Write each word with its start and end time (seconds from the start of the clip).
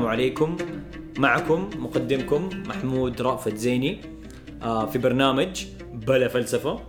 السلام 0.00 0.12
عليكم. 0.12 0.56
معكم 1.18 1.70
مقدمكم 1.78 2.48
محمود 2.66 3.22
رأفت 3.22 3.54
زيني 3.54 4.00
آه، 4.62 4.86
في 4.86 4.98
برنامج 4.98 5.64
بلا 5.92 6.28
فلسفة. 6.28 6.80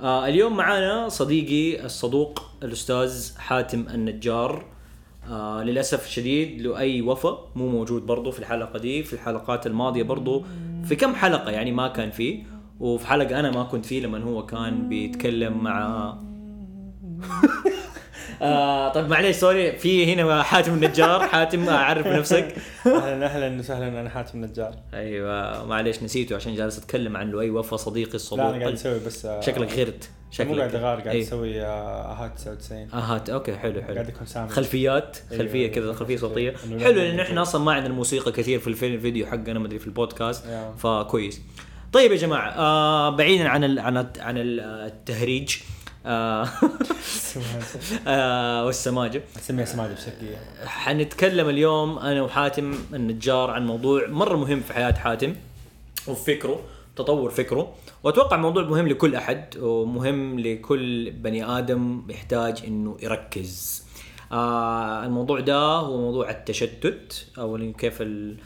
آه، 0.00 0.26
اليوم 0.28 0.56
معانا 0.56 1.08
صديقي 1.08 1.84
الصدوق 1.84 2.42
الأستاذ 2.62 3.38
حاتم 3.38 3.86
النجار. 3.94 4.64
آه، 5.30 5.62
للأسف 5.62 6.06
الشديد 6.06 6.62
له 6.62 6.78
أي 6.78 7.02
وفاء 7.02 7.48
مو 7.56 7.68
موجود 7.68 8.06
برضو 8.06 8.30
في 8.30 8.38
الحلقة 8.38 8.78
دي 8.78 9.02
في 9.02 9.12
الحلقات 9.12 9.66
الماضية 9.66 10.02
برضو. 10.02 10.44
في 10.84 10.96
كم 10.96 11.14
حلقة 11.14 11.50
يعني 11.50 11.72
ما 11.72 11.88
كان 11.88 12.10
فيه 12.10 12.42
وفي 12.80 13.06
حلقة 13.06 13.40
أنا 13.40 13.50
ما 13.50 13.62
كنت 13.62 13.86
فيه 13.86 14.00
لما 14.00 14.18
هو 14.18 14.46
كان 14.46 14.88
بيتكلم 14.88 15.64
مع 15.64 16.14
آه 18.42 18.92
طيب 18.92 19.08
معليش 19.08 19.36
sorry. 19.36 19.72
في 19.72 20.14
هنا 20.14 20.42
حاتم 20.42 20.74
النجار. 20.74 21.20
حاتم 21.28 21.68
عرف 21.70 22.06
نفسك 22.06 22.54
أهلا 22.86 23.26
أهلا 23.26 23.58
وسهلا 23.58 24.00
أنا 24.00 24.10
حاتم 24.10 24.44
نجار 24.44 24.74
أيوه 24.94 25.66
معليش 25.66 26.02
نسيته 26.02 26.36
عشان 26.36 26.54
جالس 26.54 26.78
أتكلم 26.78 27.16
عنه 27.16 27.40
اي 27.40 27.50
وفا 27.50 27.76
صديقي 27.76 28.14
الصدوق 28.14 28.44
لا 28.44 28.50
أنا 28.50 28.58
قاعد 28.60 28.72
أسوي 28.72 28.98
بس 29.06 29.26
آه، 29.26 29.40
شكلك 29.40 29.72
غيرت 29.72 30.10
مو 30.40 30.54
قاعد 30.54 30.74
أغار 30.74 31.00
قاعد 31.00 31.14
إيه. 31.16 31.22
أسوي 31.22 31.62
آه، 31.62 32.12
أهات 32.12 32.38
99 32.38 32.88
أهات 32.94 33.30
okay 33.30 33.56
حلو 33.56 33.82
حلو. 33.82 33.94
قاعد 33.94 34.08
أكون 34.08 34.26
سامع 34.26 34.48
خلفيات 34.48 35.16
أيوة، 35.32 35.42
خلفية 35.42 35.62
أيوة. 35.62 35.74
كذا 35.74 35.92
خلفية 35.92 36.16
صوتية. 36.16 36.54
حلو 36.56 36.76
لا- 36.78 36.88
لأنه 36.90 37.22
إحنا 37.22 37.42
أصلا 37.42 37.64
ما 37.64 37.72
عندنا 37.72 37.94
موسيقى 37.94 38.32
كثير 38.32 38.58
في 38.58 38.66
الفيلم 38.68 38.94
الفيديو 38.94 39.26
حقنا 39.26 39.58
ما 39.58 39.66
أدري 39.66 39.78
في 39.78 39.86
البودكاست. 39.86 40.46
أيوة. 40.46 40.76
فكويس. 40.76 41.40
طيب 41.92 42.12
يا 42.12 42.16
جماعة 42.16 42.50
آه 42.50 43.10
بعيدا 43.16 43.48
عن 43.48 43.64
ال 43.64 43.78
عن 43.78 43.96
ال 43.96 44.06
عن 44.20 44.38
ال- 44.38 44.60
التهريج. 44.60 45.56
آه. 46.08 46.48
آه 48.06 48.66
والسماجه 48.66 49.22
اسميها 49.36 49.64
سماجة 49.64 49.92
بشكل 49.92 50.26
حنتكلم 50.64 51.48
اليوم 51.48 51.98
أنا 51.98 52.22
وحاتم 52.22 52.74
النجار 52.94 53.50
عن 53.50 53.66
موضوع 53.66 54.06
مرة 54.06 54.36
مهم 54.36 54.60
في 54.60 54.72
حياة 54.72 54.92
حاتم 54.92 55.34
وفكره 56.06 56.60
تطور 56.96 57.30
فكره. 57.30 57.74
وأتوقع 58.02 58.36
موضوع 58.36 58.62
مهم 58.62 58.88
لكل 58.88 59.14
أحد 59.14 59.56
ومهم 59.58 60.40
لكل 60.40 61.10
بني 61.10 61.44
آدم 61.44 62.02
يحتاج 62.08 62.62
إنه 62.66 62.96
يركز. 63.02 63.84
آه 64.32 65.04
الموضوع 65.04 65.40
ده 65.40 65.56
هو 65.56 66.00
موضوع 66.00 66.30
التشتت 66.30 67.26
أو 67.38 67.72
كيف 67.78 68.02
ال 68.02 68.36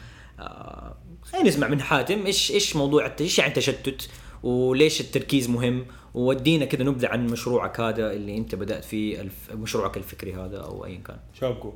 آه 0.41 0.95
خلينا 1.23 1.49
نسمع 1.49 1.69
من 1.69 1.81
حاتم 1.81 2.27
إيش 2.27 2.51
إيش 2.51 2.77
موضوع 2.77 3.13
إيش 3.21 3.39
يعني 3.39 3.53
تشتت 3.53 4.09
وليش 4.43 5.01
التركيز 5.01 5.51
مهم 5.51 5.87
وودينا 6.15 6.65
كذا 6.65 6.83
نبذة 6.85 7.09
عن 7.09 7.27
مشروعك 7.27 7.81
هذا 7.81 8.13
اللي 8.13 8.37
أنت 8.37 8.55
بدأت 8.55 8.85
فيه 8.85 9.21
الف... 9.21 9.51
مشروعك 9.53 9.97
الفكري 9.97 10.35
هذا 10.35 10.59
أو 10.59 10.85
ايا 10.85 10.99
كان. 11.07 11.17
شوبجو 11.41 11.73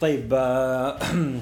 طيب 0.00 0.34
آه، 0.34 0.98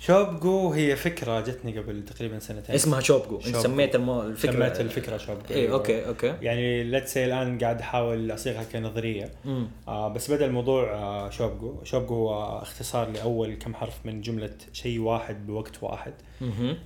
شوبجو 0.00 0.72
هي 0.72 0.96
فكرة 0.96 1.40
جتني 1.40 1.78
قبل 1.78 2.04
تقريبا 2.04 2.38
سنتين. 2.38 2.74
اسمها 2.74 3.00
شوبجو 3.00 3.40
إنت. 3.46 3.56
سميت 3.56 3.94
المو... 3.94 4.22
الفكرة. 4.22 4.52
سميت 4.52 4.80
الفكرة 4.80 5.16
شوبجو 5.16 5.44
إيه 5.50 5.72
okay 5.72 6.08
okay. 6.08 6.26
يعني 6.42 6.84
let's 6.84 7.12
see 7.12 7.24
الآن 7.24 7.58
قاعد 7.58 7.80
أحاول 7.80 8.34
أصيغها 8.34 8.64
كنظرية. 8.64 9.30
مم. 9.44 9.68
آه 9.88 10.08
بس 10.08 10.30
بدا 10.30 10.46
الموضوع 10.46 10.92
آه 10.94 11.30
شوبجو 11.30 11.84
شوبجو 11.84 12.14
هو 12.14 12.58
اختصار 12.62 13.10
لأول 13.10 13.54
كم 13.54 13.74
حرف 13.74 14.06
من 14.06 14.20
جملة 14.20 14.54
شيء 14.72 15.00
واحد 15.00 15.46
بوقت 15.46 15.82
واحد. 15.82 16.14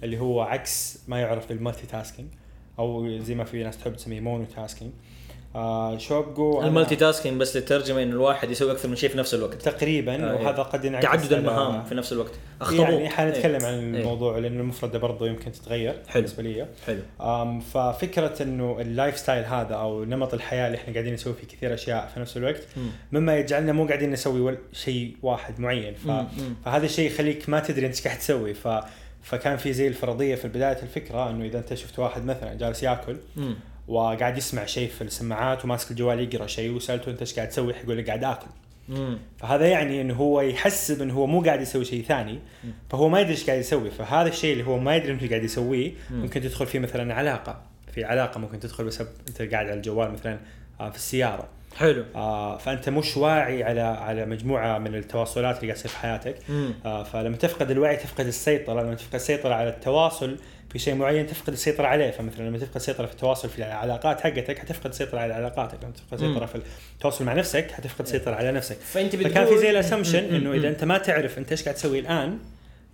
اللي 0.03 0.19
هو 0.19 0.41
عكس 0.41 0.99
ما 1.09 1.21
يعرف 1.21 1.49
بال 1.49 1.87
multitasking. 1.87 2.29
أو 2.79 3.19
زي 3.19 3.35
ما 3.35 3.45
في 3.45 3.63
ناس 3.63 3.79
تحب 3.79 3.97
تسميه 3.97 4.21
mono 4.21 4.45
tasking 4.57 4.91
آه 5.55 5.99
شوبجو 5.99 6.63
ال 6.63 6.97
multitasking 6.97 7.41
بس 7.41 7.57
للترجمة 7.57 8.03
إنه 8.03 8.13
الواحد 8.13 8.51
يسوي 8.51 8.73
أكثر 8.73 8.89
من 8.89 8.97
شيء 8.97 9.11
في 9.11 9.19
نفس 9.19 9.35
الوقت 9.35 9.63
تقريبا 9.63 10.15
آه، 10.15 10.39
إيه. 10.39 10.47
وهذا 10.47 10.63
قد 10.63 10.85
ينعكس 10.85 11.05
تعدد 11.05 11.33
المهام 11.33 11.85
في 11.85 11.95
نفس 11.95 12.13
الوقت 12.13 12.33
اخطبوط 12.61 12.81
يعني 12.81 13.09
حنتكلم 13.09 13.65
إيه. 13.65 13.67
عن 13.67 13.95
إيه. 13.95 14.01
الموضوع 14.01 14.39
لأنه 14.39 14.61
المفردة 14.61 14.99
برضه 14.99 15.27
يمكن 15.27 15.53
تتغير 15.53 15.93
حلو. 15.93 16.03
بالنسبة 16.15 16.43
لي 16.43 16.67
حلو 16.87 17.61
ففكرة 17.61 18.43
إنه 18.43 18.77
ال 18.81 19.19
lifestyle 19.19 19.45
هذا 19.45 19.75
أو 19.75 20.05
نمط 20.05 20.35
الحياة 20.35 20.67
اللي 20.67 20.79
إحنا 20.79 20.93
قاعدين 20.93 21.15
نسوي 21.15 21.35
فيه 21.35 21.47
كثير 21.47 21.75
أشياء 21.75 22.11
في 22.15 22.21
نفس 22.21 22.37
الوقت 22.37 22.67
مم. 22.77 22.91
مما 23.13 23.37
يجعلنا 23.37 23.73
مو 23.73 23.87
قاعدين 23.87 24.11
نسوي 24.11 24.59
شيء 24.73 25.17
واحد 25.23 25.61
معين 25.61 25.95
ف... 25.95 26.07
مم. 26.07 26.27
مم. 26.39 26.55
فهذا 26.65 26.87
الشيء 26.87 27.11
يخليك 27.11 27.49
ما 27.49 27.61
تدري 27.61 27.87
أنت 27.87 27.95
إيش 27.95 28.05
قاعد 28.05 28.19
تسوي 28.19 28.55
ف... 28.55 28.69
فكان 29.23 29.57
في 29.57 29.73
زي 29.73 29.89
الفرضية 29.89 30.35
في 30.35 30.49
بدايه 30.49 30.83
الفكرة 30.83 31.31
إنه 31.31 31.45
إذا 31.45 31.59
أنت 31.59 31.75
شفت 31.75 31.99
واحد 31.99 32.25
مثلا 32.25 32.55
جالس 32.55 32.83
يأكل 32.83 33.17
مم. 33.37 33.57
وقاعد 33.89 34.39
يسمع 34.39 34.65
شيء 34.65 34.89
في 34.89 35.03
السماعات 35.03 35.65
وماسك 35.65 35.91
الجوال 35.91 36.21
يقرأ 36.21 36.47
شيء 36.47 36.71
وسألته 36.71 37.11
أنت 37.11 37.21
إيش 37.21 37.35
قاعد 37.35 37.49
تسوي 37.49 37.75
حيقول 37.75 37.99
لك 37.99 38.07
قاعد 38.07 38.25
آكل 38.25 38.47
مم. 38.89 39.19
فهذا 39.39 39.67
يعني 39.67 40.01
إنه 40.01 40.15
هو 40.15 40.41
يحسب 40.41 41.03
إنه 41.03 41.15
هو 41.15 41.27
مو 41.27 41.43
قاعد 41.43 41.61
يسوي 41.61 41.85
شيء 41.85 42.05
ثاني 42.05 42.39
فهو 42.91 43.09
ما 43.09 43.21
يدري 43.21 43.33
إيش 43.33 43.47
قاعد 43.47 43.61
يسوي 43.61 43.91
فهذا 43.91 44.29
الشيء 44.29 44.53
اللي 44.53 44.65
هو 44.67 44.79
ما 44.79 44.97
يدري 44.97 45.13
إنه 45.13 45.29
قاعد 45.29 45.45
يسويه 45.45 45.93
مم. 46.11 46.23
ممكن 46.23 46.41
تدخل 46.41 46.67
فيه 46.67 46.79
مثلا 46.79 47.15
علاقة 47.15 47.63
في 47.95 48.05
علاقة 48.05 48.39
ممكن 48.41 48.61
تدخل 48.61 48.85
بسبب 48.85 49.09
أنت 49.29 49.39
قاعد 49.39 49.67
على 49.67 49.75
الجوال 49.75 50.13
مثلا 50.13 50.39
آه، 50.81 50.91
في 50.91 50.97
السيارة 50.97 51.49
حلو. 51.79 52.05
آه، 52.15 52.59
فأنت 52.59 52.89
مش 52.89 53.17
واعي 53.17 53.65
على 53.65 53.81
على 53.81 54.27
مجموعة 54.27 54.79
من 54.79 54.95
التواصلات 54.95 55.57
اللي 55.57 55.67
قاعد 55.67 55.79
تصير 55.79 55.91
في 55.91 55.97
حياتك. 55.99 56.37
آه، 56.85 57.03
فلما 57.03 57.37
تفقد 57.37 57.71
الوعي 57.71 57.97
تفقد 57.97 58.27
السيطرة 58.27 58.83
لما 58.83 58.95
تفقد 58.95 59.15
السيطرة 59.15 59.55
على 59.55 59.69
التواصل 59.69 60.37
في 60.73 60.79
شيء 60.79 60.95
معين 60.95 61.27
تفقد 61.27 61.53
السيطرة 61.53 61.87
عليه. 61.87 62.11
فمثلا 62.11 62.49
لما 62.49 62.59
تفقد 62.59 62.77
السيطرة 62.77 63.07
في 63.07 63.13
التواصل 63.13 63.49
في 63.49 63.59
العلاقات 63.59 64.21
حقتك 64.21 64.59
حتفقد 64.59 64.87
السيطرة 64.91 65.19
على 65.19 65.35
علاقاتك. 65.35 65.79
لما 65.83 65.93
تفقد 65.93 66.23
السيطرة 66.23 66.47
في 66.47 66.61
التواصل 66.95 67.25
مع 67.25 67.33
نفسك 67.33 67.71
حتفقد 67.71 68.01
السيطرة 68.01 68.35
على 68.35 68.53
نفسك. 68.53 68.77
فأنت 68.77 69.17
بتقول 69.17 69.33
فكان 69.33 69.47
في 69.47 69.59
زي 69.59 69.71
الاسمشن 69.71 70.29
مم. 70.29 70.35
إنه. 70.35 70.53
إذا 70.53 70.69
أنت 70.69 70.85
ما 70.85 70.99
تعرف 70.99 71.39
أنت 71.39 71.51
إيش 71.51 71.63
قاعد 71.63 71.75
تسوي 71.75 71.99
الآن 71.99 72.39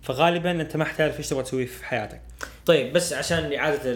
فغالبا 0.01 0.51
أنت 0.51 0.77
ما 0.77 0.85
حتعرف 0.85 1.17
إيش 1.17 1.29
تبغى 1.29 1.43
تسوي 1.43 1.65
في 1.65 1.85
حياتك. 1.85 2.21
طيب 2.65 2.93
بس 2.93 3.13
عشان 3.13 3.53
إعادة 3.53 3.91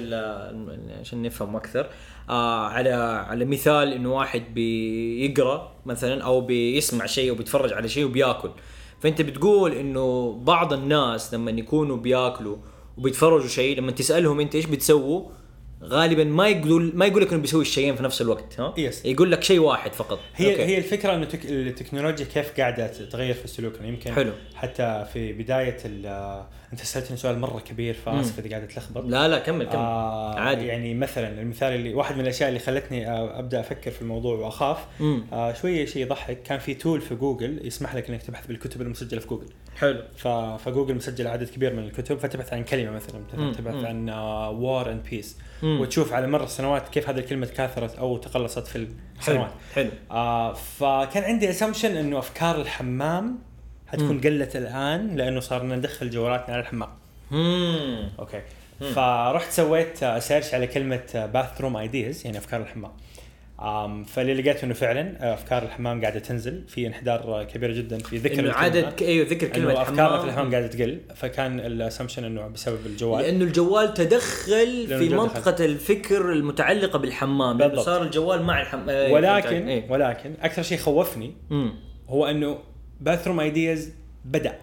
عشان 1.00 1.22
نفهم 1.22 1.56
أكثر 1.56 1.90
آه 2.30 2.68
على 2.68 2.90
على 3.30 3.46
مثال 3.46 3.94
إنه 3.94 4.14
واحد 4.14 4.44
بيقرأ 4.54 5.72
مثلا 5.86 6.24
أو 6.24 6.42
بيسمع 6.42 7.06
شيء 7.06 7.30
أو 7.30 7.36
بيتفرج 7.36 7.74
على 7.74 7.88
شيء 7.90 8.06
وبيأكل 8.06 8.52
فأنت 9.00 9.22
بتقول 9.22 9.72
إنه 9.72 10.32
بعض 10.44 10.74
الناس 10.74 11.34
لما 11.34 11.52
يكونوا 11.52 11.98
بيأكلوا 11.98 12.58
وبيتفرجوا 12.98 13.48
شيء 13.48 13.78
لما 13.78 13.92
تسألهم 13.92 14.40
أنت 14.40 14.56
إيش 14.56 14.66
بتسووا 14.66 15.30
غالبا 15.84 16.24
ما 16.24 16.48
يقول 16.48 16.92
ما 16.96 17.06
يقول 17.06 17.22
لك 17.22 17.34
إنه 17.34 17.42
بيسوي 17.42 17.62
الشيئين 17.62 17.96
في 17.96 18.04
نفس 18.04 18.22
الوقت 18.22 18.60
ها؟ 18.60 18.74
Yes. 18.78 19.06
يقول 19.06 19.32
لك 19.32 19.44
شيء 19.44 19.60
واحد 19.60 19.94
فقط. 19.94 20.20
هي 20.36 20.52
okay. 20.52 20.66
هي 20.66 20.78
الفكرة 20.78 21.16
إنه 21.16 21.26
تك... 21.26 21.46
التكنولوجيا 21.46 22.26
كيف 22.26 22.60
قاعدة 22.60 22.88
تتغير 22.88 23.34
في 23.34 23.48
سلوكنا 23.48 23.88
يمكن 23.88 24.14
حلو. 24.14 24.32
حتى 24.56 25.06
في 25.14 25.34
بداية 25.34 25.78
ال... 25.86 26.06
أنت 26.74 26.82
سألتني 26.82 27.18
سؤال 27.18 27.40
مرة 27.40 27.60
كبير 27.60 27.94
فآسف 27.94 28.40
إذا 28.40 28.50
قاعد 28.50 28.64
اتلخبط 28.64 29.06
لا 29.06 29.28
لا 29.28 29.40
كمل 29.40 29.66
كمل. 29.66 29.76
آه 29.76 30.40
عادي. 30.40 30.66
يعني 30.66 30.94
مثلا 30.94 31.42
المثال 31.42 31.74
اللي 31.74 31.94
واحد 31.94 32.16
من 32.16 32.22
الأشياء 32.22 32.50
اللي 32.50 32.60
خلتني 32.60 33.12
أبدأ 33.12 33.60
أفكر 33.60 33.92
في 33.92 34.02
الموضوع 34.02 34.38
وأخاف. 34.38 34.78
مم. 35.00 35.24
آه 35.34 35.54
شوية 35.54 35.86
شيء 35.86 36.02
يضحك. 36.02 36.44
كان 36.44 36.60
في 36.60 36.74
tool 36.74 37.02
في 37.02 37.16
جوجل 37.16 37.68
يسمح 37.68 37.96
لك 37.96 38.10
إنك 38.10 38.24
تبحث 38.24 38.48
بالكتب 38.48 38.82
المسجلة 38.82 39.20
في 39.20 39.28
جوجل 39.28 39.48
حلو. 39.78 40.02
ف... 40.18 40.28
فجوجل 40.64 40.96
مسجل 40.96 41.28
عدد 41.28 41.50
كبير 41.50 41.74
من 41.74 41.84
الكتب 41.84 42.18
فتبحث 42.18 42.54
عن 42.54 42.64
كلمة 42.64 42.92
مثلا. 42.92 43.52
تبحث 43.52 43.76
مم. 43.76 43.86
عن 43.86 44.10
war 44.60 44.92
and 44.92 45.04
peace 45.10 45.38
مم. 45.64 45.82
وتشوف 45.82 46.14
على 46.14 46.28
مر 46.28 46.44
السنوات 46.44 46.90
كيف 46.90 47.10
هذه 47.10 47.20
الكلمة 47.20 47.46
تكاثرت 47.46 47.96
أو 47.96 48.18
تقلصت 48.18 48.68
في 48.68 48.74
حلو 48.74 48.88
السنوات 49.20 49.52
حلو 49.76 49.90
آه 50.12 50.54
فكان 50.54 51.24
عندي 51.24 51.50
assumption 51.50 51.98
إنه 51.98 52.20
أفكار 52.20 52.62
الحمام 52.62 53.40
حتكون 53.88 54.16
مم. 54.16 54.22
قلت 54.22 54.56
الآن 54.56 55.16
لأنه 55.16 55.40
صرنا 55.40 55.76
ندخل 55.76 56.10
جوالاتنا 56.10 56.54
على 56.56 56.62
الحمام 56.62 56.90
مم. 57.32 58.10
okay 58.20 58.42
فرحت 58.96 59.52
سويت 59.52 60.04
آه، 60.04 60.20
search 60.20 60.54
على 60.54 60.68
كلمة 60.68 61.30
bathroom 61.34 61.78
ideas 61.78 62.26
يعني 62.26 62.38
أفكار 62.38 62.62
الحمام 62.62 62.92
فاللي 64.06 64.34
لقيته 64.34 64.66
إنه 64.66 64.74
فعلا 64.74 65.24
آه، 65.24 65.34
أفكار 65.34 65.64
الحمام 65.64 66.02
قاعدة 66.02 66.20
تنزل 66.20 66.64
في 66.68 66.88
انحدار 66.88 67.20
آه، 67.20 67.44
كبير 67.44 67.72
جدا 67.72 67.98
في 67.98 68.18
ذكر 68.18 68.40
إنه. 68.40 68.54
عدد 68.54 68.94
أيوه 69.02 69.28
ذكر 69.30 69.48
كلمة 69.48 69.72
انه 69.72 69.82
افكارنا 69.82 70.08
حمام 70.08 70.22
في 70.22 70.28
الحمام 70.28 70.52
قاعدة 70.52 70.68
تقل 70.68 71.00
فكان 71.16 71.60
ال 71.60 71.66
assumption 71.66 72.24
إنه 72.24 72.48
بسبب 72.48 72.86
الجوال 72.86 73.24
لأنه 73.24 73.44
الجوال 73.44 73.94
تدخل 73.94 74.88
في 74.88 74.96
الجوال 74.96 75.18
منطقة 75.18 75.66
الفكر 75.66 76.32
المتعلقة 76.32 77.00
بالحمام 77.00 77.58
لأنه 77.58 77.68
بالضبط. 77.68 77.86
صار 77.86 78.04
الجوال 78.04 78.44
مع 78.44 78.62
الحمام 78.62 78.90
إيه، 78.90 79.14
ولكن 79.14 79.68
إيه. 79.68 79.92
ولكن 79.92 80.34
أكثر 80.42 80.62
شيء 80.64 80.78
خوفني 80.78 81.34
مم. 81.50 81.74
هو 82.08 82.26
إنه 82.26 82.60
bathroom 83.02 83.40
ideas 83.40 83.94
بدأ 84.26 84.56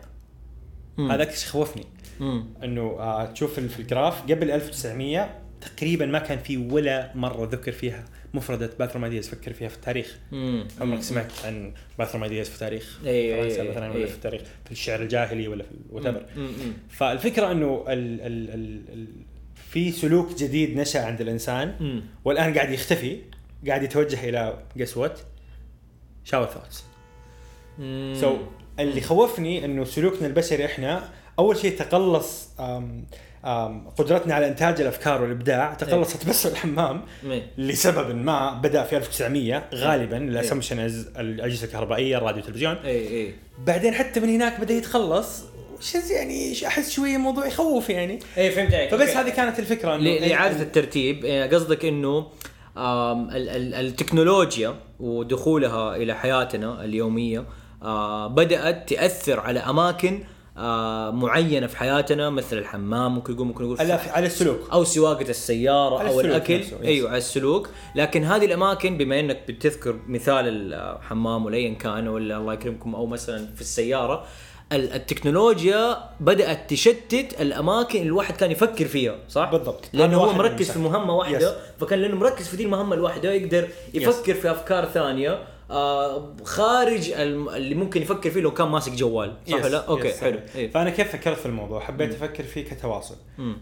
مم. 0.98 1.10
هذا 1.10 1.22
أكثر 1.22 1.37
شيء 1.37 1.48
خوفني. 1.48 1.84
إنه 2.64 2.82
آه 2.98 3.26
تشوف 3.26 3.60
في 3.60 3.81
ال 3.81 3.88
graph 3.88 4.23
قبل 4.22 4.50
1900 4.50 5.31
تقريبا 5.60 6.06
ما 6.06 6.19
كان 6.19 6.38
في 6.38 6.56
ولا 6.56 7.10
مرة 7.14 7.48
ذكر 7.52 7.72
فيها 7.72 8.04
مفردة 8.34 8.70
bathroom 8.79 9.05
ideas 9.05 9.29
فكر 9.28 9.52
فيها 9.52 9.69
في 9.69 9.76
التاريخ. 9.76 10.19
عمرك 10.81 11.02
سمعت 11.02 11.32
عن 11.44 11.73
bathroom 11.99 12.23
ideas 12.23 12.49
في 12.49 12.58
تاريخ 12.58 12.99
أيوة، 13.06 13.40
فرنسا 13.40 13.62
أيوة، 13.62 13.70
مثلا 13.70 13.84
أيوة. 13.84 13.96
ولا 13.96 14.06
في 14.06 14.14
التاريخ 14.14 14.43
في 14.64 14.73
الشعر 14.73 15.02
الجاهلي 15.02 15.49
ولا 15.49 15.64
في 15.64 15.70
what. 15.91 16.26
فالفكرة 16.88 17.52
إنه 17.52 17.84
ال 17.88 18.20
ال 18.20 18.50
ال 18.50 18.93
ال 18.93 19.06
في 19.70 19.93
سلوك 19.93 20.34
جديد 20.34 20.76
نشأ 20.76 21.05
عند 21.05 21.20
الإنسان 21.20 21.75
مم. 21.81 22.02
والآن 22.25 22.55
قاعد 22.55 22.70
يختفي 22.70 23.19
قاعد 23.69 23.82
يتوجه 23.82 24.29
إلى 24.29 24.58
guess 24.76 24.97
what 24.97 25.20
shower 26.25 26.47
thoughts. 26.47 26.85
so 28.20 28.37
اللي 28.79 29.00
خوفني 29.00 29.64
إنه 29.64 29.84
سلوكنا 29.84 30.26
البشري 30.26 30.64
إحنا 30.64 31.08
أول 31.38 31.56
شيء 31.56 31.79
تقلص 31.79 32.49
قدرتنا 33.98 34.34
على 34.34 34.48
إنتاج 34.48 34.81
الأفكار 34.81 35.22
والإبداع 35.22 35.75
تقلصت 35.75 36.28
بس 36.28 36.46
في 36.46 36.52
الحمام 36.52 37.02
إيه. 37.25 37.43
لسبب 37.58 38.14
ما 38.14 38.52
بدأ 38.54 38.82
في 38.82 38.96
1900 38.96 39.64
غالبا 39.75 40.16
ال 40.17 40.24
assumptions 40.24 41.06
الأجهزة 41.19 41.66
الكهربائية 41.66 42.16
الراديو 42.19 42.37
والتلفزيون 42.43 42.75
اي 42.76 43.08
اي 43.08 43.34
بعدين 43.66 43.94
حتى 43.94 44.20
من 44.20 44.28
هناك 44.28 44.60
بدأ 44.60 44.75
يتقلص 44.75 45.43
وش 45.78 45.94
يعني 45.94 46.66
أحس 46.66 46.90
شوية 46.90 47.16
الموضوع 47.16 47.46
يخوف 47.46 47.90
يعني. 47.90 48.19
اي 48.37 48.43
إيه، 48.43 48.50
فهمت 48.50 48.75
عليك. 48.75 48.90
فبس 48.90 49.08
okay. 49.08 49.12
هذه 49.19 49.28
كانت 49.34 49.58
الفكرة 49.58 49.96
ل- 49.96 50.04
لإعادة 50.28 50.62
الترتيب 50.62 51.25
قصدك 51.52 51.84
إنه 51.84 52.26
التكنولوجيا 53.81 54.75
ودخولها 55.00 55.96
إلى 55.96 56.14
حياتنا 56.14 56.84
اليومية 56.84 57.44
آه، 57.82 58.26
بدأت 58.26 58.88
تأثر 58.88 59.40
على 59.40 59.60
أماكن 59.60 60.20
آه، 60.58 61.11
معينة 61.11 61.67
في 61.67 61.76
حياتنا 61.76 62.31
مثل 62.31 62.58
الحمام 62.58 63.14
ممكن 63.14 63.32
نقول 63.32 63.47
ممكن 63.47 63.64
نقول 63.64 63.81
على 63.81 64.26
السلوك 64.26 64.58
أو 64.73 64.85
سواقة 64.85 65.31
السيارة 65.31 66.08
أو 66.08 66.20
الأكل 66.20 66.58
نفسه، 66.58 66.76
يس. 66.76 66.82
أيوه 66.82 67.08
على 67.08 67.19
السلوك 67.19 67.69
لكن 67.94 68.25
هذه 68.25 68.44
الأماكن 68.44 68.97
بما 68.99 69.20
إنك 69.20 69.43
بتذكر 69.49 69.97
مثال 70.08 70.73
الحمام 70.75 71.44
ولا 71.44 71.56
ايا 71.56 71.75
كان 71.75 72.08
ولا 72.08 72.37
الله 72.37 72.53
يكرمكم 72.53 72.94
أو 72.94 73.06
مثلا 73.06 73.47
في 73.55 73.61
السيارة 73.61 74.25
ال- 74.73 74.93
التكنولوجيا 74.93 75.97
بدأت 76.20 76.70
تشتت 76.70 77.41
الأماكن 77.41 77.99
اللي 77.99 78.08
الواحد 78.08 78.37
كان 78.37 78.50
يفكر 78.50 78.85
فيها 78.85 79.14
صح 79.29 79.50
بالضبط. 79.53 79.85
لأنه 79.93 80.17
هو 80.17 80.32
مركز. 80.32 80.70
في 80.70 80.79
مهمة 80.79 81.17
واحدة 81.17 81.50
Yes. 81.55 81.81
فكان 81.81 81.99
لأنه 81.99 82.17
مركز 82.17 82.49
في 82.49 82.56
دي 82.56 82.64
المهمة 82.64 82.94
الواحدة 82.94 83.32
يقدر 83.32 83.69
يفكر 83.94 84.35
في 84.35 84.50
أفكار 84.50 84.85
ثانية 84.85 85.38
خارج 86.45 87.11
الم- 87.11 87.49
اللي 87.49 87.75
ممكن 87.75 88.03
يفكر 88.03 88.31
فيه 88.31 88.41
لو 88.41 88.51
كان 88.55 88.69
ماسك 88.69 88.93
جوال. 88.93 89.35
صح 89.51 89.65
ولا؟ 89.65 89.79
okay 89.87 90.08
yes، 90.08 90.20
حلو. 90.21 90.41
إيه. 90.57 90.71
فأنا 90.71 90.91
كيف 90.91 91.13
فكرت 91.13 91.39
في 91.39 91.47
الموضوع؟ 91.47 91.81
حبيت 91.81 92.15
أفكر 92.15 92.43
فيه 92.45 92.65
كتواصل. 92.65 93.17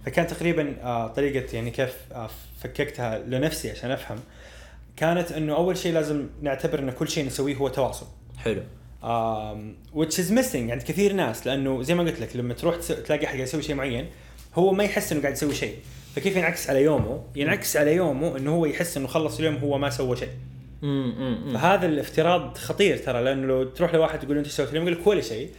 فكان 0.07 0.27
تقريبا 0.27 0.77
آه، 0.83 1.07
طريقة 1.07 1.55
يعني 1.55 1.71
كيف 1.71 1.97
آه، 2.13 2.31
فككتها 2.61 3.19
لنفسي 3.19 3.71
عشان 3.71 3.91
أفهم 3.91 4.19
كانت 4.97 5.33
إنه 5.33 5.57
أول 5.57 5.77
شيء 5.77 5.93
لازم 5.93 6.27
نعتبر 6.43 6.79
ان 6.79 6.91
كل 6.91 7.09
شيء 7.09 7.27
نسويه 7.27 7.57
هو 7.57 7.69
تواصل. 7.69 8.07
حلو. 8.39 8.63
which 9.95 10.15
is 10.19 10.31
missing 10.31 10.55
عند 10.71 10.83
كثير 10.83 11.13
ناس 11.13 11.47
لأنه 11.47 11.83
زي 11.83 11.95
ما 11.95 12.03
قلت 12.03 12.21
لك 12.21 12.37
لما 12.37 12.55
تروح 12.55 12.77
تلاقي 12.77 13.25
أحد 13.25 13.35
قاعد 13.37 13.39
يسوي 13.39 13.63
شيء 13.63 13.75
معين 13.75 14.07
هو 14.55 14.73
ما 14.73 14.85
يحس 14.85 15.13
إنه 15.13 15.21
قاعد 15.21 15.33
يسوي 15.33 15.55
شيء. 15.55 15.77
فكيف 16.17 16.37
ينعكس 16.37 16.71
على 16.71 16.83
يومه؟ 16.83 17.23
ينعكس 17.37 17.77
على 17.77 17.95
يومه 17.95 18.37
إنه 18.37 18.55
هو 18.55 18.67
يحس 18.67 18.97
إنه 18.97 19.07
خلص 19.07 19.39
اليوم 19.39 19.57
هو 19.57 19.79
ما 19.79 19.91
سوى 19.91 20.17
شيء. 20.17 20.29
فهذا 21.55 21.87
الافتراض 21.87 22.57
خطير 22.57 22.97
ترى 22.97 23.23
لأنه 23.25 23.47
لو 23.47 23.65
تروح 23.65 23.95
لواحد 23.95 24.19
تقول 24.19 24.39
أنت 24.39 24.47
سويت 24.47 24.75
يقول 24.75 24.93
لك 24.93 25.07
ولا 25.07 25.21
شيء. 25.21 25.51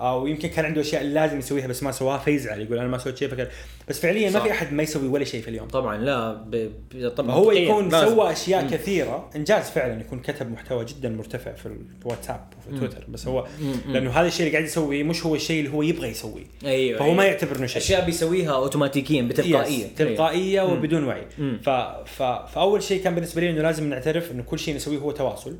أو 0.00 0.26
يمكن 0.26 0.48
كان 0.48 0.64
عنده 0.64 0.80
أشياء 0.80 1.02
لازم 1.02 1.38
يسويها 1.38 1.66
بس 1.66 1.82
ما 1.82 1.92
سواها 1.92 2.18
فيزعل 2.18 2.60
يقول 2.60 2.78
أنا 2.78 2.88
ما 2.88 2.98
سويت 2.98 3.16
شيء 3.16 3.28
فكان 3.28 3.46
بس 3.88 4.00
فعليا 4.00 4.30
ما. 4.30 4.40
في 4.40 4.50
أحد 4.50 4.72
ما 4.72 4.82
يسوي 4.82 5.08
ولا 5.08 5.24
شيء 5.24 5.42
في 5.42 5.48
اليوم 5.48 5.68
طبعا 5.68 5.96
لا 5.96 6.32
ب... 6.32 6.70
طبعا 7.16 7.30
هو 7.34 7.52
يكون 7.52 7.88
لازم. 7.88 8.08
سوى 8.14 8.32
أشياء 8.32 8.66
كثيرة 8.68 9.30
إنجاز 9.36 9.70
فعلا 9.70 10.00
يكون 10.00 10.18
كتب 10.18 10.50
محتوى 10.52 10.84
جدا 10.84 11.08
مرتفع 11.08 11.52
في 11.52 11.68
الواتساب 12.02 12.40
وفي 12.58 12.78
تويتر 12.78 13.04
بس 13.08 13.26
هو 13.26 13.46
لأنه 13.88 14.10
هذا 14.10 14.26
الشيء 14.26 14.46
اللي 14.46 14.52
قاعد 14.56 14.64
يسويه 14.68 15.02
مش 15.02 15.26
هو 15.26 15.34
الشيء 15.34 15.60
اللي 15.60 15.76
هو 15.76 15.82
يبغى 15.82 16.08
يسويه 16.08 16.44
أيوه 16.64 16.98
فهو 16.98 17.06
أيوة. 17.06 17.16
ما 17.16 17.24
يعتبر 17.24 17.56
إنه 17.56 17.66
شيء 17.66 17.82
أشياء 17.82 18.06
بيسويها 18.06 18.52
اوتوماتيكيا 18.54 19.22
بتلقائية 19.22 19.84
Yes، 19.86 19.98
تلقائية 19.98 20.66
مم. 20.66 20.72
وبدون 20.72 21.04
وعي. 21.04 21.26
ف... 21.62 21.70
ف... 22.06 22.22
فأول 22.22 22.82
شيء 22.82 23.02
كان 23.02 23.14
بالنسبة 23.14 23.40
لي 23.40 23.50
إنه 23.50 23.62
لازم 23.62 23.90
نعترف 23.90 24.30
إنه 24.32 24.42
كل 24.42 24.58
شيء 24.58 24.74
نسويه 24.76 24.98
هو 24.98 25.10
تواصل. 25.10 25.56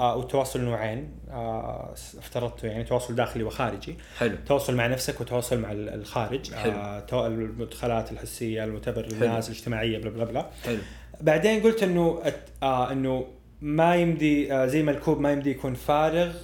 آه 0.00 0.16
والتواصل 0.16 0.60
نوعين. 0.60 1.18
آه 1.30 1.92
افترضته 2.18 2.66
يعني 2.68 2.84
تواصل 2.84 3.14
داخلي 3.14 3.44
وخارجي. 3.44 3.96
حلو. 4.18 4.36
تواصل 4.46 4.74
مع 4.74 4.86
نفسك 4.86 5.20
وتواصل 5.20 5.58
مع 5.60 5.72
ال- 5.72 5.88
الخارج. 5.88 6.54
حلو. 6.54 6.72
آه 6.72 7.26
المدخلات 7.26 8.12
الحسية 8.12 8.64
المتبر 8.64 9.02
حلو. 9.02 9.12
للناس 9.12 9.48
الاجتماعية 9.50 9.98
بلا 9.98 10.10
بلا 10.10 10.24
بلا. 10.24 10.46
حلو. 10.64 10.78
بعدين 11.20 11.62
قلت 11.62 11.82
إنه 11.82 12.22
آه 12.62 12.92
إنه 12.92 13.26
ما 13.60 13.96
يمدي 13.96 14.52
آه 14.54 14.66
زي 14.66 14.82
ما 14.82 14.90
الكوب 14.90 15.20
ما 15.20 15.32
يمدي 15.32 15.50
يكون 15.50 15.74
فارغ 15.74 16.34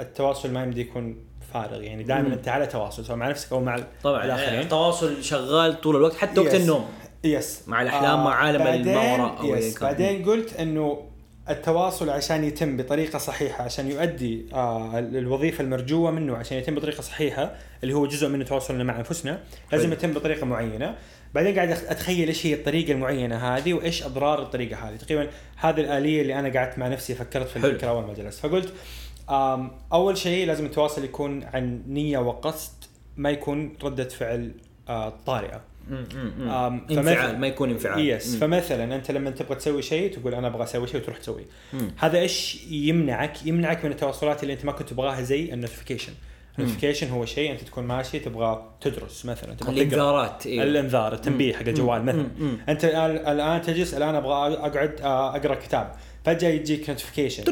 التواصل 0.00 0.50
ما 0.50 0.62
يمدي 0.62 0.80
يكون 0.80 1.16
فارغ. 1.54 1.82
يعني 1.82 2.02
دائما. 2.02 2.34
أنت 2.34 2.48
على 2.48 2.66
تواصل 2.66 3.04
سواء 3.04 3.18
مع 3.18 3.28
نفسك 3.30 3.52
أو 3.52 3.60
مع 3.60 3.76
طبعا 4.02 4.24
الآخرين. 4.24 4.60
التواصل 4.60 5.22
شغال 5.24 5.80
طول 5.80 5.96
الوقت 5.96 6.14
حتى 6.16 6.40
وقت 6.40 6.52
Yes. 6.52 6.54
النوم. 6.54 6.84
يس 7.24 7.68
مع 7.68 7.82
الأحلام، 7.82 8.24
مع 8.24 8.34
عالم 8.34 8.62
أو 8.62 9.44
أيا 9.44 9.56
يس. 9.56 9.78
بعدين 9.82 10.24
قلت 10.24 10.56
إنه 10.56 11.11
التواصل 11.48 12.10
عشان 12.10 12.44
يتم 12.44 12.76
بطريقة 12.76 13.18
صحيحة 13.18 13.64
عشان 13.64 13.90
يؤدي 13.90 14.46
آه 14.52 14.98
الوظيفة 14.98 15.64
المرجوة 15.64 16.10
منه 16.10 16.36
عشان 16.36 16.58
يتم 16.58 16.74
بطريقة 16.74 17.00
صحيحة 17.00 17.54
اللي 17.82 17.94
هو 17.94 18.06
جزء 18.06 18.28
من 18.28 18.44
تواصلنا 18.44 18.84
مع 18.84 18.98
أنفسنا 18.98 19.40
لازم. 19.72 19.92
يتم 19.92 20.12
بطريقة 20.12 20.46
معينة 20.46 20.94
بعدين 21.34 21.54
قاعد 21.54 21.70
أتخيل 21.70 22.28
إيش 22.28 22.46
هي 22.46 22.54
الطريقة 22.54 22.92
المعينة 22.92 23.36
هذه 23.36 23.74
وإيش 23.74 24.02
أضرار 24.02 24.42
الطريقة 24.42 24.76
هذه 24.76 24.96
تقريبا 24.96 25.28
هذه 25.56 25.80
الآلية 25.80 26.22
اللي 26.22 26.38
أنا 26.38 26.58
قعدت 26.58 26.78
مع 26.78 26.88
نفسي 26.88 27.14
فكرت 27.14 27.48
في. 27.48 27.56
الفكرة 27.56 27.88
اول 27.88 28.04
ما 28.04 28.14
جلست 28.14 28.46
فقلت 28.46 28.72
أول 29.92 30.16
شيء 30.16 30.46
لازم 30.46 30.66
التواصل 30.66 31.04
يكون 31.04 31.44
عن 31.44 31.82
نية 31.86 32.18
وقصد 32.18 32.72
ما 33.16 33.30
يكون 33.30 33.72
ردة 33.82 34.08
فعل 34.08 34.54
آه 34.88 35.12
طارئة 35.26 35.71
انفعال 36.90 37.38
ما 37.40 37.46
يكون 37.46 37.70
انفعال. 37.70 38.08
yes 38.08 38.34
مم. 38.34 38.40
فمثلا 38.40 38.94
أنت 38.96 39.10
لما 39.10 39.30
تبغى 39.30 39.54
تسوي 39.54 39.82
شيء 39.82 40.12
تقول 40.14 40.34
أنا 40.34 40.46
أبغى 40.46 40.62
أسوي 40.64 40.86
شيء 40.86 41.00
وتروح 41.00 41.18
تسويه 41.18 41.44
مم. 41.72 41.90
هذا 41.98 42.18
إيش 42.18 42.64
يمنعك؟ 42.70 43.46
يمنعك 43.46 43.84
من 43.84 43.90
التواصلات 43.90 44.42
اللي 44.42 44.52
أنت 44.54 44.64
ما 44.64 44.72
كنت 44.72 44.88
تبغاها 44.88 45.22
زي 45.22 45.52
ال 45.52 45.57
notification 45.57 46.12
ال 46.58 46.62
notification 46.62 47.08
هو 47.10 47.24
شيء 47.24 47.52
أنت 47.52 47.60
تكون 47.60 47.84
ماشي 47.84 48.18
تبغى 48.18 48.64
تدرس 48.80 49.26
مثلا 49.26 49.54
تبغى 49.54 49.72
الانذارات 49.72 50.46
إيه. 50.46 50.62
الانذار 50.62 51.12
التنبيه 51.14 51.52
حق 51.54 51.68
الجوال 51.68 52.04
مثلا. 52.04 52.26
مم. 52.38 52.58
أنت 52.68 52.84
الان 52.84 53.62
تجلس 53.62 53.94
الآن 53.94 54.14
أبغى 54.14 54.32
أقعد 54.54 55.00
آه، 55.00 55.36
أقرأ 55.36 55.54
كتاب. 55.54 55.92
فجأة 56.24 56.48
يجيك 56.48 56.90
notification. 56.90 57.44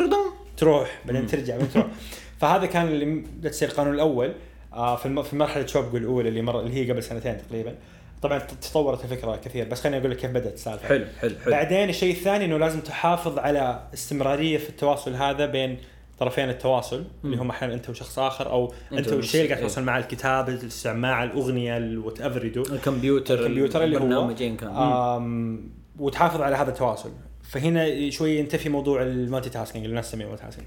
تروح 0.57 1.01
بعدين 1.07 1.27
ترجع 1.27 1.55
بعدين 1.55 1.71
تروح. 1.73 1.87
فهذا 2.41 2.67
كان 2.67 2.89
اللي 2.89 3.25
تصير 3.51 3.69
القانون 3.69 3.95
الأول. 3.95 4.33
آه، 4.73 4.97
في 4.97 5.07
الم- 5.07 5.23
في 5.23 5.37
مرحلة 5.37 5.67
شوبجو 5.67 5.97
الأولى 5.97 6.29
اللي 6.29 6.43
مر 6.43 6.61
اللي 6.61 6.75
هي 6.75 6.91
قبل 6.91 7.03
سنتين 7.03 7.37
تقريبا. 7.49 7.75
طبعا 8.23 8.39
تطورت 8.39 9.05
الفكرة 9.05 9.37
كثير 9.37 9.69
بس 9.69 9.81
خليني 9.81 9.99
أقول 9.99 10.11
لك 10.11 10.17
كيف 10.17 10.31
بدأت 10.31 10.55
السالفة. 10.55 10.89
حلو 10.89 11.07
حلو 11.21 11.35
حلو. 11.45 11.51
بعدين 11.51 11.89
الشيء 11.89 12.13
الثاني 12.13 12.45
إنه 12.45 12.59
لازم 12.59 12.81
تحافظ 12.81 13.39
على 13.39 13.83
استمرارية 13.95 14.59
في 14.59 14.69
التواصل 14.71 15.15
هذا 15.15 15.47
بين 15.47 15.79
طرفين 16.19 16.51
التواصل 16.51 17.05
اللي 17.25 17.37
هم 17.37 17.51
أحيانا 17.51 17.75
أنت 17.75 17.91
وشخص 17.91 18.19
آخر 18.19 18.51
أو 18.51 18.73
أنت 18.93 19.13
والشيء 19.13 19.41
اللي 19.41 19.53
قاعد 19.53 19.63
إيه. 19.63 19.69
تتواصل 19.69 19.83
معه 19.83 19.99
الكتاب 19.99 20.49
السماعه 20.49 21.25
الأغنية 21.25 21.77
ال 21.77 22.21
whatever 22.21 22.45
you 22.45 22.55
do 22.55 22.63
الكمبيوتر 22.63 23.41
الكمبيوتر 23.41 23.85
اللي 23.85 24.17
هو. 24.17 24.35
كان. 24.37 25.71
وتحافظ 25.99 26.41
على 26.41 26.57
هذا 26.57 26.71
التواصل. 26.71 27.11
فهنا 27.43 28.11
شوي 28.11 28.39
ينتفي 28.39 28.69
موضوع 28.69 29.03
ال 29.03 29.51
multitasking 29.51 29.85
اللي 29.85 29.93
الناس 29.93 30.11
تسميه 30.11 30.27
multitasking. 30.27 30.67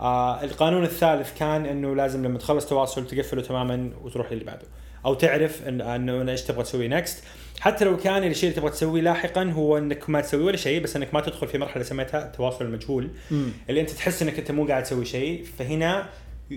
آه 0.00 0.44
القانون 0.44 0.82
الثالث 0.82 1.38
كان 1.38 1.66
إنه 1.66 1.94
لازم 1.94 2.26
لما 2.26 2.38
تخلص 2.38 2.66
تواصل 2.66 3.06
تقفله 3.06 3.42
تماما 3.42 3.90
وتروح 4.02 4.32
للي 4.32 4.44
بعده. 4.44 4.66
أو 5.06 5.14
تعرف 5.14 5.68
انه 5.68 5.94
أنا 5.94 6.32
إيش 6.32 6.42
تبغى 6.42 6.62
تسوي 6.62 6.88
next 6.88 7.24
حتى 7.60 7.84
لو 7.84 7.96
كان 7.96 8.24
الشيء 8.24 8.48
اللي 8.50 8.60
تبغى 8.60 8.70
تسويه 8.70 9.02
لاحقا 9.02 9.44
هو 9.44 9.78
إنك 9.78 10.10
ما 10.10 10.20
تسوي 10.20 10.42
ولا 10.44 10.56
شيء 10.56 10.82
بس 10.82 10.96
إنك 10.96 11.14
ما 11.14 11.20
تدخل 11.20 11.48
في 11.48 11.58
مرحلة 11.58 11.82
سميتها 11.82 12.26
التواصل 12.26 12.64
المجهول 12.64 13.10
مم. 13.30 13.48
اللي 13.70 13.80
أنت 13.80 13.90
تحس 13.90 14.22
إنك 14.22 14.38
أنت 14.38 14.50
مو 14.50 14.66
قاعد 14.66 14.82
تسوي 14.82 15.04
شيء 15.04 15.44
فهنا 15.58 16.08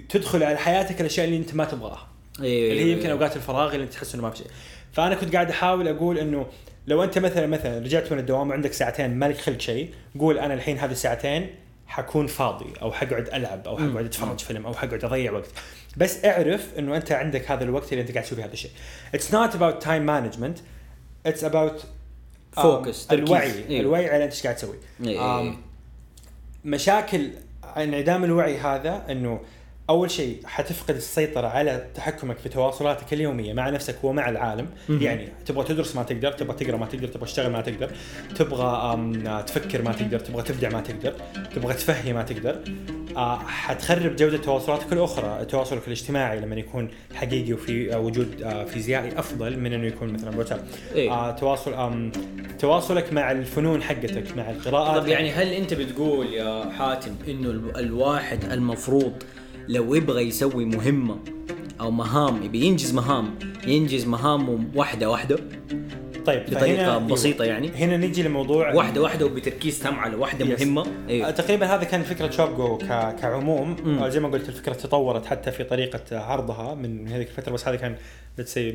تدخل 0.10 0.44
على 0.44 0.58
حياتك 0.58 1.02
الاشياء 1.02 1.26
اللي 1.28 1.38
أنت 1.38 1.56
ما 1.56 1.66
تبغاها. 1.66 2.08
أيوه 2.42 2.72
اللي 2.72 2.84
هي 2.84 2.92
يمكن 2.92 3.10
أوقات 3.10 3.36
الفراغ 3.36 3.74
اللي 3.74 3.84
أنت 3.84 3.94
تحس 3.94 4.14
إنه 4.16 4.24
ما 4.24 4.30
في 4.30 4.38
شيء. 4.38 4.48
فأنا 4.92 5.16
كنت 5.16 5.34
قاعد 5.34 5.50
أحاول 5.50 5.88
أقول 5.88 6.18
إنه 6.18 6.46
لو 6.88 7.04
أنت 7.04 7.20
مثلا 7.20 7.48
مثلا 7.48 7.80
رجعت 7.80 8.12
من 8.12 8.20
الدوام 8.20 8.50
وعندك 8.50 8.74
ساعتين 8.74 9.16
مالك 9.16 9.38
خلق 9.38 9.60
شيء 9.60 9.90
قول 10.20 10.40
أنا 10.40 10.54
الحين 10.54 10.78
هذه 10.78 10.92
الساعتين 10.92 11.48
حكون 11.94 12.28
فاضي 12.28 12.74
أو 12.82 12.92
حقعد 12.92 13.30
ألعب 13.34 13.68
أو 13.68 13.78
حقعد 13.78 14.06
أتفرج 14.06 14.40
فيلم 14.40 14.66
أو 14.66 14.74
حقعد 14.74 15.04
أضيع 15.04 15.32
وقت. 15.32 15.50
بس 15.98 16.26
أعرف 16.26 16.68
إنه 16.80 16.98
أنت 16.98 17.12
عندك 17.12 17.52
هذا 17.52 17.64
الوقت 17.64 17.92
اللي 17.94 18.02
أنت 18.02 18.12
قاعد 18.12 18.26
تسوي 18.26 18.44
هذا 18.44 18.54
الشيء. 18.54 18.72
It's 19.16 19.34
not 19.34 19.56
about 19.56 19.84
time 19.84 20.06
management 20.06 20.60
it's 21.26 21.44
about 21.44 21.84
focus، 22.56 22.62
تركيز. 22.62 23.08
الوعي. 23.12 23.68
أيوه. 23.70 23.82
الوعي 23.82 24.10
على 24.10 24.24
انت 24.24 24.34
إيش 24.34 24.44
قاعد 24.44 24.56
تسوي. 24.56 24.76
إيه. 25.06 25.56
مشاكل 26.66 27.30
انعدام 27.78 28.24
الوعي 28.24 28.58
هذا 28.58 29.06
إنه 29.10 29.40
أول 29.90 30.12
شيء 30.12 30.38
حتفقد 30.46 30.96
السيطرة 30.96 31.48
على 31.48 31.86
تحكمك 31.96 32.38
في 32.38 32.50
تواصلاتك 32.50 33.14
اليومية 33.14 33.54
مع 33.54 33.70
نفسك 33.70 34.04
ومع 34.04 34.30
العالم 34.30 34.68
مهم. 34.90 35.02
يعني 35.02 35.28
تبغى 35.46 35.64
تدرس 35.66 35.96
ما 35.96 36.04
تقدر 36.04 36.32
تبغى 36.32 36.56
تقرأ 36.66 36.78
ما 36.78 36.86
تقدر 36.86 37.08
تبغى 37.08 37.26
تشتغل 37.26 37.52
ما 37.52 37.62
تقدر 37.62 37.90
تبغى 38.36 39.44
تفكر 39.48 39.82
ما 39.82 39.92
تقدر 39.94 40.20
تبغى 40.20 40.44
تبدع 40.44 40.70
ما 40.70 40.82
تقدر 40.82 41.14
تبغى 41.56 41.74
تفهي 41.74 42.14
ما 42.14 42.24
تقدر 42.24 42.60
آه، 43.18 43.38
حتخرب 43.40 44.16
جودة 44.16 44.38
تواصلاتك 44.38 44.94
الأخرى 44.94 45.46
تواصلك 45.46 45.88
الاجتماعي 45.88 46.40
لما 46.40 46.56
يكون 46.56 46.90
حقيقي 47.16 47.54
وفي 47.54 47.94
آه، 47.94 48.00
وجود 48.00 48.42
آه، 48.42 48.64
فيزيائي 48.66 49.20
أفضل 49.20 49.60
من 49.60 49.74
إنه 49.74 49.88
يكون 49.88 50.14
مثلا 50.14 50.38
واتساب 50.38 50.68
إيه. 50.96 51.32
تواصل 51.32 52.12
تواصلك 52.60 53.14
مع 53.14 53.32
الفنون 53.32 53.84
حقتك 53.84 54.38
مع 54.38 54.50
القراءات 54.50 55.02
طب 55.02 55.08
يعني 55.08 55.32
هل 55.32 55.48
أنت 55.48 55.74
بتقول 55.74 56.34
يا 56.34 56.70
حاتم 56.78 57.16
إنه 57.28 57.50
ال- 57.50 57.78
الواحد 57.78 58.44
المفروض 58.52 59.14
لو 59.68 59.96
يبغى 59.96 60.22
يسوي 60.28 60.66
مهمة 60.66 61.20
أو 61.82 61.92
مهام 61.92 62.44
يبي 62.44 62.62
ينجز 62.66 62.94
مهام 62.94 63.36
ينجز 63.68 64.06
مهامه 64.06 64.66
واحدة 64.76 65.10
واحدة 65.10 65.38
طيب 66.26 66.44
بطريقة 66.50 66.86
فهنا- 66.86 66.98
بسيطة 67.14 67.46
يعني. 67.46 67.70
هنا 67.70 67.98
نيجي 67.98 68.24
لموضوع 68.24 68.74
واحدة 68.74 69.02
واحدة 69.02 69.26
وبتركيز 69.26 69.80
تام 69.80 69.96
على 70.00 70.16
واحدة 70.16 70.46
yes. 70.46 70.62
مهمة 70.62 70.86
أيوه 71.10 71.32
تقريبا 71.32 71.66
هذا 71.66 71.84
كان 71.84 72.04
فكرة 72.04 72.30
شوبجو 72.30 72.78
ك... 72.78 72.86
كعموم 73.22 73.76
مم. 73.86 73.98
آه، 73.98 74.10
زي 74.10 74.20
ما 74.20 74.28
قلت 74.28 74.50
الفكرة 74.50 74.74
تطورت 74.74 75.26
حتى 75.26 75.52
في 75.52 75.64
طريقة 75.64 76.20
عرضها 76.20 76.76
من 76.76 77.08
هذيك 77.08 77.28
الفترة 77.30 77.52
بس 77.54 77.68
هذا 77.68 77.76
كان 77.76 77.96
say 78.42 78.74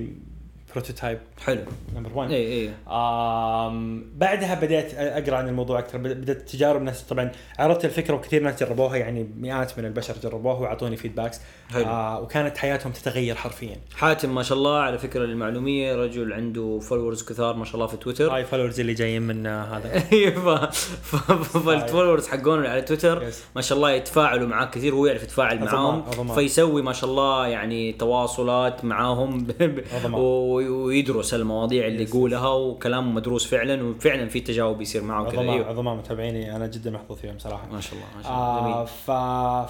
prototype 0.73 1.19
حلو. 1.47 1.61
number 1.97 2.11
1 2.15 2.31
اي 2.31 2.47
اي 2.53 2.71
آم 2.89 4.05
بعدها 4.17 4.55
بدأت 4.55 4.95
أقرأ 4.95 5.37
عن 5.37 5.49
الموضوع 5.49 5.79
أكثر. 5.79 5.99
بد- 5.99 6.21
بدأت 6.21 6.49
تجارب 6.51 6.83
ناس. 6.83 7.03
طبعا 7.03 7.31
عرضت 7.59 7.85
الفكرة 7.85 8.15
وكثير 8.15 8.43
ناس 8.43 8.63
جربوها 8.63 8.97
يعني 8.97 9.31
مئات 9.37 9.79
من 9.79 9.85
البشر 9.85 10.15
جربوها 10.23 10.55
واعطوني 10.55 10.97
feedbacks 10.97 11.41
حلو. 11.73 11.85
آه 11.85 12.21
وكانت 12.21 12.57
حياتهم 12.59 12.93
تتغير 12.93 13.35
حرفيا. 13.35 13.77
حاتم 13.97 14.35
ما 14.35 14.43
شاء 14.43 14.59
الله 14.59 14.79
على 14.79 14.99
فكرة 14.99 15.25
للمعلومية. 15.25 15.95
رجل 15.97 16.33
عنده 16.33 16.79
followers 16.79 17.23
كثار 17.23 17.57
ما 17.57 17.65
شاء 17.65 17.75
الله 17.75 17.87
في 17.87 17.97
تويتر 17.97 18.35
hi 18.35 18.45
followers 18.45 18.81
اللي 18.81 18.95
جايين 18.95 19.23
من 19.23 19.47
آه، 19.47 19.65
هذا. 19.65 19.99
ف- 21.09 21.33
فال 21.59 21.72
followers 21.72 22.29
حقون 22.29 22.67
على 22.67 22.83
تويتر. 22.83 23.25
ما 23.57 23.63
شاء 23.63 23.77
الله 23.79 23.91
يتفاعلوا 23.91 24.49
معاه 24.49 24.67
كثير. 24.67 24.95
وهو 24.95 25.07
يعرف 25.07 25.23
يتفاعل 25.23 25.65
معاهم. 25.65 26.35
فيسوي 26.35 26.83
ما 26.83 26.93
شاء 26.93 27.11
الله 27.11 27.47
يعني 27.47 27.93
تواصلات 27.93 28.85
معاهم. 28.85 29.47
ويدرس 30.67 31.35
المواضيع 31.35 31.87
اللي 31.87 32.03
يقولها 32.03 32.49
وكلامه 32.49 33.13
مدروس 33.13 33.47
فعلا 33.47 33.85
وفعلا 33.85 34.29
في 34.29 34.41
تجاوب 34.41 34.81
يصير 34.81 35.03
معه 35.03 35.31
كذا 35.31 35.41
عظماء 35.41 35.69
عظماء 35.69 35.95
متابعيني. 35.95 36.57
أنا 36.57 36.67
جدا 36.67 36.91
محظوظ 36.91 37.19
فيهم 37.19 37.39
صراحة. 37.39 37.67
ما 37.67 37.81
شاء 37.81 37.95
الله 37.95 38.07
ما 38.17 38.23
شاء 38.23 38.33
الله. 38.33 38.75
آه 38.75 38.85
ف 38.85 39.11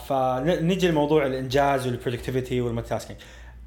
فنجي 0.08 0.88
لموضوع 0.88 1.26
الإنجاز 1.26 1.86
وال 1.86 1.95
productivity 1.95 2.51
وال 2.51 2.60
multitasking 2.60 3.18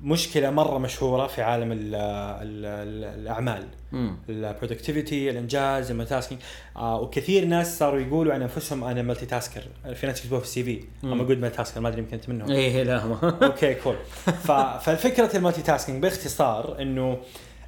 مشكلة 0.03 0.49
مرة 0.49 0.77
مشهورة 0.77 1.27
في 1.27 1.41
عالم 1.41 1.71
ال 1.71 1.95
ال 1.95 2.65
ال 2.65 3.19
الأعمال. 3.21 3.67
ال 4.29 4.37
productivity 4.37 5.29
الإنجاز 5.29 5.91
ال 5.91 6.09
multitasking 6.09 6.41
آه 6.77 7.01
وكثير 7.01 7.45
ناس 7.45 7.79
صاروا 7.79 7.99
يقولوا 7.99 8.33
عن 8.33 8.41
أنفسهم 8.41 8.83
أنا 8.83 9.01
multitasker 9.01 9.61
في 9.95 10.07
ناس 10.07 10.19
يكتبوها 10.19 10.39
في 10.39 10.45
ال 10.45 10.63
CV. 10.63 10.83
I'm 11.03 11.23
a 11.23 11.37
good 11.39 11.57
multitasker 11.57 11.81
ما 11.81 11.89
أدري 11.89 11.99
يمكن 12.01 12.13
أنت 12.13 12.29
منهم. 12.29 12.51
إيه 12.51 12.83
لا 12.83 13.05
ما 13.05 13.37
okay 13.43 13.73
cool 13.73 13.95
ف- 14.25 14.51
فالفكرة 14.51 15.37
ال 15.37 15.61
multitasking 15.61 16.01
باختصار 16.03 16.81
إنه 16.81 17.17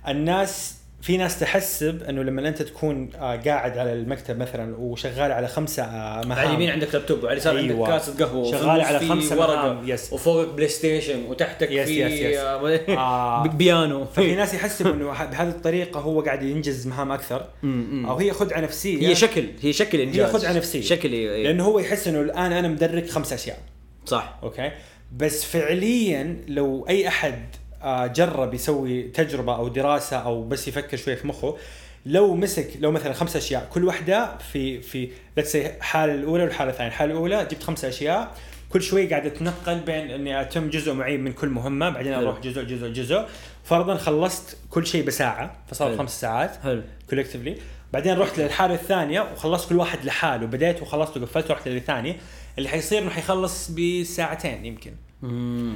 الناس 0.07 0.77
في 1.03 1.17
ناس 1.17 1.39
تحسب 1.39 2.03
إنه 2.03 2.24
لما 2.24 2.48
أنت 2.48 2.62
تكون 2.62 3.10
آه، 3.15 3.36
قاعد 3.36 3.77
على 3.77 3.93
المكتب 3.93 4.38
مثلا 4.38 4.75
وشغال 4.77 5.31
على 5.31 5.48
خمسة 5.48 5.83
آه، 5.83 6.25
مهام 6.25 6.31
على 6.31 6.50
اليمين 6.50 6.69
عندك 6.69 6.93
لابتوب 6.93 7.24
وعلى 7.24 7.33
اليسار 7.33 7.57
أيوة. 7.57 7.88
عندك 7.88 8.05
كاسة 8.05 8.25
قهوة 8.25 8.51
شغال 8.51 8.81
على 8.81 9.00
في 9.00 9.07
خمسة 9.07 9.39
ورقة 9.39 9.55
مهام، 9.55 9.89
yes. 9.89 10.13
وفوقك 10.13 10.53
بلاي 10.53 10.67
ستيشن 10.67 11.24
وتحتك 11.25 11.72
يس، 11.72 11.88
في 11.88 12.05
yes، 12.05 12.12
yes. 12.12 12.38
آه، 12.38 12.98
آه. 12.98 13.48
بيانو 13.57 14.05
ففي 14.05 14.36
ناس 14.36 14.53
يحسب 14.53 14.88
إنه 14.88 15.05
بهذه 15.05 15.50
الطريقة 15.50 16.00
هو 16.00 16.22
قاعد 16.22 16.43
ينجز 16.43 16.88
مهام 16.88 17.12
أكثر. 17.12 17.45
أو 18.10 18.15
هي 18.15 18.33
خدعة 18.33 18.60
نفسية 18.60 19.07
هي 19.07 19.15
شكل 19.15 19.45
هي 19.62 19.74
شكل 19.74 20.00
إنجاز 20.00 20.33
خدعة 20.33 20.53
نفسية. 20.53 20.81
شكل 20.81 21.13
إيه،. 21.13 21.43
لأنه 21.43 21.63
هو 21.63 21.79
يحس 21.79 22.07
إنه 22.07 22.22
الآن 22.22 22.51
أنا 22.51 22.67
مدرك 22.67 23.10
خمس 23.10 23.33
أشياء 23.33 23.60
صح 24.05 24.39
okay 24.43 24.72
بس 25.17 25.45
فعليا 25.45 26.38
لو 26.48 26.86
أي 26.89 27.07
أحد 27.07 27.45
جرب 27.85 28.53
يسوي 28.53 29.03
تجربة 29.03 29.55
أو 29.55 29.67
دراسة 29.67 30.17
أو 30.17 30.43
بس 30.43 30.67
يفكر 30.67 30.97
شوية 30.97 31.15
في 31.15 31.27
مخه. 31.27 31.57
لو 32.05 32.35
مسك 32.35 32.69
لو 32.79 32.91
مثلا 32.91 33.13
خمس 33.13 33.35
أشياء 33.35 33.67
كل 33.73 33.83
واحدة 33.83 34.37
في 34.37 34.81
في 34.81 35.09
ليتس 35.37 35.55
الحاله 35.55 36.13
الأولى 36.13 36.43
والحالة 36.43 36.71
الثانية، 36.71 36.89
الحالة 36.89 37.11
الأولى 37.11 37.47
جبت 37.51 37.63
خمس 37.63 37.85
أشياء 37.85 38.35
كل 38.69 38.81
شوي 38.81 39.07
قاعد 39.07 39.25
أتنقل 39.25 39.79
بين 39.79 40.11
إني 40.11 40.41
أتم 40.41 40.69
جزء 40.69 40.93
معين 40.93 41.23
من 41.23 41.33
كل 41.33 41.49
مهمة 41.49 41.89
بعدين. 41.89 42.13
أروح 42.13 42.39
جزء 42.39 42.63
جزء 42.63 42.87
جزء. 42.87 43.25
فرضا 43.63 43.97
خلصت 43.97 44.57
كل 44.69 44.87
شيء 44.87 45.05
بساعة 45.05 45.55
فصار. 45.67 45.97
خمس 45.97 46.21
ساعات 46.21 46.55
حلو. 46.63 46.81
كولكتفلي 47.09 47.57
بعدين 47.93 48.17
رحت 48.17 48.39
للحالة 48.39 48.73
الثانية 48.73 49.21
وخلصت 49.21 49.69
كل 49.69 49.75
واحد 49.75 50.05
لحاله. 50.05 50.45
بديت 50.45 50.81
وخلصت 50.81 51.17
وقفلت 51.17 51.51
ورحت 51.51 51.67
للثاني 51.67 52.15
اللي 52.57 52.69
حيصير 52.69 53.01
إنه 53.01 53.09
حيخلص 53.09 53.71
بساعتين 53.71 54.65
يمكن. 54.65 54.93
مم. 55.21 55.75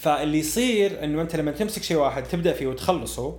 فاللي 0.00 0.38
يصير 0.38 1.04
إنه 1.04 1.22
أنت 1.22 1.36
لما 1.36 1.50
تمسك 1.50 1.82
شيء 1.82 1.96
واحد 1.96 2.22
تبدأ 2.24 2.52
فيه 2.52 2.66
وتخلصه 2.66 3.36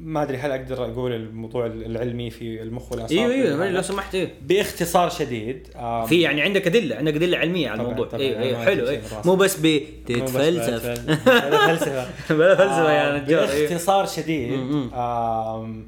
ما 0.00 0.22
أدري 0.22 0.36
هل 0.36 0.50
أقدر 0.50 0.84
أقول 0.84 1.12
الموضوع 1.12 1.66
العلمي 1.66 2.30
في 2.30 2.62
المخ 2.62 2.92
والاعصاب 2.92 3.18
إيوه 3.18 3.32
إيوه؟ 3.32 3.68
لو 3.70 3.82
سمحت 3.82 4.14
إيوه 4.14 4.30
باختصار 4.42 5.08
شديد 5.10 5.68
في 6.06 6.20
يعني 6.20 6.42
عندك 6.42 6.66
أدلة 6.66 6.96
عندك 6.96 7.14
أدلة 7.14 7.38
علمية 7.38 7.68
على 7.68 7.82
الموضوع 7.82 8.06
طبعاً. 8.06 8.20
أيوه 8.22 8.40
أيوه 8.42 8.64
حلو 8.64 8.88
إيه. 8.88 9.00
مو 9.24 9.34
بس 9.36 9.56
بتتفلسف 9.62 10.86
بلا 11.26 11.66
فلسفة 11.66 12.06
بلا 12.34 12.54
فلسفة 12.56 12.92
يا 12.92 13.18
نجار 13.18 13.48
إيه. 13.48 13.68
باختصار 13.68 14.06
شديد 14.06 14.52
م- 14.52 14.76
م. 14.86 14.94
آم، 14.94 15.86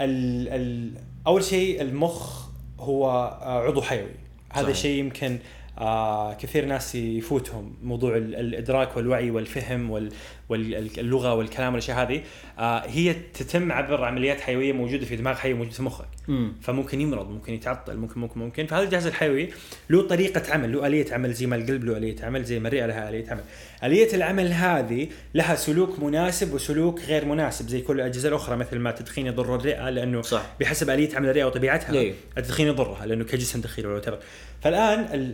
ال 0.00 0.48
ال 0.48 0.90
أول 1.26 1.44
شيء 1.44 1.82
المخ 1.82 2.42
هو 2.80 3.06
آه، 3.42 3.62
عضو 3.66 3.82
حيوي 3.82 4.08
هذا. 4.52 4.72
شيء 4.72 4.98
يمكن 4.98 5.38
آه 5.78 6.34
كثير 6.34 6.64
ناس 6.64 6.94
يفوتهم 6.94 7.74
موضوع 7.82 8.16
ال- 8.16 8.34
الإدراك 8.34 8.96
والوعي 8.96 9.30
والفهم 9.30 9.90
وال- 9.90 10.12
واللغة 10.52 11.34
والكلام 11.34 11.72
والأشياء 11.74 12.02
هذه 12.02 12.22
آه 12.58 12.82
هي 12.86 13.14
تتم 13.34 13.72
عبر 13.72 14.04
عمليات 14.04 14.40
حيوية 14.40 14.72
موجودة 14.72 15.04
في 15.06 15.16
دماغ 15.16 15.34
حي 15.34 15.52
موجوده 15.52 15.74
في 15.74 15.82
مخك 15.82 16.04
مم. 16.28 16.52
فممكن 16.62 17.00
يمرض 17.00 17.30
ممكن 17.30 17.52
يتعطل 17.54 17.96
ممكن 17.96 18.20
ممكن 18.20 18.40
ممكن 18.40 18.66
فهذا 18.66 18.84
الجهاز 18.84 19.06
الحيوي 19.06 19.48
له 19.90 20.02
طريقة 20.08 20.52
عمل 20.52 20.72
له 20.72 20.86
آلية 20.86 21.14
عمل 21.14 21.32
زي 21.32 21.46
ما 21.46 21.56
القلب 21.56 21.84
له 21.84 21.96
آلية 21.96 22.16
عمل 22.22 22.44
زي 22.44 22.60
ما 22.60 22.68
الرئة 22.68 22.86
لها 22.86 23.08
آلية 23.08 23.30
عمل 23.30 23.42
آلية 23.84 24.14
العمل 24.14 24.52
هذه 24.52 25.08
لها 25.34 25.54
سلوك 25.54 25.98
مناسب 25.98 26.54
وسلوك 26.54 27.00
غير 27.00 27.24
مناسب 27.24 27.68
زي 27.68 27.80
كل 27.80 27.96
الأجهزة 28.00 28.28
الأخرى 28.28 28.56
مثل 28.56 28.78
ما 28.78 28.90
التدخين 28.90 29.26
يضر 29.26 29.54
الرئة 29.54 29.90
لأنه 29.90 30.22
صح. 30.22 30.46
بحسب 30.60 30.90
آلية 30.90 31.16
عمل 31.16 31.28
الرئة 31.28 31.44
وطبيعتها 31.44 31.92
إيه. 31.94 32.14
التدخين 32.38 32.66
يضرها 32.66 33.06
لأنه 33.06 33.24
كجسم 33.24 33.60
دخيل 33.60 33.86
ولا 33.86 34.00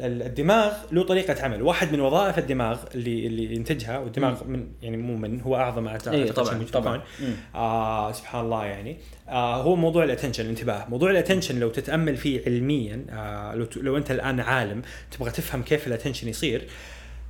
ال- 0.03 0.23
الدماغ 0.23 0.73
له 0.93 1.03
طريقة 1.03 1.45
عمل 1.45 1.63
واحد 1.63 1.93
من 1.93 2.01
وظائف 2.01 2.39
الدماغ 2.39 2.79
اللي 2.95 3.27
اللي 3.27 3.55
ينتجها 3.55 3.99
والدماغ 3.99 4.45
من 4.45 4.67
يعني 4.83 4.97
مو 5.09 5.17
من 5.17 5.41
هو 5.41 5.57
أعظم 5.57 5.89
أعتقد 5.89 6.15
إيه، 6.15 6.33
طبعاً، 6.33 6.65
طبعاً. 6.73 7.01
آه 7.55 8.13
سبحان 8.13 8.45
الله 8.45 8.65
يعني. 8.65 8.97
آه 9.29 9.63
هو 9.63 9.77
موضوع 9.77 10.05
ال 10.05 10.09
attention 10.09 10.45
الانتباه. 10.45 10.87
موضوع 10.89 11.11
ال 11.11 11.16
attention 11.16 11.61
لو 11.61 11.69
تتأمل 11.71 12.17
فيه 12.17 12.43
علميا 12.47 13.05
آه 13.11 13.55
لو, 13.55 13.67
لو 13.77 13.97
أنت 13.97 14.11
الآن 14.11 14.41
عالم 14.41 14.83
تبغى 15.11 15.31
تفهم 15.31 15.63
كيف 15.63 15.87
ال 15.87 15.91
attention 15.91 16.29
يصير 16.29 16.63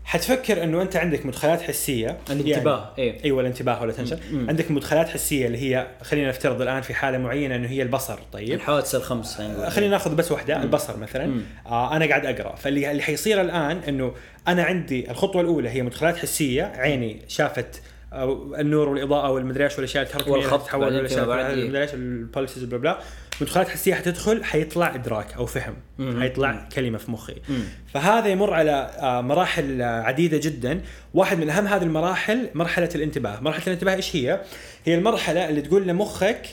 حتفكر 0.08 0.62
إنه 0.62 0.82
أنت 0.82 0.96
عندك 0.96 1.26
مدخلات 1.26 1.62
حسية 1.62 2.18
الانتباه، 2.30 2.94
يعني 2.98 3.12
إيه. 3.12 3.24
أيوه 3.24 3.40
الانتباه 3.40 3.80
وال 3.80 3.87
attention. 3.87 4.18
عندك 4.48 4.70
مدخلات 4.70 5.08
حسية 5.08 5.46
اللي 5.46 5.58
هي 5.58 5.86
خلينا 6.02 6.28
نفترض 6.28 6.62
الآن 6.62 6.82
في 6.82 6.94
حالة 6.94 7.18
معينة 7.18 7.56
إنه 7.56 7.68
هي 7.68 7.82
البصر 7.82 8.18
طيب 8.32 8.52
الحواس 8.52 8.94
الخمس 8.94 9.34
خلينا. 9.34 9.70
خلينا 9.70 9.90
ناخذ 9.90 10.14
بس 10.14 10.32
واحدة 10.32 10.62
البصر 10.62 10.96
مثلا 10.96 11.26
مم. 11.26 11.42
آه 11.66 11.96
أنا 11.96 12.06
قاعد 12.06 12.26
أقرأ 12.26 12.56
فاللي 12.56 12.90
اللي 12.90 13.02
حيصير 13.02 13.40
الآن 13.40 13.76
إنه 13.88 14.14
أنا 14.48 14.62
عندي 14.62 15.10
الخطوة 15.10 15.42
الأولى 15.42 15.70
هي 15.70 15.82
مدخلات 15.82 16.16
حسية 16.16 16.62
عيني 16.62 17.22
شافت 17.28 17.82
أو 18.12 18.54
النور 18.54 18.88
والإضاءة 18.88 19.30
والمدري 19.30 19.64
إيش 19.64 19.76
والأشياء 19.76 20.04
التحركيه 20.04 20.30
والخط 20.30 20.68
فيما 20.68 21.26
بعد، 21.26 21.44
إيه. 21.44 21.54
المدري 21.54 21.82
إيش 21.82 21.94
البوليسز 21.94 22.64
بلا 22.64 22.78
بلا 22.78 22.98
مدخلات 23.40 23.68
حسية 23.68 23.94
حتدخل 23.94 24.44
حيطلع 24.44 24.94
إدراك 24.94 25.32
أو 25.34 25.46
فهم 25.46 25.74
مم. 25.98 26.20
حيطلع 26.20 26.68
كلمة 26.74 26.98
في 26.98 27.10
مخي 27.10 27.34
مم. 27.48 27.62
فهذا 27.94 28.28
يمر 28.28 28.54
على 28.54 28.70
آه، 28.98 29.20
مراحل 29.20 29.82
آه، 29.82 30.02
عديدة 30.02 30.38
جدا 30.38 30.80
واحد 31.14 31.38
من 31.38 31.50
أهم 31.50 31.66
هذه 31.66 31.82
المراحل 31.82 32.48
مرحلة 32.54 32.88
الانتباه 32.94 33.40
مرحلة 33.40 33.66
الانتباه 33.66 33.94
إيش 33.94 34.16
هي 34.16 34.40
هي 34.84 34.94
المرحلة 34.94 35.48
اللي 35.48 35.60
تقول 35.62 35.86
لمخك 35.88 36.46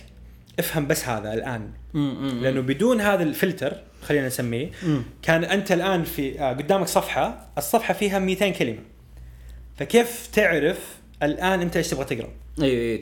افهم 0.60 0.88
بس 0.88 1.08
هذا 1.08 1.34
الآن 1.34 1.70
مم. 1.94 2.40
لأنه 2.42 2.62
بدون 2.62 3.02
هذا 3.02 3.24
الفلتر 3.24 3.74
خلينا 4.02 4.28
نسميه 4.28 4.72
مم. 4.84 5.04
كان 5.22 5.44
أنت 5.44 5.72
الآن 5.72 6.04
في 6.04 6.40
آه، 6.40 6.50
قدامك 6.54 6.88
صفحة 6.88 7.48
الصفحة 7.58 7.94
فيها 7.94 8.20
200 8.20 8.50
كلمة 8.50 8.80
فكيف 9.78 10.28
تعرف 10.34 10.80
الآن 11.24 11.62
أنت 11.62 11.78
إيش 11.78 11.88
تبغى 11.88 12.06
تقرأ 12.06 12.30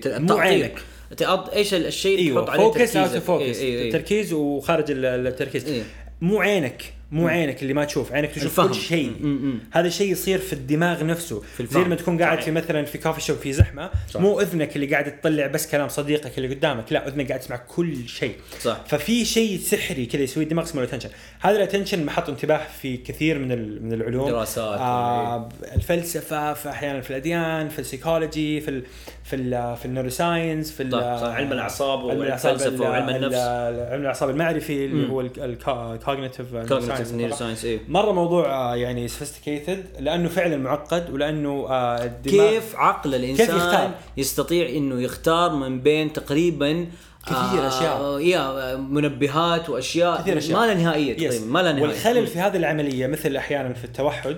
ت- 0.02 0.08
مو 0.08 0.28
تعطيك. 0.28 0.76
تعط 1.18 1.50
إيش 1.54 1.74
ال- 1.74 1.86
الشيء 1.86 2.20
اللي 2.20 2.42
تحط 2.42 2.50
عليه 2.50 2.64
focus 2.64 2.96
out. 2.98 3.18
focus 3.18 3.42
إيه، 3.44 3.54
إيه، 3.56 3.80
إيه. 3.84 3.92
تركيز 3.92 4.34
وخارج 4.34 4.92
ال- 4.92 5.06
التركيز 5.06 5.66
إيه. 5.68 5.84
مو 6.22 6.40
عينك 6.42 6.94
مو 7.14 7.28
عينك 7.28 7.62
اللي 7.62 7.74
ما 7.74 7.86
تشوف 7.86 8.12
عينك 8.14 8.32
تشوف 8.32 8.44
الفهم. 8.46 8.68
كل 8.68 8.76
شيء. 8.76 9.12
هذا 9.72 9.88
الشيء 9.88 10.12
يصير 10.12 10.40
في 10.40 10.54
الدماغ 10.54 11.04
نفسه 11.06 11.42
في 11.58 11.66
زي. 11.66 11.84
لما 11.84 11.96
تكون 11.96 12.22
قاعد. 12.22 12.42
في 12.42 12.52
مثلا 12.52 12.86
في 12.86 12.98
coffee 12.98 13.22
shop 13.22 13.38
في 13.38 13.54
زحمة 13.54 13.90
صح. 14.12 14.20
مو 14.22 14.40
أذنك 14.42 14.76
اللي 14.76 14.88
قاعد 14.88 15.20
تطلع 15.22 15.48
بس 15.48 15.72
كلام 15.72 15.90
صديقك 15.90 16.38
اللي 16.38 16.56
قدامك 16.56 16.94
لا 16.94 17.08
أذنك 17.08 17.28
قاعد 17.28 17.40
تسمع 17.40 17.56
كل 17.58 18.08
شيء 18.08 18.36
صح 18.62 18.82
ففي 18.88 19.26
شيء 19.26 19.60
سحري 19.60 20.06
كذا 20.06 20.22
يسوي 20.22 20.44
الدماغ 20.44 20.64
اسمه 20.66 20.82
ال 20.82 20.85
attention 20.85 21.10
هذا 21.40 21.58
ال 21.58 21.63
attention 21.63 22.06
محط 22.06 22.30
انتباه 22.30 22.62
في 22.82 22.98
كثير 22.98 23.40
من 23.40 23.48
من 23.84 23.94
العلوم 23.94 24.30
دراسات. 24.30 24.80
آه 24.80 25.50
الفلسفة 25.76 26.54
في 26.54 26.70
أحيانا 26.70 27.02
في 27.02 27.10
الأديان 27.10 27.70
في 27.70 27.80
السيكولوجي 27.80 28.62
في 28.62 28.68
ال 28.72 28.84
في 29.24 29.36
ال 29.36 29.78
في 29.78 29.86
ال 29.86 29.92
neuroscience 29.92 30.72
في 30.72 30.84
ال- 30.84 30.92
صح، 30.92 31.18
صح. 31.22 31.36
علم 31.36 31.52
الأعصاب 31.52 32.10
علم 32.10 32.22
الأعصاب، 32.22 32.52
والفلسفة 32.52 32.76
ال- 32.76 32.82
وعلم 32.82 33.10
ال- 33.10 33.16
النفس. 33.16 33.36
علم 33.92 34.02
الأعصاب 34.02 34.30
المعرفي 34.30 34.86
اللي. 34.86 35.10
هو 35.10 35.22
ال 35.22 36.46
cognitive 37.04 37.22
science 37.22 37.36
neuroscience 37.36 37.66
إيه 37.66 37.80
مرة 37.88 38.12
موضوع 38.12 38.46
آه، 38.46 38.76
يعني 38.76 39.08
sophisticated 39.08 39.86
لأنه 40.00 40.30
فعلا 40.30 40.58
معقد 40.58 41.10
ولأنه 41.10 41.68
آه، 41.70 42.04
الدماغ 42.06 42.50
كيف 42.50 42.76
عقل 42.76 43.16
الإنسان 43.16 43.58
يختار؟ 43.58 43.92
يستطيع 44.18 44.70
إنه 44.70 45.02
يختار 45.02 45.56
من 45.56 45.82
بين 45.82 46.14
تقريبا 46.14 46.88
كثير 47.26 47.68
أشياء. 47.68 48.20
يا 48.20 48.76
منبهات 48.76 49.70
وأشياء 49.70 50.22
كثير 50.22 50.38
أشياء. 50.38 50.60
ما 50.60 50.66
لها 50.66 50.74
نهائية. 50.74 51.14
تقريبا 51.14 51.46
ما 51.46 51.60
لها 51.60 51.72
نهايه 51.72 51.84
والخلل 51.84 52.28
في 52.28 52.40
هذه 52.40 52.58
العملية 52.58 53.08
مثل 53.08 53.36
أحيانا 53.36 53.74
في 53.74 53.84
التوحد. 53.84 54.38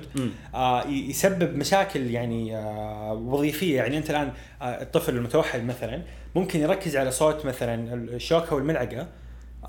آه 0.55 0.87
يسبب 0.87 1.55
مشاكل 1.55 2.11
يعني 2.11 2.57
آه 2.57 3.13
وظيفية 3.13 3.75
يعني 3.75 3.97
أنت 3.97 4.09
الآن 4.09 4.31
آه 4.61 4.65
الطفل 4.65 5.15
المتوحد 5.15 5.63
مثلا 5.63 6.01
ممكن 6.35 6.59
يركز 6.59 6.97
على 6.97 7.11
صوت 7.11 7.45
مثلا 7.45 7.93
الشوكة 7.93 8.55
والملعقة 8.55 9.07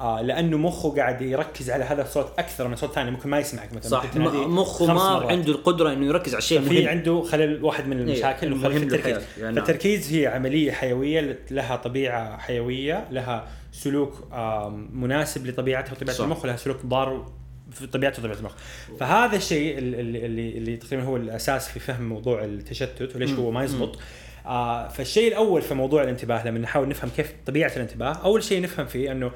آه 0.00 0.22
لأنه 0.22 0.56
مخه 0.58 0.94
قاعد 0.96 1.22
يركز 1.22 1.70
على 1.70 1.84
هذا 1.84 2.02
الصوت 2.02 2.32
أكثر 2.38 2.68
من 2.68 2.76
صوت 2.76 2.92
ثاني 2.94 3.10
ممكن 3.10 3.28
ما 3.30 3.38
يسمعك 3.38 3.72
مثلا 3.72 3.90
صح 3.90 4.16
م- 4.16 4.58
مخه 4.58 4.86
ما 4.86 4.94
مرات. 4.94 5.30
عنده 5.30 5.52
القدرة 5.52 5.92
إنه 5.92 6.06
يركز 6.06 6.34
على 6.34 6.42
شيء 6.42 6.60
في 6.60 6.74
مهم 6.80 6.88
عنده 6.88 7.22
خلل 7.22 7.64
واحد 7.64 7.86
من 7.88 7.98
المشاكل 7.98 8.46
إيه، 8.46 8.54
وخلل 8.58 8.72
في 8.72 8.78
مهم 8.78 8.82
التركيز. 8.82 9.22
يعني 9.40 9.54
نعم. 9.54 9.64
فالتركيز 9.64 10.12
هي 10.14 10.26
عملية 10.26 10.72
حيوية 10.72 11.38
لها 11.50 11.76
طبيعة 11.76 12.38
حيوية 12.38 13.08
لها 13.10 13.48
سلوك 13.72 14.28
آم، 14.32 14.88
مناسب 14.92 15.46
لطبيعتها 15.46 15.92
وطبيعة 15.92 16.16
صح. 16.16 16.24
المخ 16.24 16.44
ولها 16.44 16.56
سلوك 16.56 16.86
ضار 16.86 17.26
في 17.70 17.86
طبيعته 17.86 18.20
وطبيعة 18.22 18.38
المخ 18.38 18.52
فهذا 19.00 19.36
الشيء 19.36 19.78
اللي, 19.78 20.00
اللي, 20.00 20.48
اللي 20.58 20.76
تقريبا 20.76 21.02
هو 21.04 21.16
الأساس 21.16 21.68
في 21.68 21.80
فهم 21.80 22.08
موضوع 22.08 22.44
التشتت 22.44 23.16
وليش 23.16 23.30
مم. 23.30 23.36
هو 23.36 23.50
ما 23.50 23.64
يزبط 23.64 23.98
آه 24.46 24.88
فالشيء 24.88 25.28
الأول 25.28 25.62
في 25.62 25.74
موضوع 25.74 26.02
الانتباه 26.02 26.46
لما 26.46 26.58
نحاول 26.58 26.88
نفهم 26.88 27.10
كيف 27.16 27.32
طبيعة 27.46 27.72
الانتباه 27.76 28.12
أول 28.12 28.42
شيء 28.44 28.62
نفهم 28.62 28.86
فيه 28.86 29.12
إنه 29.12 29.30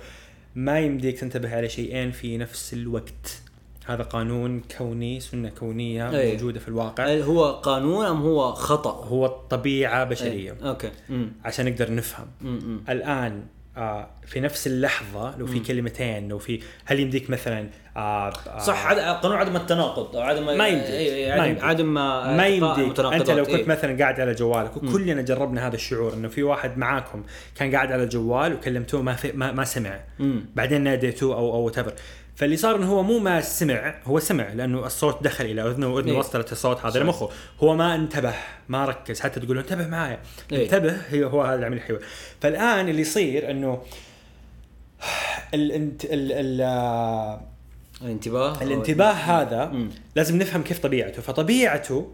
ما 0.54 0.78
يمديك 0.80 1.18
تنتبه 1.18 1.56
على 1.56 1.68
شيئين 1.68 2.10
في 2.10 2.38
نفس 2.38 2.72
الوقت 2.74 3.42
هذا 3.86 4.02
قانون 4.02 4.62
كوني 4.78 5.20
سنة 5.20 5.48
كونية 5.48 6.10
أي. 6.10 6.32
موجودة 6.32 6.60
في 6.60 6.68
الواقع 6.68 7.06
هل 7.06 7.22
هو 7.22 7.52
قانون 7.52 8.06
أم 8.06 8.22
هو 8.22 8.52
خطأ؟ 8.52 9.04
هو 9.06 9.26
طبيعة 9.26 10.04
بشرية 10.04 10.52
إيه. 10.52 10.68
أوكي 10.68 10.90
عشان 11.44 11.66
نقدر 11.66 11.94
نفهم 11.94 12.26
امم 12.42 12.80
الآن 12.88 13.42
آه 13.76 14.10
في 14.26 14.40
نفس 14.40 14.66
اللحظة 14.66 15.38
لو 15.38 15.46
في 15.46 15.58
مم. 15.58 15.62
كلمتين 15.62 16.28
لو 16.28 16.38
في 16.38 16.60
هل 16.84 17.00
يمديك 17.00 17.30
مثلا 17.30 17.68
صح 18.58 18.86
عد... 18.86 18.98
قانون 18.98 19.38
عدم 19.38 19.56
التناقض 19.56 20.16
أو 20.16 20.22
عدم 20.22 20.46
ما 20.46 20.68
يمديك. 20.68 20.86
إيه، 20.86 21.14
إيه، 21.14 21.28
ما 21.28 21.42
عدم 21.42 21.48
يمديك. 21.48 21.64
عدم 21.64 21.94
ما 22.36 22.46
يمديك. 22.46 23.00
أنت 23.00 23.30
لو 23.30 23.44
كنت 23.44 23.54
إيه. 23.54 23.66
مثلا 23.66 23.98
قاعد 23.98 24.20
على 24.20 24.34
جوالك. 24.34 24.76
وكلنا 24.76 25.22
جربنا 25.22 25.66
هذا 25.66 25.74
الشعور 25.74 26.14
إنه 26.14 26.28
في 26.28 26.42
واحد 26.42 26.78
معاكم 26.78 27.22
كان 27.54 27.74
قاعد 27.74 27.92
على 27.92 28.02
الجوال 28.02 28.54
وكلمتوه 28.54 29.02
ما 29.02 29.14
في 29.14 29.32
ما, 29.32 29.52
ما 29.52 29.64
سمع 29.64 30.00
مم. 30.18 30.44
بعدين 30.54 30.80
ناديتوه 30.80 31.36
أو 31.36 31.54
أو 31.54 31.72
whatever 31.72 31.92
فاللي 32.36 32.56
صار 32.56 32.76
إنه 32.76 32.86
هو 32.86 33.02
مو 33.02 33.18
ما 33.18 33.40
سمع 33.40 33.94
هو 34.04 34.18
سمع 34.18 34.52
لأنه 34.52 34.86
الصوت 34.86 35.22
دخل 35.22 35.44
إلى 35.44 35.62
إذنه 35.62 35.88
وإذنه 35.88 36.12
إيه. 36.12 36.18
وصلت 36.18 36.52
الصوت 36.52 36.86
هذا. 36.86 37.00
لمخه 37.00 37.28
هو 37.62 37.74
ما 37.74 37.94
انتبه 37.94 38.34
ما 38.68 38.84
ركز 38.84 39.20
حتى 39.20 39.40
تقول 39.40 39.56
له 39.56 39.62
انتبه 39.62 39.86
معايا 39.86 40.18
إيه. 40.52 40.64
انتبه 40.64 40.96
هي 41.10 41.24
هو 41.24 41.42
هذا 41.42 41.58
العملية 41.58 41.80
الحيويه 41.80 42.00
فالآن 42.40 42.88
اللي 42.88 43.00
يصير 43.00 43.50
إنه 43.50 43.82
الانت 45.54 46.04
ال 46.04 46.32
ال 46.32 46.60
آه، 46.60 47.49
الانتباه 48.02 48.62
الانتباه 48.62 49.12
هذا 49.12 49.66
مم. 49.66 49.90
لازم 50.16 50.38
نفهم 50.38 50.62
كيف 50.62 50.78
طبيعته. 50.78 51.22
فطبيعته 51.22 52.12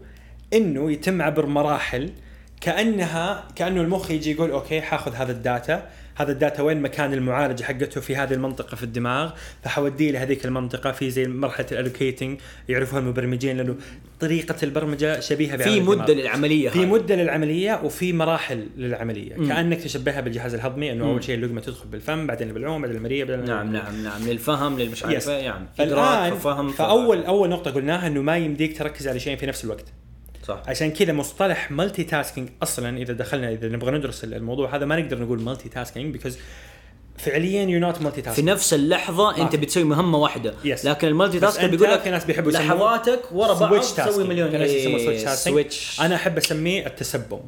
إنه 0.53 0.91
يتم 0.91 1.21
عبر 1.21 1.45
مراحل 1.45 2.11
كأنها 2.61 3.47
كأنه 3.55 3.81
المخ 3.81 4.11
يجي 4.11 4.31
يقول 4.31 4.51
okay 4.51 4.81
حاخذ 4.81 5.15
هذا 5.15 5.31
ال 5.31 5.41
data. 5.41 5.89
هذا 6.17 6.31
الداتا 6.31 6.61
وين 6.61 6.81
مكان 6.81 7.13
المعالجة 7.13 7.63
حقته 7.63 8.01
في 8.01 8.15
هذه 8.15 8.33
المنطقة 8.33 8.75
في 8.75 8.83
الدماغ 8.83 9.31
فحوديه 9.63 10.11
لهذيك 10.11 10.45
المنطقة 10.45 10.91
في 10.91 11.09
زي 11.09 11.27
مرحلة 11.27 11.65
ال 11.71 11.77
allocating 11.77 12.39
يعرفوها 12.69 13.01
المبرمجين 13.01 13.57
لأنه 13.57 13.75
طريقة 14.19 14.55
البرمجة 14.63 15.19
شبيهة 15.19 15.57
في 15.57 15.79
مدة 15.79 16.01
الدماغ. 16.01 16.21
للعملية 16.21 16.69
في. 16.69 16.85
مدة 16.85 17.15
للعملية 17.15 17.81
وفي 17.83 18.13
مراحل 18.13 18.67
للعملية 18.77 19.35
مم. 19.35 19.47
كأنك 19.47 19.81
تشبهها 19.81 20.21
بالجهاز 20.21 20.53
الهضمي 20.53 20.91
إنه. 20.91 21.05
أول 21.05 21.23
شيء 21.23 21.35
اللقمة 21.35 21.61
تدخل 21.61 21.87
بالفم 21.87 22.27
بعدين 22.27 22.53
بالبلعوم 22.53 22.81
بعدين 22.81 22.97
المريء 22.97 23.23
بعدين 23.23 23.45
نعم 23.45 23.73
نعم 23.73 24.03
نعم 24.03 24.21
للفهم 24.27 24.79
للمش 24.79 25.03
عارف 25.03 25.27
يعني 25.27 25.65
فأول 26.71 27.23
أول 27.23 27.49
نقطة 27.49 27.71
قلناها 27.71 28.07
إنه 28.07 28.21
ما 28.21 28.37
يمديك 28.37 28.77
تركز 28.77 29.07
على 29.07 29.19
شيئين 29.19 29.37
في 29.37 29.45
نفس 29.45 29.63
الوقت 29.65 29.85
صح 30.47 30.61
عشان 30.67 30.91
كذا 30.91 31.13
مصطلح 31.13 31.71
multitasking 31.71 32.49
أصلا 32.63 32.97
إذا 32.97 33.13
دخلنا 33.13 33.51
إذا 33.51 33.67
نبغى 33.69 33.91
ندرس 33.97 34.23
الموضوع 34.23 34.75
هذا 34.75 34.85
ما 34.85 34.95
نقدر 34.99 35.19
نقول 35.19 35.41
multitasking 35.41 36.13
because 36.13 36.37
فعليا 37.17 37.63
يو 37.63 37.79
نوت 37.79 38.01
مالتي 38.01 38.15
في 38.15 38.21
تاسكينج 38.21 38.49
نفس 38.49 38.73
اللحظة 38.73 39.37
أنت 39.43 39.55
بتسوي 39.55 39.83
مهمة 39.83 40.17
واحدة 40.17 40.53
Yes. 40.63 40.85
لكن 40.85 41.07
المالتي 41.07 41.37
أنت 41.37 41.65
بيقول 41.71 41.91
لك 41.91 41.99
في 42.01 42.09
ناس 42.09 42.25
بيحبوا 42.25 42.51
لحظاتك 42.51 43.21
ورا 43.31 43.53
بعض 43.53 43.79
تسوي. 43.79 44.23
مليون 44.27 44.49
في 44.51 44.57
ناس 44.57 44.69
يسموه 44.69 44.99
إيه، 44.99 45.25
tasking. 45.25 45.71
switch. 45.71 46.01
أنا 46.01 46.15
أحب 46.15 46.37
أسميه 46.37 46.87
التسبم 46.87 47.39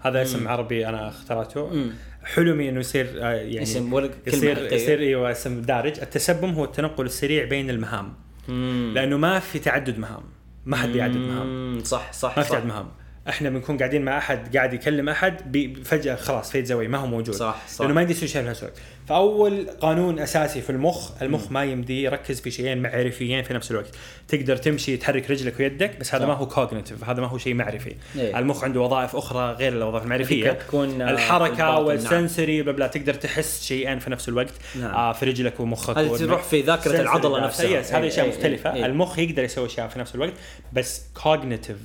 هذا 0.00 0.22
اسم 0.22 0.48
عربي 0.48 0.88
أنا 0.88 1.08
اخترعته 1.08 1.66
مم. 1.68 1.90
حلمي 2.24 2.68
إنه 2.68 2.80
يصير 2.80 3.06
آه، 3.22 3.30
يعني 3.32 3.62
اسم 3.62 3.90
كلمة 3.90 4.10
يصير 4.26 4.54
حقيقية. 4.56 4.76
يصير 4.76 4.98
إيوه 5.00 5.30
اسم 5.30 5.62
دارج 5.62 6.00
التسبم 6.00 6.50
هو 6.50 6.64
التنقل 6.64 7.06
السريع 7.06 7.44
بين 7.44 7.70
المهام 7.70 8.12
مم. 8.48 8.92
لأنه 8.94 9.16
ما 9.16 9.38
في 9.38 9.58
تعدد 9.58 9.98
مهام 9.98 10.22
ما 10.66 10.76
حد 10.76 10.88
بيعدد 10.88 11.16
مهام 11.16 11.80
صح 11.84 12.12
صح 12.12 12.36
ما 12.38 12.42
في 12.44 12.66
مهام 12.66 12.86
إحنا 13.28 13.50
بنكون 13.50 13.78
قاعدين 13.78 14.02
مع 14.02 14.18
أحد 14.18 14.56
قاعد 14.56 14.74
يكلم 14.74 15.08
أحد 15.08 15.56
فجأة 15.84 16.14
خلاص 16.14 16.50
fades 16.50 16.66
away 16.66 16.88
ما 16.88 16.98
هو 16.98 17.06
موجود 17.06 17.34
صح 17.34 17.62
صح 17.68 17.80
لأنه 17.80 17.94
ما 17.94 18.00
يمدي 18.00 18.12
يسوي 18.12 18.28
شيء 18.28 18.42
في 18.42 18.48
نفس 18.48 18.62
الوقت 18.62 18.78
فأول 19.08 19.66
قانون 19.80 20.18
أساسي 20.18 20.60
في 20.60 20.70
المخ 20.70 21.22
المخ 21.22 21.52
ما 21.52 21.64
يمدي 21.64 22.02
يركز 22.02 22.40
في 22.40 22.50
شيئين 22.50 22.82
معرفيين 22.82 23.42
في 23.42 23.54
نفس 23.54 23.70
الوقت 23.70 23.94
تقدر 24.28 24.56
تمشي 24.56 24.96
تحرك 24.96 25.30
رجلك 25.30 25.60
ويدك 25.60 25.96
بس 26.00 26.14
هذا 26.14 26.22
صح. 26.22 26.28
ما 26.28 26.34
هو 26.34 26.46
cognitive 26.46 27.04
هذا 27.04 27.20
ما 27.20 27.26
هو 27.26 27.38
شيء 27.38 27.54
معرفي 27.54 27.94
إيه. 28.16 28.38
المخ 28.38 28.64
عنده 28.64 28.80
وظائف 28.80 29.16
أخرى 29.16 29.52
غير 29.52 29.72
الوظائف 29.72 30.04
المعرفية 30.04 30.50
تكون 30.50 31.02
آه، 31.02 31.10
الحركة 31.10 31.68
الباطن، 31.68 31.84
وال 31.84 32.01
sensory 32.01 32.62
بلا 32.62 32.86
تقدر 32.86 33.14
تحس 33.14 33.64
شيئين 33.64 33.98
في 33.98 34.10
نفس 34.10 34.28
الوقت 34.28 34.54
نعم. 34.80 34.94
آه 34.94 35.12
في 35.12 35.26
رجلك 35.26 35.60
ومخك 35.60 35.98
هذه. 35.98 36.16
تروح 36.16 36.42
في 36.42 36.60
ذاكرة 36.60 37.00
العضلة 37.00 37.40
data. 37.40 37.42
نفسها 37.42 37.80
yes 37.80 37.92
هذه 37.92 38.02
إيه، 38.02 38.08
أشياء 38.08 38.26
إيه، 38.26 38.32
مختلفة 38.32 38.74
إيه. 38.74 38.86
المخ 38.86 39.18
يقدر 39.18 39.44
يسوي 39.44 39.66
أشياء 39.66 39.88
في 39.88 39.98
نفس 39.98 40.14
الوقت 40.14 40.34
بس 40.72 41.02
cognitive 41.18 41.82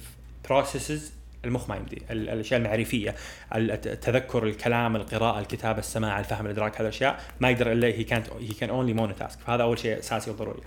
processes 0.51 1.20
المخ 1.45 1.69
ما 1.69 1.75
يمدي 1.75 2.01
ال- 2.11 2.29
الأشياء 2.29 2.59
المعرفية 2.59 3.15
ال- 3.55 3.71
الت- 3.71 3.87
التذكر 3.87 4.43
الكلام 4.43 4.95
القراءة 4.95 5.39
الكتابة 5.39 5.79
السماع 5.79 6.19
الفهم 6.19 6.45
الإدراك 6.45 6.75
هذه 6.75 6.81
الأشياء 6.81 7.19
ما 7.39 7.49
يقدر 7.49 7.71
إلا 7.71 7.87
هي 7.87 8.03
كانت 8.03 8.27
هي 8.39 8.47
كان 8.47 8.69
only 8.69 8.93
mono 8.93 9.13
task 9.13 9.39
فهذا 9.39 9.63
أول 9.63 9.79
شيء 9.79 9.99
أساسي 9.99 10.31
وضروري 10.31 10.59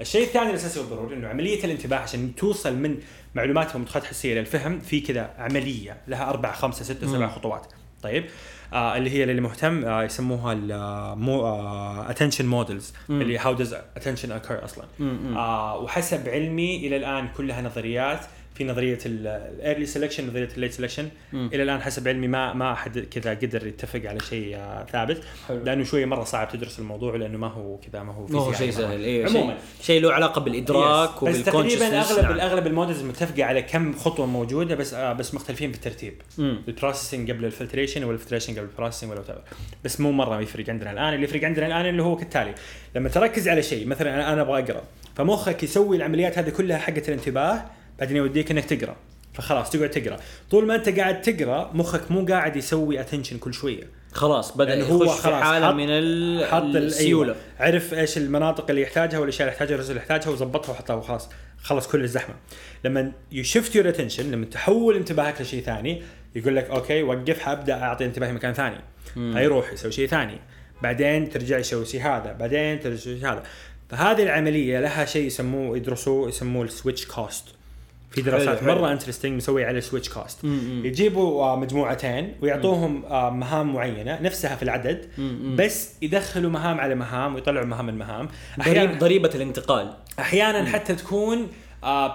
الشيء 0.00 0.22
الثاني 0.26 0.50
الأساسي 0.50 0.80
والضروري 0.80 1.16
إنه 1.16 1.28
عملية 1.28 1.64
الانتباه 1.64 1.96
عشان 1.98 2.34
توصل 2.34 2.76
من 2.76 2.98
معلومات 3.34 3.76
ومدخلات 3.76 4.04
حسية 4.04 4.34
للفهم 4.34 4.80
في 4.80 5.00
كذا 5.00 5.30
عملية 5.38 5.96
لها 6.08 6.30
أربع 6.30 6.52
خمسة 6.52 6.84
ستة 6.84 7.06
سبع. 7.06 7.28
خطوات 7.28 7.66
طيب 8.02 8.24
آه 8.72 8.96
اللي 8.96 9.10
هي 9.10 9.24
اللي 9.24 9.40
مهتم 9.40 9.84
آه 9.84 10.02
يسموها 10.04 10.52
المو 10.52 11.46
آه 11.46 12.12
attention 12.12 12.42
models 12.66 12.84
مم. 13.08 13.20
اللي 13.20 13.38
how 13.38 13.56
does 13.58 13.70
attention 14.00 14.28
occur 14.28 14.64
أصلا 14.64 14.84
مم. 14.98 15.36
آه 15.36 15.78
وحسب 15.78 16.28
علمي 16.28 16.76
إلى 16.86 16.96
الآن 16.96 17.28
كلها 17.28 17.62
نظريات 17.62 18.20
في 18.60 18.66
نظرية 18.66 18.98
ال 19.06 19.19
early 19.19 19.86
selection 19.86 20.20
نظرية 20.20 20.48
ال 20.56 20.60
late 20.60 20.74
selection 20.74 21.02
مم. 21.32 21.50
إلى 21.54 21.62
الآن 21.62 21.80
حسب 21.80 22.08
علمي 22.08 22.28
ما 22.28 22.52
ما 22.52 22.72
أحد 22.72 22.98
كذا 22.98 23.30
قدر 23.30 23.66
يتفق 23.66 24.00
على 24.04 24.20
شيء 24.20 24.56
آه 24.56 24.86
ثابت 24.92 25.22
حلو. 25.48 25.64
لأنه 25.64 25.84
شوية 25.84 26.04
مرة 26.04 26.24
صعب 26.24 26.48
تدرس 26.48 26.78
الموضوع 26.78 27.16
لأنه 27.16 27.38
ما 27.38 27.46
هو 27.46 27.76
كذا 27.76 28.02
ما 28.02 28.12
هو 28.12 28.26
ما 28.26 28.40
هو 28.40 28.52
فيزيائي 28.52 28.72
شيء. 28.72 28.82
سهل 28.82 29.04
أيوه 29.04 29.30
عموما 29.30 29.54
شيء, 29.54 29.86
شيء 29.86 30.02
له 30.02 30.12
علاقة 30.12 30.40
بالإدراك 30.40 31.10
Yes. 31.20 31.24
بس 31.24 31.42
تقريبا 31.44 32.00
أغلب 32.00 32.22
نعم. 32.24 32.40
أغلب 32.40 32.66
ال 32.66 32.71
models 32.71 33.02
متفقة 33.02 33.44
على 33.44 33.62
كم 33.62 33.92
خطوة 33.96 34.26
موجودة 34.26 34.74
بس 34.74 34.94
آه 34.94 35.12
بس 35.12 35.34
مختلفين 35.34 35.70
بالترتيب. 35.70 36.14
ال 36.38 36.46
processing 36.46 37.30
قبل 37.30 37.44
ال 37.44 37.49
filtration 37.49 38.04
وال 38.04 38.12
filtration 38.12 38.52
قبل 38.52 38.62
ال 38.62 38.66
processing 38.66 39.10
ولا. 39.10 39.22
بس 39.84 40.00
مو 40.00 40.12
مرة 40.12 40.40
يفرق 40.40 40.70
عندنا 40.70 40.90
الآن 40.92 41.14
اللي 41.14 41.24
يفرق 41.24 41.44
عندنا 41.44 41.66
الآن 41.66 41.86
اللي 41.86 42.02
هو 42.02 42.16
كالتالي 42.16 42.54
لما 42.94 43.08
تركز 43.08 43.48
على 43.48 43.62
شيء 43.62 43.86
مثلا 43.86 44.14
أنا 44.14 44.32
أنا 44.32 44.42
أبغى 44.42 44.62
أقرأ 44.62 44.82
فمخك 45.14 45.62
يسوي 45.62 45.96
العمليات 45.96 46.38
هذه 46.38 46.50
كلها 46.50 46.78
حقت 46.78 47.08
الانتباه 47.08 47.62
بعدين 48.00 48.16
يوديك 48.16 48.50
إنك 48.50 48.64
تقرأ. 48.64 48.96
فخلاص 49.34 49.70
تقعد 49.70 49.90
تقرأ. 49.90 50.16
طول 50.50 50.66
ما 50.66 50.74
أنت 50.74 50.88
قاعد 50.88 51.20
تقرأ 51.22 51.70
مخك 51.74 52.10
مو 52.10 52.24
قاعد 52.26 52.56
يسوي 52.56 53.00
attention 53.00 53.38
كل 53.38 53.54
شوية. 53.54 53.84
خلاص 54.12 54.56
بدأ 54.56 54.74
لأنه 54.74 54.84
هو 54.86 55.04
يخش 55.04 55.16
في 55.16 55.22
خلاص 55.22 55.42
حالة 55.42 55.72
من 55.72 55.86
ال- 55.90 56.46
حط 56.46 56.62
ال- 56.62 56.76
السيولة. 56.76 57.32
أيوة. 57.32 57.42
عرف 57.74 57.94
إيش 57.94 58.18
المناطق 58.18 58.70
اللي 58.70 58.82
يحتاجها 58.82 59.18
والأشياء 59.18 59.42
اللي 59.42 59.52
يحتاجها 59.52 59.72
وال 59.72 59.75
resources 59.75 59.90
اللي 59.90 60.00
يحتاجها 60.00 60.30
وظبطها 60.30 60.72
وحطها 60.72 60.94
وخلاص. 60.96 61.28
خلص 61.62 61.88
كل 61.88 62.04
الزحمة. 62.04 62.34
لما 62.84 63.12
you 63.32 63.42
shift 63.42 63.76
your 63.76 63.88
attention 63.88 64.30
لما 64.30 64.44
تحول 64.44 64.96
انتباهك 64.96 65.40
لشيء 65.40 65.62
ثاني 65.62 66.02
يقول 66.34 66.56
لك 66.56 66.70
okay 66.70 67.02
وقف 67.02 67.38
حابدا 67.38 67.82
أعطي 67.82 68.04
انتباهي 68.04 68.32
مكان 68.32 68.52
ثاني. 68.54 68.76
فيروح 69.14 69.72
يسوي 69.72 69.92
شيء 69.92 70.06
ثاني. 70.06 70.38
بعدين 70.82 71.28
ترجع 71.30 71.58
يسوي 71.58 71.86
شيء 71.86 72.00
هذا. 72.02 72.32
بعدين 72.32 72.80
ترجع 72.80 73.00
شيء 73.00 73.16
هذا. 73.26 73.42
فهذه 73.90 74.22
العملية 74.22 74.80
لها 74.80 75.04
شيء 75.04 75.26
يسموه 75.26 75.76
يدرسوه 75.76 76.28
يسموه 76.28 76.64
ال 76.64 76.70
switch 76.70 77.06
cost 77.06 77.44
في 78.10 78.22
دراسات 78.22 78.60
حلو،. 78.60 78.74
مرة 78.74 78.92
interesting 78.92 79.36
مسوي 79.36 79.64
على 79.64 79.80
switch 79.80 80.08
cost 80.08 80.44
مم. 80.44 80.82
يجيبوا 80.84 81.44
آه، 81.44 81.56
مجموعتين 81.56 82.34
ويعطوهم 82.42 83.04
آه، 83.04 83.30
مهام 83.30 83.72
معينة 83.72 84.20
نفسها 84.22 84.56
في 84.56 84.62
العدد 84.62 85.06
مم. 85.18 85.56
بس 85.58 85.92
يدخلوا 86.02 86.50
مهام 86.50 86.80
على 86.80 86.94
مهام 86.94 87.34
ويطلعوا 87.34 87.66
مهام 87.66 87.86
من 87.86 87.98
مهام 87.98 88.28
ضريب 88.58 88.76
أحيانا 88.76 88.98
ضريبة 88.98 89.30
الانتقال 89.34 89.92
أحيانا 90.18 90.64
حتى 90.64 90.94
تكون 90.94 91.48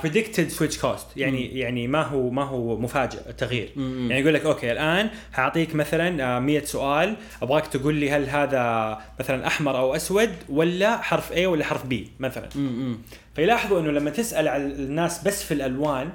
predicted 0.03 0.47
switch 0.47 0.77
cost 0.77 1.07
يعني 1.17 1.59
يعني 1.59 1.87
ما 1.87 2.01
هو 2.01 2.29
ما 2.29 2.43
هو 2.43 2.77
مفاجئ 2.77 3.29
التغيير 3.29 3.69
مم. 3.75 4.07
يعني 4.11 4.21
يقول 4.21 4.33
لك 4.33 4.45
okay 4.45 4.71
الآن 4.71 5.09
حاعطيك 5.33 5.75
مثلا 5.75 6.37
آه، 6.37 6.39
100 6.39 6.65
سؤال 6.65 7.15
أبغاك 7.41 7.67
تقول 7.67 7.95
لي 7.95 8.11
هل 8.11 8.29
هذا 8.29 8.97
مثلا 9.19 9.47
أحمر 9.47 9.77
أو 9.77 9.95
أسود 9.95 10.29
ولا 10.49 10.97
حرف 10.97 11.33
A 11.33 11.39
ولا 11.39 11.65
حرف 11.65 11.83
B 11.83 11.95
مثلا 12.19 12.49
مم. 12.55 12.97
فيلاحظوا 13.35 13.79
إنه 13.79 13.91
لما 13.91 14.09
تسأل 14.09 14.47
على 14.47 14.63
الناس 14.63 15.23
بس 15.23 15.43
في 15.43 15.53
الألوان 15.53 16.09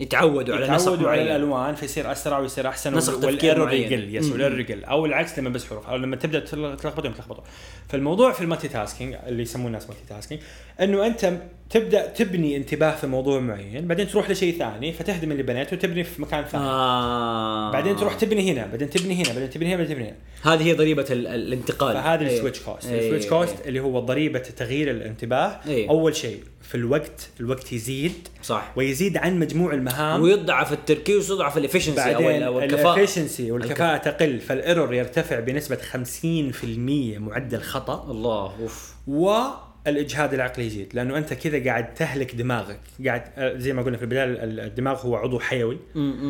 يتعودوا 0.00 0.54
على 0.54 0.64
يتعودوا 0.64 1.10
على. 1.10 1.22
الألوان 1.22 1.74
فيصير 1.74 2.12
أسرع 2.12 2.38
ويصير 2.38 2.68
أحسن 2.68 2.94
نسق 2.96 3.20
تفكير 3.20 3.60
وال 3.60 3.63
error. 3.63 3.72
يقل 3.72 4.14
yes. 4.16 4.32
وال 4.32 4.40
error 4.40 4.60
يقل 4.60 4.84
أو 4.84 5.06
العكس 5.06 5.38
لما 5.38 5.48
بس 5.50 5.64
حروف 5.66 5.86
أو 5.88 5.96
لما 5.96 6.16
تبدأ 6.16 6.40
تل- 6.40 6.76
تلخبطهم 6.76 7.12
تلخبطوا 7.12 7.44
فالموضوع 7.88 8.32
في 8.32 8.40
ال 8.40 8.68
multitasking 8.68 9.16
اللي 9.26 9.42
يسمونه 9.42 9.66
الناس 9.68 9.88
multitasking 9.88 10.40
إنه 10.80 11.06
أنت 11.06 11.32
تبدأ 11.70 12.06
تبني 12.06 12.56
انتباه 12.56 12.90
في 12.96 13.06
موضوع 13.06 13.40
معين 13.40 13.86
بعدين 13.88 14.08
تروح 14.08 14.30
لشيء 14.30 14.58
ثاني 14.58 14.92
فتهدم 14.92 15.32
اللي 15.32 15.42
بنيته 15.42 15.76
وتبني 15.76 16.04
في 16.04 16.22
مكان 16.22 16.44
ثاني 16.44 16.64
آه. 16.64 17.70
بعدين 17.72 17.96
تروح 17.96 18.14
تبني 18.14 18.52
هنا 18.52 18.66
بعدين 18.66 18.90
تبني 18.90 19.14
هنا 19.14 19.28
بعدين 19.32 19.50
تبني 19.50 19.68
هنا 19.68 19.76
بعدين 19.76 19.88
تبني 19.96 20.08
هنا 20.08 20.54
هذه 20.54 20.62
هي 20.62 20.72
ضريبة 20.72 21.06
ال- 21.10 21.26
ال- 21.26 21.46
الانتقال 21.46 21.94
فهذا. 21.94 22.22
ال 22.26 22.31
switch 22.31 22.60
cost. 22.60 22.86
ال 22.90 22.95
switch 22.95 23.26
cost 23.26 23.54
اللي 23.66 23.80
هو 23.80 24.00
ضريبة 24.00 24.38
تغيير 24.38 24.90
الانتباه 24.90 25.60
إيه. 25.68 25.88
أول 25.90 26.16
شيء 26.16 26.40
في 26.70 26.76
الوقت 26.76 27.28
الوقت 27.40 27.72
يزيد. 27.72 28.12
صح. 28.42 28.72
ويزيد 28.76 29.16
عن 29.16 29.38
مجموع 29.38 29.74
المهام. 29.74 30.22
ويضعف 30.22 30.72
التركيز 30.72 31.30
ويضعف 31.30 31.58
ال 31.58 31.66
efficiency 31.66 32.46
أو 32.46 32.60
الكفاءة. 32.60 32.96
ال 32.96 33.01
efficiency 33.01 33.52
والكفاءة 33.52 33.96
تقل 33.96 34.40
فال 34.40 34.55
error 34.55 34.94
يرتفع 34.94 35.40
بنسبة 35.40 35.76
50% 35.76 37.18
معدل 37.18 37.60
خطأ. 37.60 38.10
الله 38.10 38.52
أوف. 38.62 38.94
والإجهاد 39.06 40.34
العقلي 40.34 40.66
يزيد 40.66 40.94
لأنه 40.94 41.18
أنت 41.18 41.34
كذا 41.34 41.64
قاعد 41.64 41.94
تهلك 41.94 42.34
دماغك. 42.34 42.80
قاعد 43.06 43.22
زي 43.56 43.72
ما 43.72 43.82
قلنا 43.82 43.96
في 43.96 44.02
البداية 44.02 44.24
ال- 44.24 44.60
الدماغ 44.60 45.06
هو 45.06 45.16
عضو 45.16 45.38
حيوي. 45.38 45.78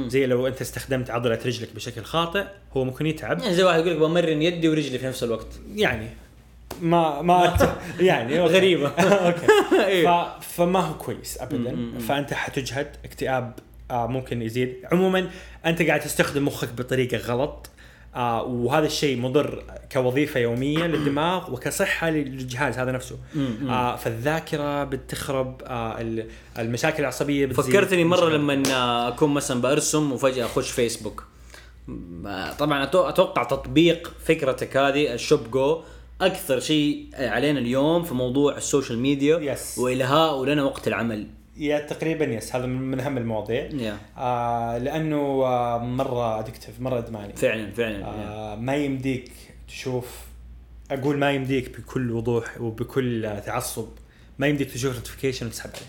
زي 0.07 0.27
لو 0.27 0.47
أنت 0.47 0.61
استخدمت 0.61 1.11
عضلة 1.11 1.39
رجلك 1.47 1.75
بشكل 1.75 2.03
خاطئ 2.03 2.45
هو 2.77 2.85
ممكن 2.85 3.07
يتعب. 3.07 3.39
يعني 3.41 3.55
زي 3.55 3.63
واحد 3.63 3.79
يقول 3.81 3.91
لك 3.93 3.99
بمرن 3.99 4.43
يدي 4.43 4.69
ورجلي 4.69 4.99
في 4.99 5.07
نفس 5.07 5.25
الوقت. 5.25 5.61
يعني 5.75 6.07
ما 6.83 7.23
ما 7.23 7.57
يعني. 8.01 8.41
غريبة. 8.41 8.89
أوكي 8.99 9.47
إيه. 9.87 10.07
ف... 10.07 10.45
فما 10.45 10.81
هو 10.81 10.95
كويس 10.95 11.39
ابدا. 11.41 11.77
فأنت 12.09 12.35
حتجهد 12.35 12.97
اكتئاب 13.05 13.53
آه 13.91 14.07
ممكن 14.07 14.43
يزيد 14.43 14.77
عموما 14.93 15.31
أنت 15.67 15.83
قاعد 15.83 16.01
تستخدم 16.01 16.45
مخك 16.47 16.69
بطريقة 16.73 17.17
غلط 17.19 17.71
آه 18.15 18.43
وهذا 18.43 18.87
الشيء 18.87 19.19
مضر 19.21 19.63
كوظيفة 19.93 20.41
يوميه 20.41 20.87
للدماغ 20.87 21.53
وكصحة 21.55 22.11
للجهاز 22.11 22.79
هذا 22.79 22.93
نفسه. 22.93 23.19
آه 23.69 23.97
فالذاكرة 23.97 24.85
بتخرب 24.85 25.63
آه 25.67 26.01
ال- 26.01 26.27
المشاكل 26.59 27.03
العصبية 27.03 27.47
بتزيد 27.47 27.65
فكرتني 27.75 28.05
مرة. 28.05 28.29
لما 28.29 29.09
أكون 29.09 29.35
مثلا 29.35 29.61
برسم 29.61 30.13
وفجأة 30.13 30.45
أخش 30.47 30.71
فيسبوك 30.71 31.25
م- 31.89 32.51
طبعا 32.59 32.83
أتوقع 32.85 33.43
تطبيق 33.45 34.13
فكرتك 34.25 34.77
هذه 34.77 35.13
الشوب 35.15 35.51
جو 35.51 35.83
أكثر 36.21 36.61
شيء 36.61 37.09
علينا 37.15 37.59
اليوم 37.59 38.03
في 38.03 38.15
موضوع 38.15 38.57
ال 38.57 38.63
social 38.63 38.99
media 38.99 39.55
Yes. 39.55 39.79
والهاء 39.79 40.45
لنا 40.45 40.63
وقت 40.63 40.89
العمل. 40.89 41.27
yeah 41.57 41.79
تقريبا 41.87 42.25
yes 42.25 42.55
هذا 42.57 42.67
من 42.67 43.01
أهم 43.01 43.19
المواضيع. 43.19 43.65
yeah 43.73 43.99
آه 44.19 44.79
لأنه 44.79 45.17
آه 45.47 45.79
مرة 45.79 46.39
addictive 46.41 46.81
مرة 46.81 46.99
إدماني. 46.99 47.33
فعلا 47.37 47.71
فعلا 47.71 48.05
آه 48.07 48.55
ما 48.57 48.77
يمديك 48.77 49.31
تشوف 49.69 50.07
أقول 50.91 51.19
ما 51.19 51.31
يمديك 51.33 51.79
بكل 51.79 52.11
وضوح 52.11 52.61
وبكل 52.61 53.31
تعصب 53.47 53.89
ما 54.39 54.47
يمديك 54.47 54.71
تشوف 54.73 54.95
notification 54.97 55.47
وتسحب 55.47 55.71
عليه 55.75 55.87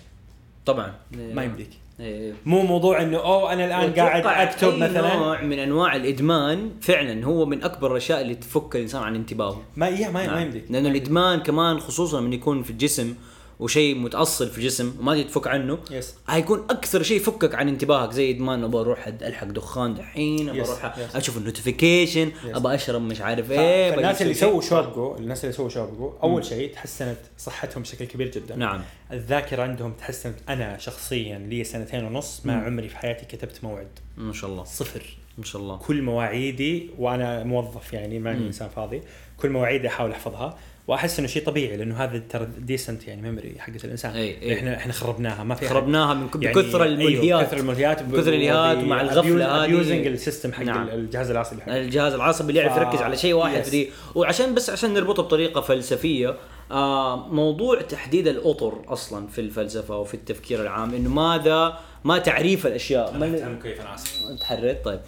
طبعا. 0.66 0.94
ما 1.12 1.44
يمديك. 1.44 1.70
إيه. 2.02 2.34
مو 2.46 2.62
موضوع 2.62 3.02
إنه 3.02 3.18
أوه 3.18 3.54
أنا 3.54 3.66
الآن 3.66 3.94
قاعد 3.94 4.48
أكتب 4.48 4.78
مثلا 4.78 5.16
نوع 5.16 5.42
من 5.42 5.60
أنواع 5.60 5.96
الإدمان 5.96 6.70
فعلا 6.82 7.26
هو 7.26 7.46
من 7.46 7.64
أكبر 7.64 7.92
الأشياء 7.92 8.22
اللي 8.22 8.36
تفك 8.36 8.76
الإنسان 8.76 9.04
عن 9.04 9.16
انتباهه 9.16 9.62
ما 9.76 9.88
يا 9.88 10.10
ما, 10.10 10.12
ما 10.12 10.26
نعم. 10.26 10.42
يمديك 10.42 10.66
لأنه 10.70 10.90
الإدمان 10.90 11.40
كمان 11.40 11.80
خصوصا 11.80 12.22
من 12.22 12.34
يكون 12.34 12.64
في 12.64 12.70
الجسم 12.70 13.16
وشيء 13.62 13.96
متأصل 13.96 14.50
في 14.50 14.58
الجسم 14.58 14.96
وما 15.00 15.22
تفك 15.22 15.48
عنه 15.48 15.78
yes 15.92 16.16
هيكون 16.30 16.60
أكثر 16.70 17.04
شيء 17.04 17.18
يفكك 17.18 17.56
عن 17.56 17.68
انتباهك. 17.68 18.12
زي 18.12 18.32
ادمان 18.32 18.64
أبغى 18.64 18.82
أروح 18.82 19.08
ألحق 19.08 19.48
دخان 19.48 19.94
دحين 19.94 20.50
أبغى 20.50 20.62
أروح. 20.62 21.16
أشوف 21.16 21.38
ال 21.38 21.44
notification. 21.44 22.32
أبغى 22.46 22.76
أشرب 22.76 23.02
مش 23.02 23.22
عارف 23.22 23.52
إيه 23.52 23.88
أبغى 23.88 23.96
فالناس 23.96 24.22
اللي 24.22 24.32
أسوي 24.32 24.50
يسووا 24.50 24.62
شيء. 24.62 24.70
شوب 24.70 24.94
جو 24.94 25.16
الناس 25.18 25.40
اللي 25.40 25.54
يسووا 25.54 25.70
شوب 25.70 25.98
جو 25.98 26.14
أول 26.24 26.46
شيء 26.46 26.74
تحسنت 26.74 27.18
صحتهم 27.38 27.84
بشكل 27.84 28.06
كبير 28.06 28.32
جدا. 28.32 28.56
نعم. 28.56 28.82
الذاكرة 29.12 29.64
عندهم 29.64 29.94
تحسنت. 29.94 30.36
أنا 30.50 30.78
شخصيا 30.78 31.40
لي 31.40 31.64
سنتين 31.64 32.04
ونص 32.04 32.42
ما 32.46 32.56
مم. 32.56 32.66
عمري 32.66 32.90
في 32.90 32.98
حياتي 32.98 33.38
كتبت 33.38 33.64
موعد. 33.64 33.88
ما 34.18 34.34
شاء 34.34 34.50
الله. 34.50 34.64
صفر. 34.64 35.18
ما 35.38 35.44
شاء 35.44 35.62
الله. 35.62 35.78
كل 35.78 36.02
مواعيدي 36.02 36.90
وأنا 36.98 37.44
موظف 37.44 37.94
يعني 37.94 38.20
ما 38.20 38.34
مم. 38.34 38.46
إنسان 38.46 38.70
فاضي 38.70 39.02
كل 39.38 39.50
مواعيدي 39.50 39.88
أحاول 39.88 40.12
أحفظها. 40.12 40.58
وأحس 40.88 41.20
إنه 41.20 41.28
شيء 41.28 41.46
طبيعي 41.46 41.78
لأنه 41.78 41.96
هذا 42.04 42.18
ترى 42.30 42.48
decent 42.58 43.08
يعني 43.08 43.22
memory 43.22 43.56
حقت 43.60 43.86
الإنسان 43.86 44.12
أي، 44.12 44.42
أي. 44.42 44.54
إحنا 44.54 44.78
إحنا 44.78 44.94
خربناها 44.94 45.44
ما 45.44 45.56
في 45.56 45.68
خربناها 45.68 46.14
من 46.14 46.28
يعني 46.42 46.56
بكثر 46.56 46.84
أيوه، 46.84 46.94
الملهيات 46.94 47.48
كثر 47.48 47.58
الملهيات 47.58 48.00
كثر 48.00 48.34
الإلهيات 48.34 48.78
ومع 48.78 49.02
الغفلة 49.02 49.64
هذه. 49.64 49.70
using 49.70 50.08
ال 50.08 50.14
system 50.14 50.54
حق 50.54 50.64
نعم. 50.64 50.90
الجهاز 50.90 51.30
العصبي 51.32 51.62
حقه 51.62 51.78
الجهاز 51.78 52.14
العصبي 52.14 52.50
اللي 52.50 52.60
يعرف 52.60 52.78
يركز 52.78 53.02
على 53.02 53.18
شيء 53.18 53.34
واحد. 53.34 53.64
دي 53.70 53.90
وعشان 54.16 54.56
بس 54.56 54.70
عشان 54.70 54.94
نربطه 54.94 55.24
بطريقة 55.24 55.62
فلسفية 55.62 56.36
آه 56.72 57.28
موضوع 57.28 57.82
تحديد 57.82 58.28
الأطر 58.28 58.74
أصلا 58.88 59.28
في 59.28 59.42
الفلسفة 59.42 59.98
وفي 59.98 60.14
التفكير 60.14 60.62
العام 60.62 60.94
إنه 60.94 61.10
ماذا 61.10 61.78
ما 62.04 62.18
تعريف 62.18 62.68
الأشياء 62.68 63.18
ما 63.18 63.60
كيف 63.64 63.82
أنا 63.82 63.96
تحررت 64.40 64.86
طيب 64.86 65.00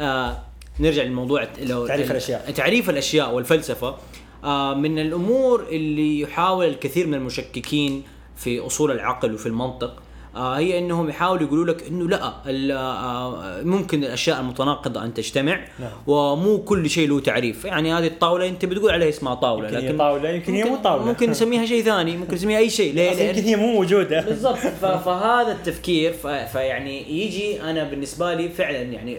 آه 0.00 0.42
نرجع 0.80 1.02
للموضوع 1.02 1.48
لو 1.62 1.86
تعريف 1.86 2.10
الأشياء. 2.10 2.50
تعريف 2.50 2.90
الأشياء 2.90 3.34
والفلسفة 3.34 3.96
من 4.74 4.98
الأمور 4.98 5.66
اللي 5.70 6.20
يحاول 6.20 6.66
الكثير 6.66 7.06
من 7.06 7.14
المشككين 7.14 8.02
في 8.36 8.60
أصول 8.60 8.90
العقل 8.90 9.34
وفي 9.34 9.46
المنطق 9.46 10.02
آه 10.36 10.58
هي 10.58 10.78
إنهم 10.78 11.08
يحاولوا 11.08 11.46
يقولوا 11.46 11.64
لك 11.64 11.86
إنه 11.86 12.08
لا 12.08 12.32
آه 12.46 13.62
ممكن 13.62 14.04
الأشياء 14.04 14.40
المتناقضة 14.40 15.04
أن 15.04 15.14
تجتمع 15.14 15.60
نعم. 15.80 15.90
ومو 16.06 16.58
كل 16.58 16.90
شيء 16.90 17.08
له 17.08 17.20
تعريف 17.20 17.64
يعني 17.64 17.92
هذه 17.92 18.06
الطاولة 18.06 18.48
أنت 18.48 18.64
بتقول 18.64 18.90
عليها 18.90 19.08
اسمها 19.08 19.34
طاولة 19.34 19.68
يمكن 19.68 19.86
هي 19.86 19.92
طاولة، 19.92 20.30
يمكن 20.30 20.54
هي 20.54 20.64
مو 20.64 20.76
طاولة. 20.76 21.04
ممكن 21.04 21.30
نسميها 21.30 21.66
شيء 21.66 21.84
ثاني 21.84 22.16
ممكن 22.16 22.34
نسميها 22.34 22.58
أي 22.58 22.70
شيء 22.70 22.94
ليه؟ 22.94 23.10
يمكن 23.10 23.42
هي 23.42 23.56
مو 23.56 23.72
موجودة 23.72 24.20
بالضبط 24.20 24.56
فهذا 25.04 25.52
التفكير 25.52 26.12
فيعني 26.52 27.24
يجي 27.24 27.62
أنا 27.62 27.84
بالنسبة 27.84 28.34
لي 28.34 28.48
فعلا 28.48 28.82
يعني 28.82 29.18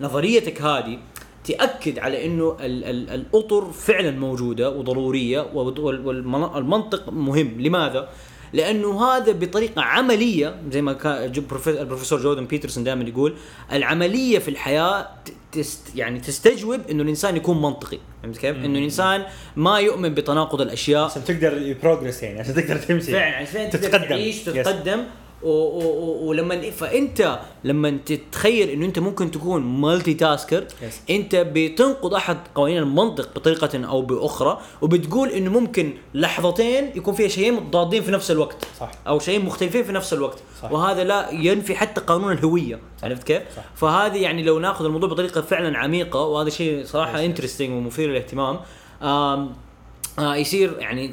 نظريتك 0.00 0.62
هذه 0.62 0.98
تأكد 1.44 1.98
على 1.98 2.26
إنه 2.26 2.56
ال- 2.60 2.84
ال- 2.84 3.10
الأطر 3.10 3.70
فعلا 3.72 4.10
موجودة 4.10 4.70
وضرورية 4.70 5.40
والمنطق 5.54 7.12
مهم 7.12 7.60
لماذا؟ 7.60 8.08
لأنه 8.52 9.04
هذا 9.04 9.32
بطريقة 9.32 9.82
عملية 9.82 10.56
زي 10.70 10.82
ما 10.82 10.92
كان 10.92 11.32
البروفيسور 11.66 12.20
جوردن 12.20 12.44
بيترسون 12.46 12.84
دائما 12.84 13.04
يقول 13.04 13.34
العملية 13.72 14.38
في 14.38 14.48
الحياة 14.48 15.08
تست 15.52 15.96
يعني 15.96 16.20
تستجوب 16.20 16.80
إنه 16.90 17.02
الإنسان 17.02 17.36
يكون 17.36 17.62
منطقي 17.62 17.98
فهمت 18.22 18.36
كيف؟ 18.38 18.56
إنه 18.56 18.78
الإنسان 18.78 19.22
ما 19.56 19.78
يؤمن 19.78 20.14
بتناقض 20.14 20.60
الأشياء 20.60 21.04
عشان 21.04 21.24
تقدر 21.24 21.62
يبروجرس 21.62 22.22
يعني 22.22 22.40
عشان 22.40 22.54
تقدر 22.54 22.76
تمشي 22.76 23.12
فعلا 23.12 23.36
عشان 23.36 23.70
تقدر 23.70 23.88
تتقدم. 23.88 24.08
تعيش 24.08 24.40
Yes. 24.42 24.44
تتقدم 24.44 24.98
و- 25.00 25.04
ولما 25.44 26.70
فانت 26.70 27.38
لما 27.64 27.98
تتخيل 28.06 28.68
إنه 28.68 28.86
أنت 28.86 28.98
ممكن 28.98 29.30
تكون 29.30 29.62
مالتي 29.62 30.14
تاسكر 30.14 30.64
Yes. 30.64 31.10
أنت 31.10 31.36
بتنقض 31.36 32.14
أحد 32.14 32.36
قوانين 32.54 32.78
المنطق 32.78 33.34
بطريقة 33.34 33.84
أو 33.86 34.02
بأخرى 34.02 34.60
وبتقول 34.82 35.28
إنه 35.28 35.50
ممكن 35.50 35.94
لحظتين 36.14 36.90
يكون 36.96 37.14
فيها 37.14 37.28
شيئين 37.28 37.54
متضادين 37.54 38.02
في 38.02 38.10
نفس 38.10 38.30
الوقت 38.30 38.56
صح. 38.80 38.90
أو 39.08 39.18
شيئين 39.18 39.44
مختلفين 39.44 39.84
في 39.84 39.92
نفس 39.92 40.12
الوقت 40.12 40.38
صح. 40.62 40.72
وهذا 40.72 41.04
لا 41.04 41.30
ينفي 41.30 41.74
حتى 41.74 42.00
قانون 42.00 42.32
الهوية 42.32 42.78
عرفت 43.02 43.22
كيف 43.22 43.42
صح. 43.56 43.62
فهذه 43.76 44.16
يعني 44.22 44.42
لو 44.42 44.58
ناخذ 44.58 44.84
الموضوع 44.84 45.08
بطريقة 45.08 45.40
فعلا 45.40 45.78
عميقة 45.78 46.20
وهذا 46.24 46.50
شيء 46.50 46.84
صراحة 46.84 47.12
Yes, 47.12 47.16
yes. 47.16 47.20
انترستنج 47.24 47.70
ومثير 47.70 48.10
للاهتمام 48.10 48.58
آم 49.02 49.52
آه 50.18 50.36
يصير 50.36 50.76
يعني 50.78 51.10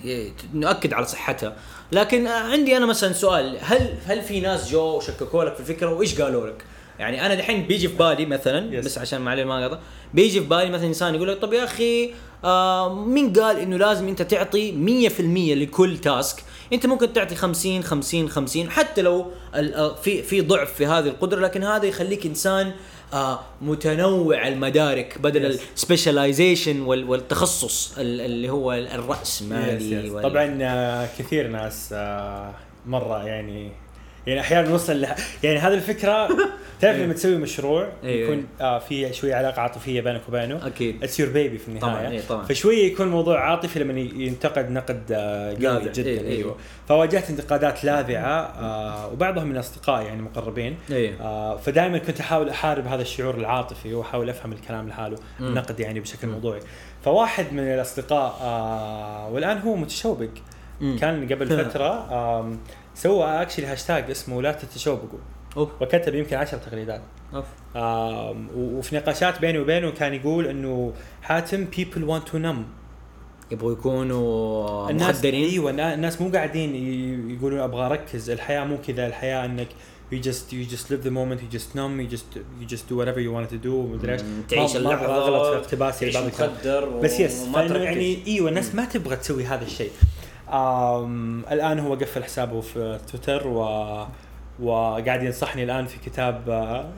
نؤكد 0.54 0.94
على 0.94 1.06
صحتها 1.06 1.56
لكن 1.92 2.28
عندي 2.28 2.78
أنا 2.78 2.86
مثلا 2.86 3.14
سؤال 3.14 3.58
هل 3.62 3.94
هل 4.06 4.22
في 4.22 4.40
ناس 4.40 4.72
جو 4.72 5.00
شككوا 5.00 5.44
لك 5.44 5.54
في 5.54 5.60
الفكرة 5.60 5.94
وإيش 5.94 6.22
قالوا 6.22 6.48
لك؟ 6.48 6.66
يعني 7.00 7.26
أنا 7.26 7.36
دحين 7.36 7.68
بيجي 7.68 7.88
في 7.88 7.96
بالي 7.96 8.26
مثلا 8.26 8.82
Yes. 8.82 8.86
بس 8.86 8.98
عشان 8.98 9.22
ما 9.22 9.32
عليه 9.32 9.44
ما 9.44 9.66
قطع 9.68 9.80
بيجي 10.14 10.40
في 10.42 10.48
بالي 10.48 10.70
مثلا 10.70 10.88
إنسان 10.88 11.16
يقول 11.16 11.28
لك 11.28 11.38
طب 11.40 11.54
يا 11.54 11.64
أخي 11.64 12.14
آه 12.44 12.96
مين 13.06 13.34
قال 13.34 13.60
إنه 13.60 13.78
لازم 13.78 14.08
أنت 14.08 14.22
تعطي 14.22 14.72
100% 15.10 15.20
لكل 15.58 15.98
task 15.98 16.44
أنت 16.74 16.86
ممكن 16.86 17.14
تعطي 17.14 17.36
50 17.36 17.84
50 17.84 18.30
50 18.30 18.70
حتى 18.70 19.02
لو 19.02 19.32
آه، 19.56 19.96
في 19.96 20.24
في 20.24 20.42
ضعف 20.42 20.74
في 20.74 20.86
هذه 20.86 21.08
القدرة 21.08 21.40
لكن 21.42 21.64
هذا 21.64 21.86
يخليك 21.86 22.26
إنسان 22.26 22.68
آه 22.68 22.74
متنوع 23.62 24.48
المدارك 24.48 25.18
بدل 25.18 25.58
Yes. 25.58 25.62
ال 25.76 25.83
specialization 25.83 26.82
والتخصص 26.82 27.98
ال- 27.98 28.22
اللي 28.22 28.50
هو 28.50 28.74
الرأسمالي 28.74 30.02
Yes, 30.04 30.06
yes. 30.10 30.12
وال- 30.12 30.24
طبعا 30.24 30.58
آه، 30.62 31.10
كثير 31.20 31.48
ناس 31.48 31.90
آه، 31.94 32.54
مرة 32.86 33.24
يعني 33.26 33.72
يعني 34.28 34.40
أحيانا 34.40 34.70
نوصل 34.70 35.02
لح... 35.02 35.16
يعني 35.44 35.60
هذه 35.60 35.74
الفكرة 35.74 36.28
تعرف 36.82 36.98
لما 36.98 37.14
تسوي 37.14 37.36
مشروع 37.36 37.90
أيوة. 38.04 38.32
يكون 38.32 38.48
آه 38.62 38.80
في 38.80 39.14
شوية 39.14 39.36
علاقة 39.36 39.62
عاطفية 39.62 40.02
بينك 40.02 40.22
وبينه. 40.28 40.68
أكيد. 40.68 41.04
it's 41.04 41.20
your 41.20 41.30
baby 41.30 41.58
في 41.58 41.68
النهاية. 41.68 41.82
طبعاً، 41.94 42.12
إيه، 42.12 42.22
طبعاً. 42.30 42.46
فشوية 42.46 42.92
يكون 42.92 43.08
موضوع 43.08 43.40
عاطفي 43.40 43.80
لما 43.80 44.00
ينتقد 44.00 44.72
نقد 44.72 45.04
آه، 45.12 45.50
قوي 45.50 45.90
جدا. 45.90 46.10
إيه، 46.10 46.20
إيه. 46.20 46.38
أيوه. 46.38 46.56
فواجهت 46.88 47.30
انتقادات 47.30 47.84
لاذعة 47.84 48.42
آه 48.42 49.08
وبعضهم 49.12 49.48
من 49.48 49.58
أصدقائي 49.58 50.06
يعني 50.06 50.22
مقربين. 50.22 50.78
إيه. 50.92 51.22
آه 51.22 51.58
فدائما 51.58 51.98
كنت 51.98 52.20
أحاول 52.20 52.50
أحارب 52.50 52.88
هذا 52.88 53.02
الشعور 53.02 53.36
العاطفي 53.36 53.94
وأحاول 53.94 54.30
أفهم 54.30 54.52
الكلام 54.52 54.88
لحاله. 54.90 55.18
النقد 55.40 55.80
يعني 55.80 56.00
بشكل. 56.00 56.28
موضوعي. 56.28 56.60
فواحد 57.06 57.54
من 57.54 57.60
الأصدقاء 57.60 58.38
آه 58.42 59.30
والآن 59.30 59.58
هو 59.58 59.76
متشوبق. 59.76 60.30
مم. 60.82 60.98
كان 61.00 61.28
قبل 61.34 61.48
فترة 61.66 62.08
سوى 62.96 63.42
actually 63.42 63.66
هاشتاج 63.66 64.12
اسمه 64.12 64.42
لا 64.42 64.52
تتشوبقوا 64.52 65.20
أوف. 65.58 65.70
وكتب 65.82 66.16
يمكن 66.16 66.36
عشر 66.36 66.58
تغريدات 66.58 67.02
أوف. 67.36 67.46
آم، 67.76 68.48
وفي 68.56 68.96
نقاشات 68.96 69.42
بيني 69.42 69.60
وبينه 69.60 69.92
كان 69.92 70.14
يقول 70.14 70.48
إنه 70.48 70.94
حاتم 71.22 71.68
people 71.78 72.02
want 72.12 72.30
to 72.32 72.36
numb. 72.36 72.64
يبغوا 73.52 73.72
يكونوا 73.72 74.90
الناس 74.90 75.16
مخدرين. 75.16 75.50
إيوه 75.50 75.72
النا- 75.72 75.94
الناس 75.94 76.22
مو 76.22 76.30
قاعدين 76.30 76.76
يقولون 77.30 77.60
أبغى 77.60 77.86
أركز 77.86 78.30
الحياة 78.30 78.64
مو 78.64 78.78
كذا 78.88 79.08
الحياة 79.08 79.46
إنك 79.46 79.68
you 80.14 80.18
just 80.18 80.52
you 80.54 80.66
just 80.74 80.86
live 80.92 81.04
the 81.08 81.12
moment 81.12 81.40
you 81.44 81.58
just 81.58 81.70
numb 81.76 81.96
you 82.04 82.08
just 82.16 82.30
you 82.62 82.66
just 82.74 82.84
do 82.90 82.96
whatever 83.00 83.20
you 83.20 83.32
want 83.38 83.50
to 83.54 83.66
do 83.66 83.68
مدري 83.68 84.14
إيش. 84.14 84.22
تعيش 84.50 84.76
اللحظة 84.76 85.18
أغلط 85.18 85.46
في 85.48 85.58
اقتباسي 85.58 86.12
تعيش. 86.12 86.18
مخدر 86.26 86.90
بس 86.90 87.20
yes. 87.20 87.46
يعني 87.56 88.18
إيوه 88.28 88.50
الناس 88.50 88.76
ما 88.76 88.86
تبغى 88.86 89.16
تسوي 89.16 89.46
هذا 89.46 89.66
الشيء. 89.66 89.92
الآن 91.52 91.80
هو 91.80 91.94
قفل 91.94 92.24
حسابه 92.24 92.62
في 92.62 93.00
تويتر 93.12 93.48
و 93.48 93.64
وقاعد 94.60 95.24
ينصحني 95.24 95.64
الآن 95.64 95.86
في 95.86 95.98
كتاب 96.10 96.50
آه، 96.50 96.90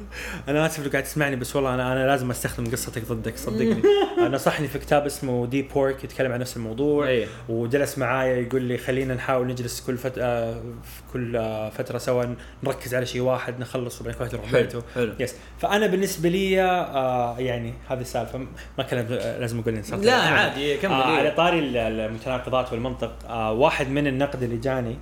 أنا 0.48 0.66
اسف 0.66 0.84
لو 0.86 0.92
قاعد 0.92 1.04
تسمعني 1.04 1.36
بس 1.36 1.56
والله 1.56 1.74
أنا 1.74 1.94
أنا 1.94 2.08
لازم 2.08 2.30
أستخدم 2.32 2.72
قصتك 2.72 3.06
ضدك 3.06 3.38
صدقني. 3.38 3.82
نصحني 4.34 4.68
في 4.68 4.80
كتاب 4.80 5.06
اسمه 5.06 5.46
Deep 5.46 5.62
Work 5.62 6.04
يتكلم 6.04 6.32
عن 6.32 6.40
نفس 6.40 6.58
الموضوع 6.58 7.08
إيه. 7.08 7.28
وجلس 7.50 7.98
معايا 7.98 8.36
يقول 8.38 8.62
لي 8.62 8.78
خلينا 8.78 9.14
نحاول 9.16 9.48
نجلس 9.48 9.82
كل 9.82 9.98
فت... 9.98 10.14
آه، 10.18 10.54
في 10.84 11.02
كل 11.14 11.36
آه، 11.36 11.70
فترة 11.70 11.98
سوا 11.98 12.26
نركز 12.64 12.96
على 12.96 13.06
شيء 13.06 13.22
واحد 13.22 13.60
نخلص 13.60 14.02
وبعدين 14.02 14.20
كل 14.20 14.24
واحد 14.24 14.34
يروح 14.34 14.52
بيته. 14.54 14.84
يس 15.24 15.36
فأنا 15.60 15.88
بالنسبة 15.88 16.30
لي 16.30 16.52
يعني 16.52 17.74
هذه 17.90 18.02
السالفة 18.02 18.40
ما 18.78 18.84
كان 18.84 19.06
لازم 19.40 19.60
أقول 19.60 19.84
صرت- 19.84 20.06
لا 20.06 20.14
عادي 20.16 20.78
كمل 20.78 20.92
آه 20.94 21.04
على 21.18 21.30
إيه. 21.30 21.36
طاري 21.36 21.60
ال- 21.60 21.78
المتناقضات 21.78 22.72
والمنطق 22.72 23.32
واحد 23.52 23.90
من 23.90 24.08
النقد 24.08 24.44
اللي 24.44 24.58
جاني 24.58 24.96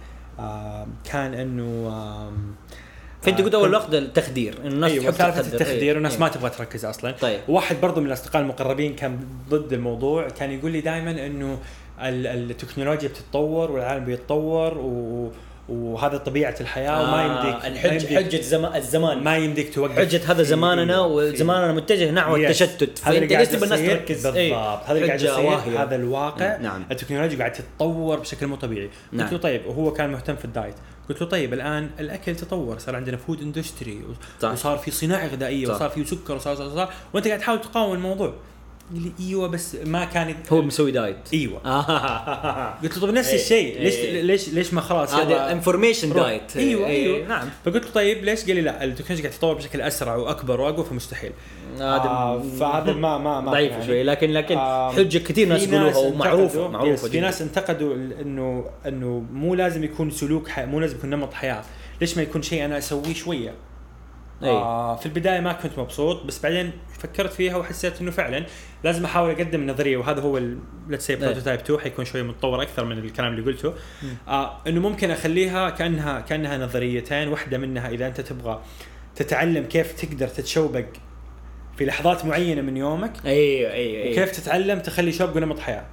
كان 1.03 1.33
إنه 1.33 1.91
فانت 3.21 3.39
آه، 3.39 3.43
قلت 3.43 3.53
أول 3.55 3.71
لقطه 3.73 3.97
التخدير 3.97 4.57
إنه 4.61 4.67
الناس 4.67 4.91
أيوه 4.91 5.11
تحب 5.11 5.31
تخدر. 5.31 5.53
التخدير 5.53 5.95
والناس 5.95 6.13
إيه. 6.13 6.19
ما 6.19 6.27
تبغى 6.27 6.49
تركز 6.49 6.85
أصلا 6.85 7.11
طيب 7.11 7.39
واحد 7.47 7.81
برضو 7.81 8.01
من 8.01 8.07
الأصدقاء 8.07 8.41
المقربين 8.41 8.95
كان 8.95 9.19
ضد 9.49 9.73
الموضوع 9.73 10.27
كان 10.29 10.51
يقول 10.51 10.71
لي 10.71 10.81
دائما 10.81 11.11
إنه 11.25 11.57
ال- 12.01 12.27
التكنولوجيا 12.51 13.09
بتتطور 13.09 13.71
والعالم 13.71 14.05
بيتطور 14.05 14.77
و... 14.77 15.31
وهذا 15.69 16.17
طبيعة 16.17 16.55
الحياة 16.61 17.03
وما 17.03 17.25
يمديك 17.25 17.65
آه 17.65 17.67
الحج 17.67 17.89
ما 17.89 17.93
يمديك 17.93 18.17
حجة 18.17 18.41
زمان 18.41 18.75
الزمان 18.75 19.23
ما 19.23 19.37
يمديك 19.37 19.73
توقف 19.73 19.99
حجة 19.99 20.31
هذا 20.31 20.43
زماننا 20.43 20.99
وزماننا 20.99 21.73
متجه 21.73 22.11
نحو. 22.11 22.35
التشتت 22.35 22.97
فإنت 22.97 23.33
ليش 23.33 23.47
تبغى 23.47 23.63
الناس؟ 23.63 23.79
تركز 23.79 24.15
بالضبط 24.15 24.35
إيه. 24.35 24.55
هذا 24.55 24.91
اللي 24.91 25.07
قاعد 25.07 25.21
يصير. 25.21 25.83
هذا 25.83 25.95
الواقع 25.95 26.57
نعم. 26.57 26.85
التكنولوجيا 26.91 27.37
قاعد 27.37 27.51
تتطور 27.51 28.19
بشكل 28.19 28.47
مو 28.47 28.55
طبيعي 28.55 28.89
نعم. 29.11 29.25
قلت 29.25 29.33
له 29.33 29.39
طيب 29.39 29.65
وهو 29.65 29.93
كان 29.93 30.11
مهتم 30.11 30.35
في 30.35 30.45
ال 30.45 30.51
diet 30.51 30.75
قلت 31.09 31.21
له 31.21 31.27
طيب 31.27 31.53
الآن 31.53 31.89
الأكل 31.99 32.35
تطور 32.35 32.79
صار 32.79 32.95
عندنا 32.95 33.17
food 33.17 33.41
industry. 33.41 34.01
وصار 34.43 34.77
في 34.77 34.91
صناعة 34.91 35.27
غذائية 35.27 35.65
صح. 35.65 35.75
وصار 35.75 35.89
في 35.89 36.05
سكر 36.05 36.35
وصار 36.35 36.55
صار, 36.55 36.69
صار 36.69 36.93
وأنت 37.13 37.27
قاعد 37.27 37.39
تحاول 37.39 37.61
تقاوم 37.61 37.93
الموضوع 37.93 38.33
إيوه 39.19 39.47
بس 39.47 39.75
ما 39.85 40.05
كان 40.05 40.35
هو 40.51 40.61
مسوي 40.61 40.91
diet 40.91 41.17
إيوه 41.33 41.61
آه. 41.65 42.73
قلت 42.83 42.97
له 42.97 43.01
طيب 43.01 43.13
نفس 43.15 43.29
إيه، 43.29 43.35
الشيء 43.35 43.79
ليش 43.81 43.95
إيه. 43.95 44.21
ليش 44.21 44.49
ليش 44.49 44.73
ما 44.73 44.81
خلاص 44.81 45.13
هذا 45.13 45.51
information. 45.51 46.13
diet 46.13 46.57
إيوه 46.57 46.87
إيوه 46.87 47.27
نعم 47.27 47.49
فقلت 47.65 47.85
له 47.85 47.91
طيب 47.91 48.23
ليش؟ 48.23 48.45
قال 48.45 48.55
لي 48.55 48.61
لا 48.61 48.83
التكنولوجيا 48.83 49.23
قاعد 49.23 49.33
تتطور 49.37 49.55
بشكل 49.55 49.81
أسرع 49.81 50.15
وأكبر 50.15 50.61
وأقوى 50.61 50.85
فمستحيل 50.85 51.31
هذا 51.75 51.83
آه 51.83 52.41
فهذا 52.59 52.93
ما 52.93 53.17
ما 53.17 53.41
ما 53.41 53.51
ضعيف. 53.51 53.85
شوي 53.85 54.03
لكن 54.03 54.29
لكن 54.33 54.57
آه، 54.57 54.91
حجة 54.91 55.17
كثير 55.17 55.47
ناس 55.47 55.63
يقولوها 55.67 55.97
ومعروفة 55.97 56.67
معروفة 56.67 57.09
في. 57.09 57.19
ناس 57.19 57.41
انتقدوا 57.41 57.95
انه 57.95 58.65
إنه 58.87 59.23
مو 59.33 59.55
لازم 59.55 59.83
يكون 59.83 60.11
سلوك. 60.11 60.49
مو 60.59 60.79
لازم 60.79 60.97
يكون 60.97 61.09
نمط 61.09 61.33
حياة 61.33 61.63
ليش 62.01 62.17
ما 62.17 62.23
يكون 62.23 62.41
شيء 62.41 62.65
أنا 62.65 62.77
أسويه 62.77 63.13
شوية. 63.13 63.53
آه 64.49 64.95
في 64.95 65.05
البداية 65.05 65.39
ما 65.39 65.53
كنت 65.53 65.79
مبسوط 65.79 66.23
بس 66.23 66.41
بعدين 66.43 66.71
فكرت 66.99 67.33
فيها 67.33 67.55
وحسيت 67.57 68.01
إنه 68.01 68.11
فعلا 68.11 68.45
لازم 68.83 69.05
أحاول 69.05 69.31
أقدم 69.31 69.67
نظريه 69.67 69.97
وهذا 69.97 70.21
هو 70.21 70.37
let's 70.87 71.07
see. 71.07 71.15
prototype 71.15 71.59
2 71.59 71.79
حيكون 71.79 72.05
شوية 72.05 72.21
متطور 72.23 72.61
أكثر 72.61 72.85
من 72.85 72.97
الكلام 72.97 73.33
اللي 73.33 73.51
قلته. 73.51 73.73
آه 74.27 74.57
إنه 74.67 74.79
ممكن 74.81 75.11
أخليها 75.11 75.69
كانها 75.69 76.19
كأنها 76.19 76.57
نظريتين 76.57 77.27
واحدة 77.27 77.57
منها 77.57 77.89
إذا 77.89 78.07
أنت 78.07 78.21
تبغى 78.21 78.61
تتعلم 79.15 79.63
كيف 79.63 80.01
تقدر 80.01 80.27
تتشوبق 80.27 80.85
في 81.77 81.85
لحظات 81.85 82.25
معينة 82.25 82.61
من 82.61 82.77
يومك 82.77 83.13
أيوه 83.25 83.71
أيوه 83.71 84.03
أيوه 84.03 84.11
وكيف 84.11 84.31
تتعلم 84.31 84.79
تخلي 84.79 85.11
شوبق 85.11 85.35
ونمط 85.37 85.59
حياة 85.59 85.85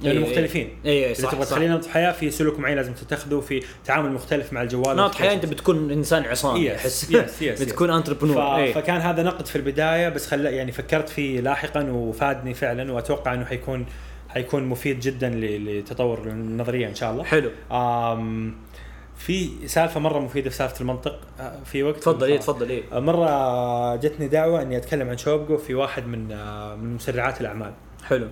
لأنه 0.00 0.18
أيوة، 0.18 0.28
مختلفين. 0.28 0.68
أيوه 0.86 1.10
إذا 1.10 1.22
صح 1.22 1.30
تبغى 1.30 1.44
تخلي 1.44 1.68
نمط 1.68 1.86
حياة 1.86 2.12
في 2.12 2.30
سلوك 2.30 2.58
معين 2.58 2.76
لازم 2.76 2.92
تتخذه 2.92 3.40
في 3.40 3.62
تعامل 3.84 4.12
مختلف 4.12 4.52
مع 4.52 4.62
الجوال. 4.62 4.96
نمط 4.96 5.14
حياة 5.14 5.32
أنت 5.32 5.46
بتكون 5.46 5.90
إنسان 5.90 6.24
عصامي 6.24 6.74
احس 6.74 7.04
yes, 7.04 7.42
yes, 7.42 7.62
بتكون. 7.62 7.88
ف... 7.88 7.90
entrepreneur 7.90 8.56
إيه. 8.56 8.72
فكان 8.72 9.00
هذا 9.00 9.22
نقد 9.22 9.46
في 9.46 9.56
البداية 9.56 10.08
بس 10.08 10.26
خلى 10.26 10.56
يعني 10.56 10.72
فكرت 10.72 11.08
فيه 11.08 11.40
لاحقا 11.40 11.90
وفادني 11.90 12.54
فعلا 12.54 12.92
وأتوقع 12.92 13.34
إنه 13.34 13.44
حيكون 13.44 13.86
حيكون 14.28 14.64
مفيد 14.64 15.00
جدا 15.00 15.30
لتطور 15.34 16.18
النظرية 16.18 16.88
إن 16.88 16.94
شاء 16.94 17.12
الله. 17.12 17.24
حلو. 17.24 17.50
آم 17.72 18.54
في 19.16 19.50
سالفة 19.66 20.00
مرة 20.00 20.18
مفيدة 20.18 20.50
في 20.50 20.56
سالفة 20.56 20.80
المنطق 20.80 21.20
آه، 21.40 21.58
في 21.64 21.82
وقت. 21.82 21.96
تفضل 21.96 22.26
إيه. 22.26 22.38
تفضل 22.38 22.68
إيه. 22.68 22.82
مرة 22.92 23.96
جتني 23.96 24.28
دعوة 24.28 24.62
إني 24.62 24.76
أتكلم 24.76 25.08
عن 25.08 25.18
شوبجو 25.18 25.56
في 25.56 25.74
واحد 25.74 26.06
من 26.06 26.32
آه، 26.32 26.74
من 26.76 26.94
مسرعات 26.94 27.40
الأعمال. 27.40 27.72
حلو. 28.04 28.28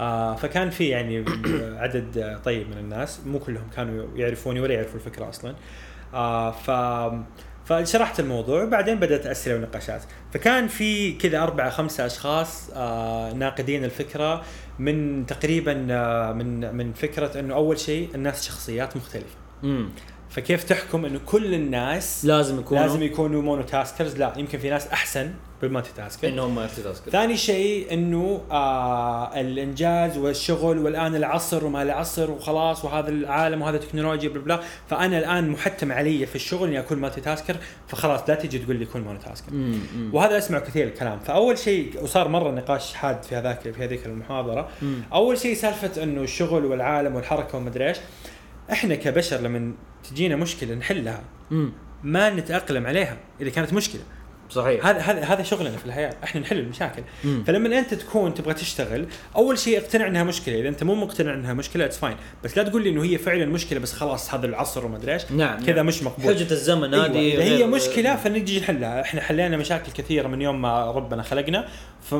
آه 0.00 0.34
فكان 0.36 0.70
في 0.70 0.88
يعني 0.88 1.24
عدد 1.82 2.40
طيب 2.44 2.68
من 2.70 2.78
الناس 2.78 3.20
مو 3.26 3.38
كلهم 3.38 3.68
كانوا 3.76 4.06
يعرفوني 4.16 4.60
ولا 4.60 4.74
يعرفوا 4.74 4.94
الفكرة 4.94 5.28
أصلا. 5.28 5.54
آه 6.14 6.50
ف 6.50 6.70
فشرحت 7.64 8.20
الموضوع 8.20 8.62
وبعدين 8.62 8.94
بدأت 8.98 9.26
اسئله 9.26 9.56
ونقاشات. 9.56 10.02
فكان 10.32 10.68
في 10.68 11.12
كذا 11.12 11.42
أربعة 11.42 11.70
خمسة 11.70 12.06
أشخاص 12.06 12.70
آه 12.74 13.32
ناقدين 13.32 13.84
الفكرة 13.84 14.42
من 14.78 15.26
تقريبا 15.26 15.86
آه 15.90 16.32
من 16.32 16.74
من 16.76 16.92
فكرة 16.92 17.40
إنه 17.40 17.54
أول 17.54 17.78
شيء 17.78 18.10
الناس 18.14 18.46
شخصيات 18.46 18.96
مختلفة. 18.96 19.36
فكيف 20.30 20.64
تحكم 20.64 21.04
إنه 21.04 21.20
كل 21.26 21.54
الناس 21.54 22.24
لازم 22.24 22.60
يكونوا؟ 22.60 22.82
لازم 22.82 23.02
يكونوا 23.02 23.42
mono 23.42 23.62
taskers 23.62 24.16
لا 24.16 24.32
يمكن 24.36 24.58
في 24.58 24.70
ناس 24.70 24.86
أحسن 24.86 25.30
بال 25.62 25.70
multi 25.70 25.90
tasker. 25.96 26.28
إنهم 26.28 26.54
multi 26.54 26.82
tasker 26.82 27.10
ثاني 27.10 27.36
شيء 27.36 27.92
إنه 27.92 28.42
آه 28.50 29.40
الإنجاز 29.40 30.18
والشغل 30.18 30.78
والآن 30.78 31.14
العصر 31.14 31.64
وما 31.64 31.82
العصر 31.82 32.30
وخلاص 32.30 32.84
وهذا 32.84 33.08
العالم 33.08 33.62
وهذا 33.62 33.76
التكنولوجيا 33.76 34.28
blah 34.28 34.40
blah. 34.40 34.60
فأنا 34.90 35.18
الآن 35.18 35.48
محتم 35.48 35.92
علي 35.92 36.26
في 36.26 36.36
الشغل 36.36 36.68
إني 36.68 36.78
أكون 36.78 36.98
multi 36.98 37.20
tasker 37.20 37.56
فخلاص 37.88 38.20
لا 38.28 38.34
تجي 38.34 38.58
تقول 38.58 38.76
لي 38.76 38.84
كون 38.84 39.02
multi 39.02 39.28
tasker 39.28 39.52
وهذا 40.12 40.38
أسمع 40.38 40.58
كثير 40.58 40.86
الكلام. 40.86 41.18
فأول 41.18 41.58
شيء 41.58 42.02
وصار 42.02 42.28
مرة 42.28 42.50
نقاش 42.50 42.94
حاد 42.94 43.22
في 43.22 43.36
هذاك 43.36 43.60
في 43.60 43.84
هذيك 43.84 44.06
المحاضرة. 44.06 44.68
مم. 44.82 45.02
أول 45.12 45.38
شيء 45.38 45.54
سالفة 45.54 46.02
إنه 46.02 46.20
الشغل 46.20 46.64
والعالم 46.64 47.14
والحركة 47.14 47.58
ومدري 47.58 47.88
إيش. 47.88 47.96
إحنا 48.72 48.94
كبشر 48.94 49.36
لما 49.36 49.72
تجينا 50.10 50.36
مشكلة 50.36 50.74
نحلها. 50.74 51.24
ما 52.04 52.30
نتأقلم 52.30 52.86
عليها 52.86 53.16
إذا 53.40 53.50
كانت 53.50 53.72
مشكلة. 53.72 54.02
صحيح. 54.50 54.86
هذا 54.86 54.98
هذا 54.98 55.24
هذا 55.24 55.42
شغلنا 55.42 55.76
في 55.76 55.86
الحياة. 55.86 56.14
إحنا 56.24 56.40
نحل 56.40 56.58
المشاكل. 56.58 57.02
مم. 57.24 57.44
فلما 57.46 57.78
انت 57.78 57.94
تكون 57.94 58.34
تبغى 58.34 58.54
تشتغل 58.54 59.06
أول 59.36 59.58
شيء 59.58 59.78
اقتنع 59.78 60.06
إنها 60.06 60.24
مشكلة. 60.24 60.60
إذا 60.60 60.68
أنت 60.68 60.84
مو 60.84 60.94
مقتنع 60.94 61.34
إنها 61.34 61.54
مشكلة 61.54 61.84
it's 61.84 61.98
fine 61.98 62.16
بس 62.44 62.56
لا 62.56 62.62
تقول 62.62 62.82
لي 62.82 62.90
إنه 62.90 63.04
هي 63.04 63.18
فعلا 63.18 63.46
مشكلة 63.46 63.78
بس 63.80 63.92
خلاص 63.92 64.34
هذا 64.34 64.46
العصر 64.46 64.86
وما 64.86 64.96
أدري 64.96 65.14
إيش. 65.14 65.22
نعم 65.30 65.64
كذا 65.64 65.76
نعم. 65.76 65.86
مش 65.86 66.02
مقبول. 66.02 66.34
حجة 66.34 66.52
الزمن 66.52 66.94
أيوة. 66.94 67.06
هذه 67.06 67.34
إذا 67.34 67.42
هي 67.42 67.66
مشكلة 67.66 68.16
فنجي 68.16 68.60
نحلها. 68.60 69.00
إحنا 69.00 69.20
حلينا 69.20 69.56
مشاكل 69.56 69.92
كثيرة 69.92 70.28
من 70.28 70.42
يوم 70.42 70.62
ما 70.62 70.90
ربنا 70.90 71.22
خلقنا 71.22 71.68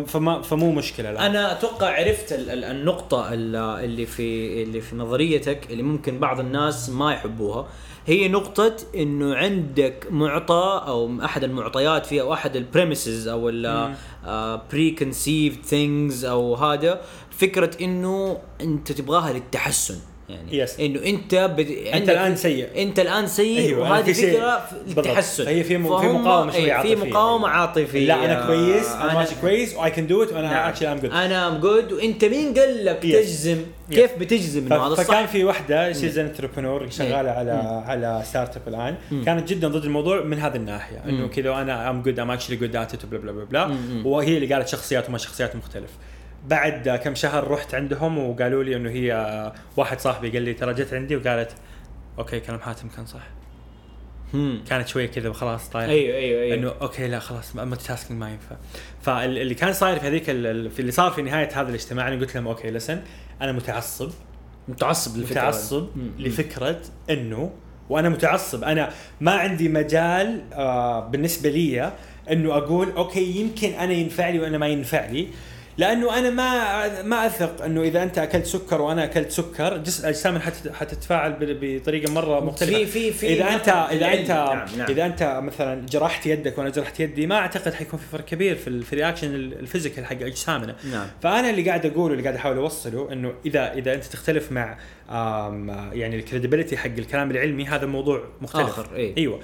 فما 0.06 0.42
فمو 0.42 0.72
مشكلة 0.72 1.12
لا 1.12 1.26
أنا 1.26 1.52
أتوقع 1.52 1.86
عرفت 1.98 2.32
ال- 2.32 2.50
ال- 2.50 2.64
النقطة 2.64 3.32
ال- 3.34 3.56
اللي 3.56 4.06
في 4.06 4.62
اللي 4.62 4.80
في 4.80 4.96
نظريتك 4.96 5.70
اللي 5.70 5.82
ممكن 5.82 6.18
بعض 6.18 6.40
الناس 6.40 6.90
ما 6.90 7.12
يحبوها. 7.12 7.68
هي 8.06 8.28
نقطة 8.28 8.76
إنه 8.96 9.34
عندك 9.34 10.06
معطى 10.10 10.82
أو 10.86 11.24
أحد 11.24 11.44
المعطيات 11.44 12.12
فيها 12.16 12.22
أو 12.22 12.32
احد 12.32 12.56
ال 12.56 12.64
premises 12.64 13.28
أو 13.28 13.48
ال 13.48 14.90
preconceived 14.90 15.64
things 15.64 16.24
أو 16.24 16.54
هذا 16.54 17.00
فكرة 17.30 17.70
إنه 17.80 18.38
أنت 18.60 18.92
تبغاها 18.92 19.32
للتحسن. 19.32 19.98
يعني. 20.28 20.66
Yes. 20.66 20.80
إنه 20.80 21.00
أنت 21.06 21.34
بد... 21.34 21.70
أنت 21.70 22.08
الآن 22.10 22.36
سيء. 22.36 22.82
أنت 22.82 22.98
الآن 23.00 23.26
سيء 23.26 23.58
أيوة، 23.58 23.90
وهذه 23.90 24.12
في 24.12 24.14
فكرة. 24.32 24.62
للتحسن 24.86 25.44
فهي 25.44 25.64
في 25.64 25.78
م- 25.78 26.00
في 26.00 26.06
مقاومة 26.08 26.52
شوية 26.52 26.60
إيه، 26.62 26.66
في 26.66 26.72
عاطفية. 26.72 27.10
مقاومة 27.10 27.48
عاطفية. 27.48 28.06
لا 28.06 28.24
أنا 28.24 28.46
كويس 28.46 28.86
أنا 28.88 29.14
ماشي 29.14 29.34
كويس 29.40 29.74
و 29.74 29.90
I 29.90 29.94
can 29.94 30.06
do 30.06 30.22
it 30.22 30.32
وأنا. 30.32 30.68
actually 30.68 30.92
I'm 30.92 30.98
good 30.98 31.10
أنا 31.12 31.48
I'm 31.48 31.58
good 31.58 31.92
وأنت 31.92 32.24
مين 32.24 32.54
قال 32.54 32.84
لك 32.84 32.96
Yes. 33.02 33.12
تجزم؟ 33.12 33.58
كيف 33.90 34.18
بتجزم 34.18 34.66
انه 34.66 34.86
هذا 34.86 34.94
فكان 34.94 35.24
الصح 35.24 35.26
في 35.32 35.44
واحدة 35.44 35.92
she's 35.92 36.18
entrepreneur 36.18 36.90
شغالة 36.90 37.30
على 37.30 37.82
على 37.86 38.22
startup 38.24 38.62
الان 38.68 38.94
كانت 39.24 39.48
جدا 39.48 39.68
ضد 39.68 39.84
الموضوع 39.84 40.22
من 40.22 40.38
هذه 40.38 40.56
الناحية 40.56 41.02
إنه 41.08 41.28
كذا 41.28 41.50
وأنا 41.50 41.90
I'm 41.90 42.02
good 42.02 42.18
I'm 42.18 42.30
actually 42.30 42.56
good 42.56 42.76
at 42.76 43.06
بلا 43.06 43.18
بلا 43.20 43.32
بلا 43.32 43.44
بلا 43.44 43.76
وهي 44.04 44.36
اللي 44.36 44.54
قالت 44.54 44.68
شخصيات 44.68 45.08
وما 45.08 45.18
شخصيات 45.18 45.56
مختلف. 45.56 45.90
بعد 46.46 47.00
كم 47.04 47.14
شهر 47.14 47.50
رحت 47.50 47.74
عندهم 47.74 48.18
وقالوا 48.18 48.64
لي 48.64 48.76
إنه 48.76 48.90
هي 48.90 49.52
واحد 49.76 50.00
صاحبي 50.00 50.30
قال 50.30 50.42
لي 50.42 50.54
ترى 50.54 50.74
جت 50.74 50.94
عندي 50.94 51.16
وقالت 51.16 51.52
okay 52.18 52.40
كلام 52.40 52.60
حاتم 52.60 52.88
كان 52.88 53.06
صح. 53.06 53.20
مم. 54.34 54.64
كانت 54.68 54.88
شوية 54.88 55.06
كذا 55.06 55.32
خلاص 55.32 55.68
طايره 55.68 55.90
أيوه 55.90 56.16
أيوه 56.16 56.42
أيوه. 56.42 56.54
إنه 56.54 56.72
okay 56.82 57.08
لا 57.08 57.18
خلاص 57.18 57.56
multitasking 57.56 58.20
ما 58.20 58.30
ينفع. 58.30 58.56
فاللي 59.02 59.54
كان 59.54 59.72
صاير 59.72 59.98
في 59.98 60.06
هذيك 60.06 60.24
في 60.24 60.80
اللي 60.80 60.92
صار 60.92 61.10
في 61.10 61.22
نهاية 61.22 61.48
هذا 61.60 61.68
الاجتماع 61.68 62.08
أنا 62.08 62.20
قلت 62.20 62.34
لهم 62.34 62.48
okay 62.48 62.70
listen 62.70 63.00
أنا 63.42 63.52
متعصب. 63.52 64.10
متعصب 64.68 65.16
للفكره 65.16 65.40
متعصب. 65.40 65.88
لفكرة 66.18 66.80
إنه 67.10 67.52
وأنا 67.88 68.08
متعصب. 68.08 68.64
أنا 68.64 68.90
ما 69.20 69.32
عندي 69.32 69.68
مجال 69.68 70.40
آه 70.52 71.08
بالنسبة 71.08 71.48
لي 71.50 71.92
إنه 72.30 72.56
أقول 72.56 72.90
okay 72.90 73.40
يمكن 73.40 73.72
أنا 73.72 73.92
ينفع 73.92 74.28
لي 74.28 74.38
وأنا 74.38 74.58
ما 74.58 74.66
ينفع 74.66 75.06
لي. 75.06 75.28
لأنه 75.78 76.18
أنا 76.18 76.30
ما 76.30 77.02
ما 77.02 77.26
أثق 77.26 77.64
إنه 77.64 77.82
إذا 77.82 78.02
أنت 78.02 78.18
أكلت 78.18 78.46
سكر 78.46 78.80
وأنا 78.82 79.04
أكلت 79.04 79.30
سكر 79.30 79.76
جس 79.76 80.04
اجسامنا 80.04 80.40
حت- 80.40 80.68
حتتفاعل 80.72 81.36
بطريقة 81.40 82.12
مرة 82.12 82.40
مختلفة 82.40 82.72
في 82.72 82.86
في 82.86 83.12
في 83.12 83.32
إذا 83.32 83.54
أنت 83.54 83.68
إذا. 83.68 84.12
أنت 84.14 84.30
نعم 84.30 84.66
نعم. 84.78 84.90
إذا 84.90 85.06
أنت 85.06 85.40
مثلا 85.42 85.86
جرحت 85.86 86.26
يدك 86.26 86.58
وأنا 86.58 86.70
جرحت 86.70 87.00
يدي 87.00 87.26
ما 87.26 87.34
أعتقد 87.36 87.74
حيكون 87.74 87.98
في 88.00 88.06
فرق 88.12 88.24
كبير 88.24 88.56
في 88.56 88.68
ال- 88.68 88.82
في 88.82 88.92
ال 88.92 88.97
reaction 88.97 89.34
ال 89.34 89.42
physical 89.42 90.06
حق 90.06 90.22
أجسامنا 90.22 90.76
نعم 90.92 91.06
فأنا 91.22 91.50
اللي 91.50 91.62
قاعد 91.68 91.86
أقوله 91.86 92.12
اللي 92.12 92.22
قاعد 92.24 92.36
أحاول 92.36 92.56
أوصله 92.56 93.12
إنه 93.12 93.32
اذا 93.46 93.72
إذا 93.72 93.94
أنت 93.94 94.04
تختلف 94.04 94.52
مع 94.52 94.78
يعني 95.92 96.16
ال 96.16 96.21
credibility 96.21 96.76
حق 96.76 96.86
الكلام 96.86 97.30
العلمي 97.30 97.66
هذا 97.66 97.86
موضوع 97.86 98.24
مختلف 98.40 98.68
آخر، 98.68 98.88
إيه. 98.96 99.16
أيوه 99.16 99.40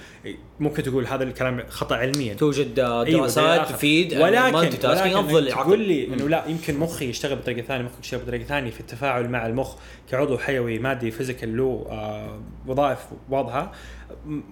ممكن 0.60 0.82
تقول 0.82 1.06
هذا 1.06 1.24
الكلام 1.24 1.62
خطأ 1.68 1.96
علميا 1.96 2.34
توجد 2.34 2.78
آه، 2.78 3.04
أيوة، 3.04 3.20
دراسات 3.20 3.44
الآخر. 3.44 3.74
تفيد 3.74 4.14
ولكن 4.14 4.52
multitasking 4.52 5.14
ولكن 5.14 5.26
أفضل. 5.26 5.50
تقول 5.50 5.80
لي. 5.80 6.06
إنه 6.06 6.28
لا 6.28 6.44
يمكن 6.46 6.78
مخي 6.78 7.08
يشتغل 7.08 7.36
بطريقة 7.36 7.62
ثانية 7.62 7.84
مخك 7.84 8.00
يشتغل 8.04 8.20
بطريقة 8.20 8.44
ثانية 8.44 8.70
في 8.70 8.80
التفاعل 8.80 9.28
مع 9.28 9.46
المخ 9.46 9.76
كعضو 10.12 10.38
حيوي 10.38 10.78
مادي 10.78 11.10
physical 11.10 11.56
له 11.56 11.86
آه 11.90 12.40
وظائف 12.66 12.98
واضحة. 13.30 13.72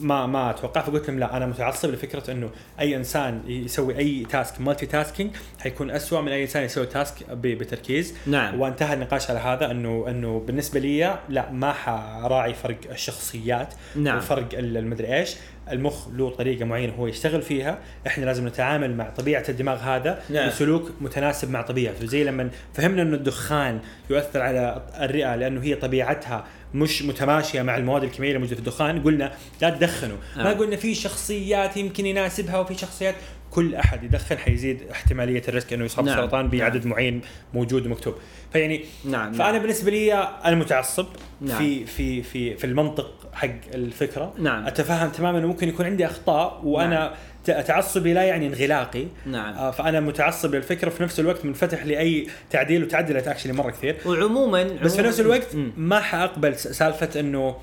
ما 0.01 0.27
ما 0.27 0.51
أتوقع 0.51 0.81
فقلت 0.81 1.09
لهم 1.11 1.18
لا 1.18 1.37
أنا 1.37 1.46
متعصب 1.46 1.90
لفكرة 1.90 2.31
إنه 2.31 2.51
أي 2.81 2.96
إنسان 2.96 3.42
يسوي 3.46 3.99
أي 3.99 4.27
task 4.30 4.61
multitasking 4.61 5.30
حيكون 5.59 5.90
اسوء 5.90 6.20
من 6.20 6.29
أي 6.29 6.42
إنسان 6.42 6.62
يسوي 6.64 6.87
task 6.87 7.30
بتركيز. 7.31 8.14
نعم. 8.27 8.61
وانتهى 8.61 8.94
النقاش 8.94 9.31
على 9.31 9.38
هذا 9.38 9.70
إنه 9.70 10.05
إنه 10.09 10.40
بالنسبة 10.46 10.81
لي 10.81 11.18
لا 11.29 11.51
ما 11.53 11.73
حراعي 11.73 12.55
فرق 12.55 12.77
الشخصيات 12.90 13.75
نعم. 13.96 14.16
وفرق 14.18 14.49
ال- 14.59 14.77
المدري 14.77 15.16
إيش. 15.16 15.37
المخ 15.72 16.09
له 16.09 16.30
طريقة 16.30 16.64
معينة 16.64 16.92
هو 16.92 17.06
يشتغل 17.06 17.42
فيها 17.42 17.78
إحنا 18.06 18.24
لازم 18.24 18.46
نتعامل 18.46 18.96
مع 18.96 19.11
طبيعة 19.11 19.44
الدماغ 19.48 19.76
هذا 19.76 20.22
نعم. 20.30 20.48
بسلوك 20.48 20.90
متناسب 21.00 21.50
مع 21.50 21.62
طبيعته 21.62 22.06
زي 22.06 22.24
لما 22.24 22.50
فهمنا 22.74 23.02
إنه 23.02 23.16
الدخان 23.16 23.80
يؤثر 24.11 24.40
على 24.40 24.83
الرئة 25.00 25.37
لأنه 25.37 25.62
هي 25.62 25.74
طبيعتها 25.74 26.44
مش 26.74 27.02
متماشية 27.02 27.62
مع 27.62 27.76
المواد 27.76 28.04
الكيميائية 28.04 28.37
الموجوده 28.37 28.56
في 28.56 28.68
الدخان 28.68 29.02
قلنا 29.02 29.33
لا 29.62 29.70
تدخنوا 29.70 30.16
ما 30.37 30.42
نعم. 30.42 30.59
قلنا 30.59 30.76
في 30.76 30.94
شخصيات 30.94 31.76
يمكن 31.76 32.06
يناسبها 32.06 32.59
وفي 32.59 32.74
شخصيات 32.74 33.14
كل 33.50 33.74
أحد 33.74 34.04
يدخن 34.04 34.38
حيزيد 34.38 34.82
احتمالية 34.90 35.42
الريسك 35.48 35.72
إنه 35.72 35.84
يصاب 35.84 36.04
نعم. 36.04 36.16
سرطان 36.16 36.40
نعم. 36.40 36.58
بعدد 36.58 36.86
معين 36.86 37.20
موجود 37.54 37.86
ومكتوب 37.86 38.14
فيعني 38.52 38.84
نعم 39.04 39.32
فأنا 39.32 39.52
نعم. 39.52 39.62
بالنسبة 39.62 39.90
لي 39.90 40.14
أنا 40.14 40.56
متعصب 40.56 41.06
نعم. 41.40 41.58
في 41.58 41.86
في 41.86 42.22
في 42.22 42.56
في 42.56 42.64
المنطق 42.64 43.28
حق 43.32 43.48
الفكرة 43.74 44.34
نعم. 44.38 44.66
أتفهم 44.66 45.10
تماما 45.10 45.38
إنه 45.38 45.46
ممكن 45.46 45.68
يكون 45.68 45.86
عندي 45.86 46.06
أخطاء 46.06 46.60
وأنا 46.64 47.14
نعم. 47.48 47.62
تعصبي 47.62 48.12
لا 48.12 48.22
يعني 48.22 48.46
انغلاقي 48.46 49.06
نعم 49.26 49.54
آه، 49.54 49.70
فأنا 49.70 50.00
متعصب 50.00 50.54
للفكرة 50.54 50.88
وفي 50.88 51.02
نفس 51.02 51.20
الوقت 51.20 51.44
منفتح 51.44 51.84
لأي 51.84 52.26
تعديل 52.50 52.84
وتعدلت 52.84 53.28
actually 53.28 53.52
مرة 53.52 53.70
كثير 53.70 53.96
وعموما 54.06 54.62
بس 54.62 54.96
في 54.96 55.02
نفس 55.02 55.20
الوقت 55.20 55.54
مم. 55.54 55.72
ما 55.76 56.00
حأقبل 56.00 56.56
سالفة 56.56 57.20
إنه 57.20 57.56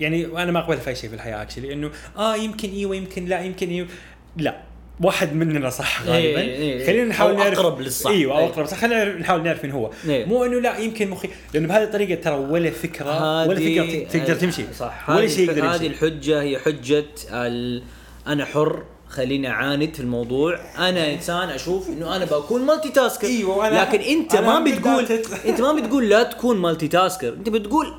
يعني 0.00 0.26
أنا 0.26 0.52
ما 0.52 0.58
اقبل 0.58 0.76
في 0.76 0.90
أي 0.90 0.94
شيء 0.94 1.10
في 1.10 1.16
الحياة 1.16 1.42
actually 1.42 1.72
إنه 1.72 1.90
آه 2.16 2.36
يمكن 2.36 2.70
أيوه 2.70 2.96
يمكن 2.96 3.24
لا 3.24 3.40
يمكن 3.40 3.68
أيوه 3.68 3.88
لا 4.36 4.73
واحد 5.00 5.32
مننا 5.34 5.70
صح 5.70 6.02
غالبا 6.02 6.16
إيه، 6.40 6.56
إيه. 6.56 6.86
خلينا 6.86 7.04
نحاول 7.04 7.36
نعرف 7.36 7.58
أقرب 7.58 7.80
للصح. 7.80 8.10
إيوه 8.10 8.32
أو 8.34 8.38
إيه. 8.38 8.46
أقرب 8.46 8.66
صح 8.66 8.76
خلينا 8.78 9.04
نحاول 9.18 9.42
نعرف 9.42 9.64
من 9.64 9.70
هو 9.70 9.90
إيه. 10.08 10.24
مو 10.26 10.44
إنه 10.44 10.60
لا 10.60 10.78
يمكن 10.78 11.10
مخي 11.10 11.28
لأنه 11.54 11.68
بهذه 11.68 11.82
الطريقة 11.82 12.14
ترى 12.22 12.34
ولا 12.34 12.70
فكرة 12.70 13.46
ولا 13.46 13.56
فكرة 13.60 13.82
هذه- 13.82 14.06
تقدر 14.12 14.34
تمشي 14.34 14.62
صح 14.78 15.10
ولا 15.10 15.20
هذه 15.20 15.26
شيء 15.26 15.48
يقدر 15.48 15.64
هذه 15.66 15.74
يمشي 15.74 15.86
الحجة 15.86 16.42
هي 16.42 16.58
حجة 16.58 17.04
ال... 17.32 17.82
أنا 18.26 18.44
حر 18.44 18.82
خليني 19.08 19.48
أعاند 19.48 19.94
في 19.94 20.00
الموضوع 20.00 20.58
أنا 20.78 21.12
إنسان 21.14 21.48
أشوف 21.48 21.88
إنه 21.88 22.16
أنا 22.16 22.24
بكون 22.24 22.62
multitasker 22.62 23.28
وأنا- 23.28 23.64
لكن 23.72 24.00
أنت 24.00 24.36
ما 24.36 24.60
بتقول. 24.60 25.06
أنت 25.46 25.60
ما 25.60 25.72
بتقول 25.72 26.08
لا 26.08 26.22
تكون 26.22 26.56
multitasker 26.56 27.28
أنت 27.28 27.48
بتقول 27.48 27.94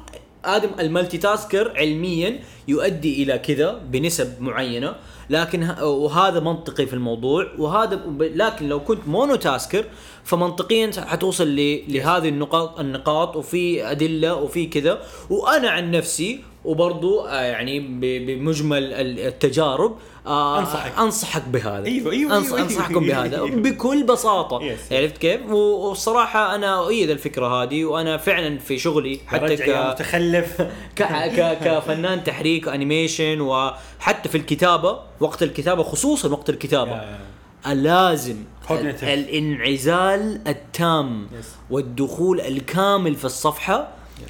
آدم 0.45 0.69
ال 0.79 1.17
multitasker 1.17 1.77
علميا 1.77 2.39
يؤدي 2.67 3.23
إلى 3.23 3.37
كذا 3.37 3.81
بنسب 3.91 4.41
معينة 4.41 4.95
لكن. 5.29 5.69
وهذا 5.81 6.39
منطقي 6.39 6.85
في 6.85 6.93
الموضوع 6.93 7.47
وهذا 7.57 8.01
لكن 8.19 8.69
لو 8.69 8.79
كنت 8.79 9.07
mono 9.07 9.35
tasker 9.35 9.85
فمنطقيا 10.23 10.91
حتوصل. 10.97 11.55
لهذه 11.87 12.29
النقاط 12.29 12.79
النقاط 12.79 13.35
وفي 13.35 13.91
أدلة 13.91 14.35
وفي 14.35 14.65
كذا 14.65 15.01
وأنا 15.29 15.69
عن 15.69 15.91
نفسي 15.91 16.39
وبرضو 16.65 17.21
آه، 17.21 17.41
يعني 17.41 17.79
بمجمل 17.79 18.93
ال- 18.93 19.19
التجارب 19.19 19.97
آه، 20.27 20.59
أنصحك. 20.59 20.99
أنصحك 20.99 21.43
بهذا 21.47 21.85
أيوة، 21.85 22.11
أيوة، 22.11 22.31
أنص- 22.31 22.45
أيوة، 22.45 22.61
أنصحكم 22.61 23.03
أيوة، 23.03 23.21
بهذا 23.21 23.35
أيوة. 23.35 23.49
بكل 23.49 24.03
بساطة 24.03 24.59
Yes. 24.59 24.93
عرفت 24.93 25.17
كيف؟ 25.17 25.41
والصراحة 25.51 26.55
أنا 26.55 26.79
أؤيد 26.79 27.09
الفكرة 27.09 27.63
هذه 27.63 27.85
وأنا 27.85 28.17
فعلا 28.17 28.57
في 28.59 28.77
شغلي 28.79 29.19
حتى 29.27 29.55
ك... 29.55 29.69
متخلف 29.69 30.61
ك... 30.97 31.03
ك... 31.03 31.57
كفنان 31.63 32.23
تحريك 32.23 32.67
وانيميشن 32.67 33.41
وحتى 33.41 34.29
في 34.29 34.37
الكتابة 34.37 34.99
وقت 35.19 35.43
الكتابة 35.43 35.83
خصوصا 35.83 36.29
وقت 36.29 36.49
الكتابة 36.49 37.01
لازم 37.73 38.35
الانعزال 39.03 40.41
التام. 40.47 41.27
والدخول 41.69 42.41
الكامل 42.41 43.15
في 43.15 43.25
الصفحة 43.25 43.87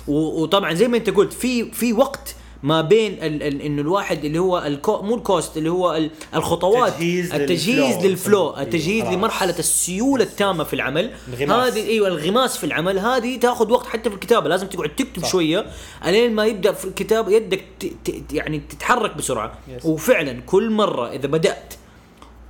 وطبعا 0.08 0.74
زي 0.74 0.88
ما 0.88 0.98
انت 0.98 1.10
قلت 1.10 1.34
في 1.34 1.72
في 1.72 1.94
وقت 1.94 2.36
ما 2.64 2.82
بين 2.82 3.12
ال 3.14 3.44
ال 3.44 3.62
إنه 3.62 3.82
الواحد 3.82 4.26
اللي 4.26 4.40
هو 4.40 4.58
الكو 4.60 5.02
مو 5.02 5.16
ال 5.16 5.24
cost 5.24 5.58
اللي 5.58 5.70
هو 5.72 5.96
ال- 5.96 6.12
الخطوات 6.36 6.94
تجهيز 6.94 7.34
التجهيز 7.34 7.96
لل 7.96 8.00
flow. 8.00 8.10
لل 8.10 8.20
flow 8.20 8.42
أيوة، 8.50 8.62
التجهيز 8.62 9.04
خلاص. 9.04 9.14
لمرحلة 9.16 9.60
السيولة 9.60 10.24
التامة 10.24 10.64
في 10.64 10.74
العمل. 10.74 11.12
هذه 11.40 11.88
إيوه 11.88 12.08
الانغماس 12.08 12.58
في 12.58 12.64
العمل 12.64 13.00
هذه 13.00 13.40
تاخذ 13.40 13.72
وقت 13.72 13.86
حتى 13.88 14.10
في 14.10 14.16
الكتابة 14.16 14.50
لازم 14.50 14.68
تقعد 14.68 14.90
تكتب 14.96 15.22
صح. 15.24 15.30
شوية 15.32 15.66
الين 16.06 16.34
ما 16.34 16.46
يبدأ 16.46 16.72
في 16.72 16.86
الكتاب 16.86 17.30
يدك 17.30 17.64
ت 17.80 17.86
ت 18.06 18.34
يعني 18.34 18.60
تتحرك 18.70 19.18
بسرعة 19.18 19.54
Yes. 19.68 19.86
وفعلا 19.86 20.42
كل 20.46 20.70
مرة 20.70 21.12
إذا 21.12 21.28
بدأت 21.28 21.74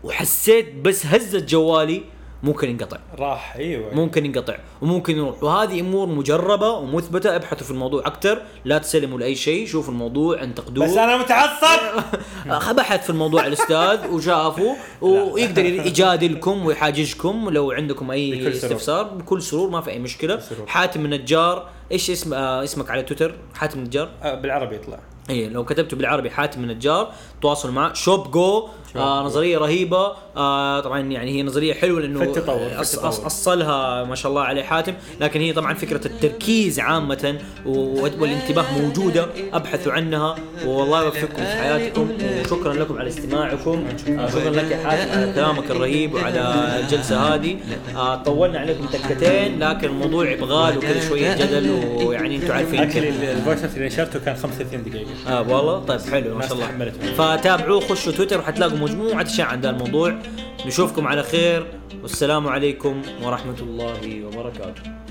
وحسيت 0.04 0.74
بس 0.76 1.06
هزت 1.06 1.44
جوالي 1.50 2.04
ممكن 2.46 2.70
ينقطع. 2.70 2.98
راح 3.20 3.56
إيوه. 3.56 3.94
ممكن 3.94 4.26
ينقطع. 4.26 4.58
وممكن 4.82 5.18
يروح. 5.18 5.44
وهذه 5.44 5.80
أمور 5.80 6.08
مجربة 6.08 6.70
ومثبتة. 6.70 7.36
ابحثوا 7.36 7.66
في 7.66 7.72
الموضوع 7.72 8.08
أكثر 8.08 8.42
لا 8.66 8.78
تسلموا 8.78 9.20
لأي 9.20 9.36
شيء. 9.36 9.68
شوفوا 9.68 9.94
الموضوع 9.94 10.44
انتقدوه. 10.44 10.86
بس 10.86 10.98
أنا 10.98 11.18
متعصب! 11.18 12.76
بحث 12.78 13.04
في 13.04 13.10
الموضوع 13.10 13.48
الأستاذ 13.48 14.08
وشافه 14.12 14.76
ويقدر 15.02 15.66
يجادلكم 15.66 16.66
ويحاججكم 16.66 17.50
لو 17.50 17.72
عندكم 17.72 18.12
أي. 18.12 18.48
استفسار. 18.48 19.04
بكل 19.04 19.42
سرور 19.42 19.70
ما 19.70 19.82
في 19.82 19.92
أي 19.92 20.00
مشكلة. 20.00 20.42
حاتم 20.68 21.06
النجار 21.06 21.70
إيش 21.92 22.10
اسم 22.10 22.34
آه 22.34 22.64
اسمك 22.64 22.90
على 22.90 23.04
تويتر؟ 23.04 23.36
حاتم 23.54 23.80
النجار؟ 23.80 24.10
آه، 24.24 24.36
بالعربي 24.36 24.76
يطلع. 24.76 25.00
اي 25.30 25.50
لو 25.50 25.66
كتبتوا 25.66 25.98
بالعربي 25.98 26.30
حاتم 26.30 26.64
النجار 26.64 27.14
تواصلوا 27.42 27.74
معه 27.74 27.94
شوب 27.94 28.32
جو 28.32 28.70
آه. 28.98 29.24
نظرية 29.24 29.58
رهيبة. 29.58 30.12
آه 30.38 30.80
طبعا 30.80 31.00
يعني 31.00 31.32
هي 31.32 31.44
نظرية 31.44 31.74
حلوة 31.74 32.02
لأنه 32.02 32.20
في 32.20 32.26
التطور، 32.26 32.70
أصلها 33.26 34.04
ما 34.04 34.16
شاء 34.16 34.30
الله 34.30 34.42
عليه 34.42 34.64
حاتم. 34.64 34.94
لكن 35.22 35.42
هي 35.42 35.54
طبعا 35.54 35.74
فكرة 35.74 36.08
التركيز 36.08 36.80
عامة 36.80 37.36
والانتباه 37.66 38.66
موجودة 38.80 39.28
أبحثوا 39.54 39.94
عنها. 39.94 40.36
والله 40.66 41.04
يوفقكم 41.04 41.36
في 41.36 41.42
حياتكم. 41.46 42.10
وشكرا 42.42 42.74
لكم 42.74 42.98
على 42.98 43.08
استماعكم. 43.08 43.84
آه 44.20 44.30
شكرا 44.30 44.50
لك 44.50 44.72
يا 44.72 44.78
حاتم 44.78 45.12
على 45.12 45.32
كلامك 45.36 45.72
الرهيب 45.72 46.14
وعلى 46.14 46.56
الجلسة 46.80 47.36
هذه. 47.36 47.58
آه 47.96 48.16
طولنا 48.16 48.60
عليكم 48.60 48.86
دقيقتين 48.86 49.60
لكن 49.60 49.88
الموضوع 49.88 50.30
يبغى 50.32 50.74
له 50.74 50.82
كذا 50.82 51.08
شوية 51.08 51.36
جدل 51.36 51.70
ويعني 52.06 52.36
أنتم 52.36 52.52
عارفين 52.52 52.80
article 52.80 53.00
ال 53.04 53.14
focus 53.14 53.66
اللي 53.76 53.86
نشرته 53.86 54.20
كان 54.20 54.36
35 54.36 54.84
دقيقة. 54.84 55.08
آه 55.28 55.42
والله؟ 55.42 55.80
طيب 55.80 56.00
حلو 56.12 56.36
ما 56.36 56.48
شاء 56.48 56.54
الله. 56.54 56.92
فتابعوه 57.18 57.80
خشوا 57.80 58.12
تويتر 58.12 58.40
وحتلاقوا 58.40 58.78
مجموعة 58.86 59.22
أشياء 59.22 59.48
عن 59.48 59.62
ذا 59.62 59.70
الموضوع. 59.70 60.22
نشوفكم 60.66 61.08
على 61.08 61.24
خير. 61.24 61.66
والسلام 62.02 62.48
عليكم 62.48 63.02
ورحمة 63.24 63.60
الله 63.62 64.26
وبركاته. 64.26 65.05